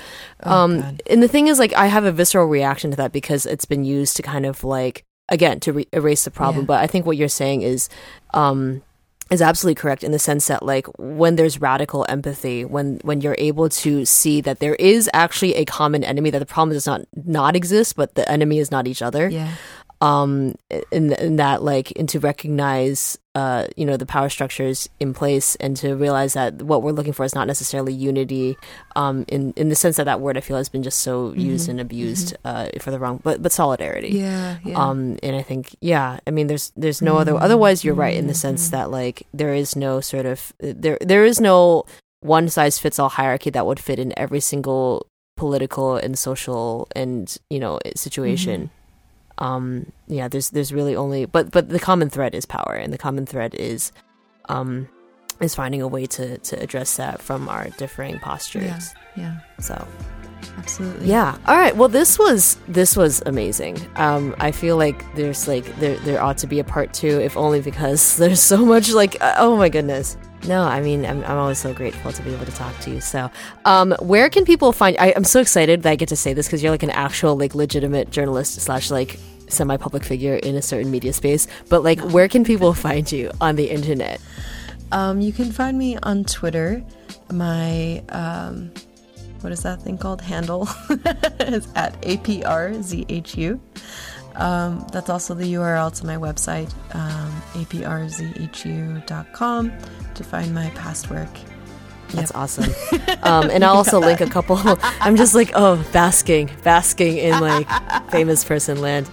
Oh, 0.44 0.50
um, 0.50 0.98
and 1.08 1.22
the 1.22 1.28
thing 1.28 1.48
is, 1.48 1.58
like, 1.58 1.72
I 1.74 1.86
have 1.86 2.04
a 2.04 2.12
visceral 2.12 2.46
reaction 2.46 2.90
to 2.90 2.96
that 2.98 3.12
because 3.12 3.44
it's 3.46 3.64
been 3.64 3.84
used 3.84 4.16
to 4.16 4.22
kind 4.22 4.46
of 4.46 4.64
like 4.64 5.04
again 5.30 5.60
to 5.60 5.72
re- 5.72 5.88
erase 5.92 6.24
the 6.24 6.30
problem. 6.30 6.64
Yeah. 6.64 6.66
But 6.66 6.80
I 6.84 6.86
think 6.86 7.06
what 7.06 7.16
you're 7.16 7.28
saying 7.28 7.62
is. 7.62 7.88
Um, 8.34 8.82
is 9.30 9.40
absolutely 9.40 9.76
correct 9.76 10.02
in 10.02 10.10
the 10.10 10.18
sense 10.18 10.48
that 10.48 10.60
like 10.60 10.88
when 10.98 11.36
there's 11.36 11.60
radical 11.60 12.04
empathy 12.08 12.64
when 12.64 12.98
when 13.04 13.20
you're 13.20 13.36
able 13.38 13.68
to 13.68 14.04
see 14.04 14.40
that 14.40 14.58
there 14.58 14.74
is 14.74 15.08
actually 15.14 15.54
a 15.54 15.64
common 15.64 16.02
enemy 16.02 16.30
that 16.30 16.40
the 16.40 16.46
problem 16.46 16.74
does 16.74 16.84
not 16.84 17.02
not 17.26 17.54
exist 17.54 17.94
but 17.94 18.16
the 18.16 18.28
enemy 18.28 18.58
is 18.58 18.72
not 18.72 18.88
each 18.88 19.00
other 19.00 19.28
Yeah. 19.28 19.52
Um 20.00 20.54
in 20.90 21.12
in 21.12 21.36
that 21.36 21.62
like 21.62 21.92
and 21.96 22.08
to 22.08 22.18
recognize 22.18 23.18
uh 23.34 23.66
you 23.76 23.84
know 23.84 23.96
the 23.98 24.06
power 24.06 24.28
structures 24.30 24.88
in 24.98 25.12
place 25.12 25.56
and 25.56 25.76
to 25.76 25.94
realize 25.94 26.32
that 26.32 26.62
what 26.62 26.82
we're 26.82 26.90
looking 26.90 27.12
for 27.12 27.24
is 27.24 27.34
not 27.34 27.46
necessarily 27.46 27.92
unity 27.92 28.56
um 28.96 29.24
in 29.28 29.52
in 29.56 29.68
the 29.68 29.74
sense 29.74 29.96
that 29.96 30.04
that 30.04 30.20
word 30.20 30.38
I 30.38 30.40
feel 30.40 30.56
has 30.56 30.68
been 30.70 30.82
just 30.82 31.02
so 31.02 31.32
used 31.34 31.68
and 31.68 31.80
abused 31.80 32.34
uh 32.44 32.68
for 32.80 32.90
the 32.90 32.98
wrong 32.98 33.20
but 33.22 33.42
but 33.42 33.52
solidarity. 33.52 34.08
Yeah. 34.08 34.58
Yeah. 34.64 34.78
um 34.78 35.18
and 35.22 35.36
I 35.36 35.42
think 35.42 35.76
yeah 35.80 36.18
I 36.26 36.30
mean 36.30 36.46
there's 36.46 36.72
there's 36.76 37.02
no 37.02 37.18
other 37.18 37.34
otherwise 37.36 37.84
you're 37.84 37.94
right 37.94 38.16
in 38.16 38.26
the 38.26 38.34
sense 38.34 38.70
that 38.70 38.90
like 38.90 39.26
there 39.34 39.52
is 39.54 39.76
no 39.76 40.00
sort 40.00 40.24
of 40.26 40.52
there 40.60 40.96
there 41.00 41.24
is 41.24 41.40
no 41.40 41.84
one 42.20 42.48
size 42.48 42.78
fits 42.78 42.98
all 42.98 43.10
hierarchy 43.10 43.50
that 43.50 43.66
would 43.66 43.80
fit 43.80 43.98
in 43.98 44.12
every 44.18 44.40
single 44.40 45.06
political 45.36 45.96
and 45.96 46.18
social 46.18 46.88
and 46.96 47.36
you 47.50 47.60
know 47.60 47.78
situation 47.96 48.70
um 49.40 49.90
yeah 50.06 50.28
there's 50.28 50.50
there's 50.50 50.72
really 50.72 50.94
only 50.94 51.24
but 51.24 51.50
but 51.50 51.68
the 51.68 51.80
common 51.80 52.10
thread 52.10 52.34
is 52.34 52.46
power 52.46 52.74
and 52.74 52.92
the 52.92 52.98
common 52.98 53.26
thread 53.26 53.54
is 53.54 53.92
um 54.48 54.88
is 55.40 55.54
finding 55.54 55.80
a 55.80 55.88
way 55.88 56.06
to 56.06 56.38
to 56.38 56.60
address 56.62 56.96
that 56.96 57.20
from 57.20 57.48
our 57.48 57.68
differing 57.70 58.18
postures 58.18 58.64
yeah. 58.64 58.80
Yeah. 59.16 59.36
so 59.58 59.86
Absolutely. 60.58 61.06
yeah. 61.06 61.36
All 61.46 61.56
right. 61.56 61.76
Well, 61.76 61.88
this 61.88 62.18
was 62.18 62.56
this 62.68 62.96
was 62.96 63.22
amazing. 63.26 63.78
Um, 63.96 64.34
I 64.38 64.52
feel 64.52 64.76
like 64.76 65.04
there's 65.14 65.48
like 65.48 65.64
there 65.76 65.96
there 65.98 66.22
ought 66.22 66.38
to 66.38 66.46
be 66.46 66.58
a 66.58 66.64
part 66.64 66.92
two, 66.92 67.20
if 67.20 67.36
only 67.36 67.60
because 67.60 68.16
there's 68.18 68.40
so 68.40 68.64
much 68.64 68.90
like 68.90 69.16
uh, 69.20 69.34
oh 69.38 69.56
my 69.56 69.68
goodness. 69.68 70.16
No, 70.46 70.62
I 70.62 70.80
mean 70.80 71.04
I'm 71.04 71.22
I'm 71.24 71.36
always 71.38 71.58
so 71.58 71.74
grateful 71.74 72.12
to 72.12 72.22
be 72.22 72.32
able 72.32 72.46
to 72.46 72.52
talk 72.52 72.78
to 72.80 72.90
you. 72.90 73.00
So, 73.00 73.30
um, 73.64 73.94
where 74.00 74.30
can 74.30 74.44
people 74.44 74.72
find? 74.72 74.96
I, 74.98 75.12
I'm 75.14 75.24
so 75.24 75.40
excited 75.40 75.82
that 75.82 75.90
I 75.90 75.96
get 75.96 76.08
to 76.10 76.16
say 76.16 76.32
this 76.32 76.46
because 76.46 76.62
you're 76.62 76.72
like 76.72 76.82
an 76.82 76.90
actual 76.90 77.36
like 77.36 77.54
legitimate 77.54 78.10
journalist 78.10 78.60
slash 78.60 78.90
like 78.90 79.18
semi 79.50 79.76
public 79.76 80.04
figure 80.04 80.36
in 80.36 80.56
a 80.56 80.62
certain 80.62 80.90
media 80.90 81.12
space. 81.12 81.46
But 81.68 81.82
like, 81.84 82.00
where 82.00 82.28
can 82.28 82.44
people 82.44 82.72
find 82.74 83.10
you 83.10 83.30
on 83.40 83.56
the 83.56 83.70
internet? 83.70 84.20
Um, 84.92 85.20
you 85.20 85.32
can 85.32 85.52
find 85.52 85.78
me 85.78 85.96
on 86.02 86.24
Twitter. 86.24 86.82
My 87.32 88.02
um, 88.08 88.72
what 89.40 89.52
is 89.52 89.62
that 89.62 89.82
thing 89.82 89.98
called? 89.98 90.20
Handle 90.20 90.68
is 91.40 91.68
at 91.74 92.00
APRZHU. 92.02 93.60
Um, 94.36 94.86
that's 94.92 95.10
also 95.10 95.34
the 95.34 95.54
URL 95.54 95.92
to 95.98 96.06
my 96.06 96.16
website, 96.16 96.72
um, 96.94 97.42
APRZHU.com, 97.54 99.02
to 100.14 100.24
find 100.24 100.54
my 100.54 100.70
past 100.70 101.10
work. 101.10 101.28
That's 102.10 102.32
awesome. 102.32 102.72
Um, 103.22 103.50
and 103.50 103.62
I'll 103.64 103.76
also 103.76 104.00
link 104.00 104.22
a 104.22 104.26
couple. 104.26 104.58
I'm 105.00 105.14
just 105.14 105.34
like, 105.34 105.50
oh, 105.54 105.84
basking, 105.92 106.50
basking 106.64 107.18
in 107.18 107.38
like 107.38 107.68
famous 108.10 108.44
person 108.44 108.80
land. 108.80 109.10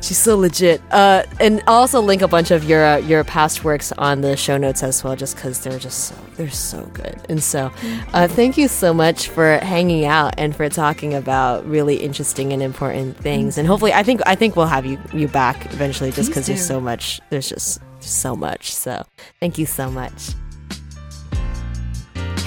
She's 0.00 0.18
so 0.18 0.36
legit. 0.36 0.80
Uh, 0.90 1.24
and 1.40 1.62
I'll 1.66 1.80
also 1.80 2.00
link 2.00 2.22
a 2.22 2.28
bunch 2.28 2.50
of 2.50 2.64
your 2.64 2.84
uh, 2.84 2.96
your 2.98 3.24
past 3.24 3.64
works 3.64 3.92
on 3.92 4.20
the 4.20 4.36
show 4.36 4.56
notes 4.56 4.82
as 4.82 5.02
well, 5.02 5.16
just 5.16 5.36
because 5.36 5.60
they're 5.60 5.78
just 5.78 6.08
so 6.08 6.14
they're 6.36 6.50
so 6.50 6.84
good. 6.94 7.20
And 7.28 7.42
so, 7.42 7.72
uh, 8.12 8.28
thank 8.28 8.56
you 8.56 8.68
so 8.68 8.94
much 8.94 9.28
for 9.28 9.58
hanging 9.58 10.04
out 10.04 10.34
and 10.38 10.54
for 10.54 10.68
talking 10.68 11.14
about 11.14 11.66
really 11.68 11.96
interesting 11.96 12.52
and 12.52 12.62
important 12.62 13.16
things. 13.16 13.58
And 13.58 13.66
hopefully, 13.66 13.92
I 13.92 14.02
think 14.02 14.20
I 14.26 14.34
think 14.34 14.56
we'll 14.56 14.66
have 14.66 14.86
you 14.86 14.98
you 15.12 15.28
back 15.28 15.66
eventually, 15.72 16.12
just 16.12 16.30
because 16.30 16.46
there's 16.46 16.64
so 16.64 16.80
much. 16.80 17.20
There's 17.30 17.48
just 17.48 17.80
so 18.00 18.36
much. 18.36 18.72
So, 18.72 19.04
thank 19.40 19.58
you 19.58 19.66
so 19.66 19.90
much. 19.90 20.30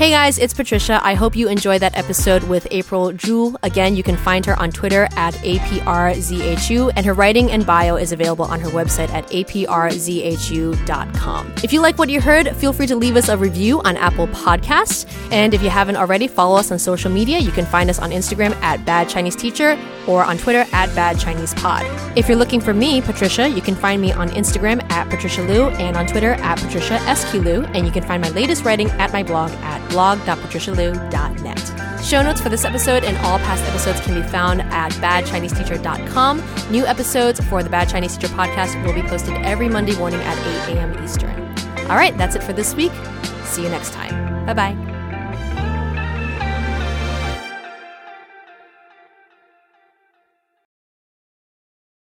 Hey 0.02 0.10
guys, 0.10 0.40
it's 0.40 0.56
Patricia. 0.56 1.00
I 1.04 1.14
hope 1.14 1.36
you 1.36 1.48
enjoyed 1.48 1.84
that 1.84 1.96
episode 1.96 2.42
with 2.46 2.66
April 2.72 3.12
Zhu. 3.12 3.56
Again, 3.62 3.96
you 3.96 4.02
can 4.02 4.18
find 4.18 4.44
her 4.48 4.60
on 4.60 4.72
Twitter 4.72 5.08
at 5.16 5.36
APRZHU, 5.36 6.94
and 6.96 7.06
her 7.06 7.14
writing 7.14 7.52
and 7.52 7.64
bio 7.68 7.98
is 7.98 8.12
available 8.12 8.46
on 8.46 8.60
her 8.62 8.70
website 8.70 9.12
at 9.12 9.28
APRZHU.com. 9.28 9.94
If 11.64 11.72
you 11.72 11.82
like 11.82 12.00
what 12.00 12.10
you 12.10 12.20
heard, 12.20 12.50
feel 12.56 12.74
free 12.74 12.88
to 12.88 12.96
leave 12.96 13.16
us 13.16 13.30
a 13.30 13.38
review 13.38 13.80
on 13.82 13.96
Apple 13.96 14.26
Podcasts. 14.30 15.06
And 15.32 15.54
if 15.54 15.62
you 15.62 15.70
haven't 15.70 15.98
already, 15.98 16.28
follow 16.28 16.56
us 16.58 16.72
on 16.72 16.80
social 16.80 17.12
media. 17.12 17.38
You 17.38 17.52
can 17.52 17.68
find 17.68 17.88
us 17.88 18.00
on 18.00 18.10
Instagram 18.10 18.56
at 18.64 18.84
Bad 18.84 19.08
Chinese 19.08 19.36
Teacher 19.36 19.78
or 20.08 20.24
on 20.24 20.40
Twitter 20.40 20.66
at 20.74 20.88
Bad 20.96 21.20
Chinese 21.20 21.54
Pod. 21.54 21.86
If 22.18 22.28
you're 22.28 22.40
looking 22.40 22.60
for 22.60 22.74
me, 22.74 23.02
Patricia, 23.02 23.48
you 23.48 23.62
can 23.62 23.76
find 23.76 24.02
me 24.02 24.12
on 24.12 24.30
Instagram 24.30 24.82
at 24.92 25.12
Patricia 25.12 25.44
Liu 25.44 25.68
and 25.68 25.96
on 25.96 26.08
Twitter 26.08 26.34
at 26.34 26.58
Patricia 26.58 26.98
SQ 27.16 27.36
Liu. 27.36 27.66
And 27.76 27.86
you 27.86 27.92
can 27.92 28.02
find 28.02 28.20
my 28.20 28.30
latest 28.30 28.66
writing 28.66 28.90
at 28.92 29.14
my 29.14 29.22
blog 29.22 29.52
at 29.52 29.91
blog.patricialiu.net. 29.92 32.04
Show 32.04 32.24
notes 32.24 32.42
for 32.42 32.50
this 32.50 32.66
episode 32.66 33.04
and 33.04 33.16
all 33.18 33.38
past 33.40 33.64
episodes 33.66 34.02
can 34.02 34.20
be 34.20 34.28
found 34.28 34.62
at 34.64 34.92
badchineseteacher.com. 34.94 36.44
New 36.72 36.86
episodes 36.86 37.40
for 37.46 37.62
the 37.62 37.70
Bad 37.70 37.90
Chinese 37.90 38.18
Teacher 38.18 38.34
podcast 38.34 38.84
will 38.86 38.94
be 38.94 39.04
posted 39.04 39.36
every 39.46 39.70
Monday 39.70 39.96
morning 39.98 40.20
at 40.22 40.38
8 40.70 40.76
a.m. 40.76 41.04
Eastern. 41.04 41.40
All 41.90 41.98
right, 41.98 42.18
that's 42.18 42.36
it 42.36 42.44
for 42.44 42.54
this 42.54 42.74
week. 42.74 42.92
See 43.44 43.64
you 43.64 43.70
next 43.70 43.94
time. 43.94 44.46
Bye 44.46 44.54
bye. 44.54 44.91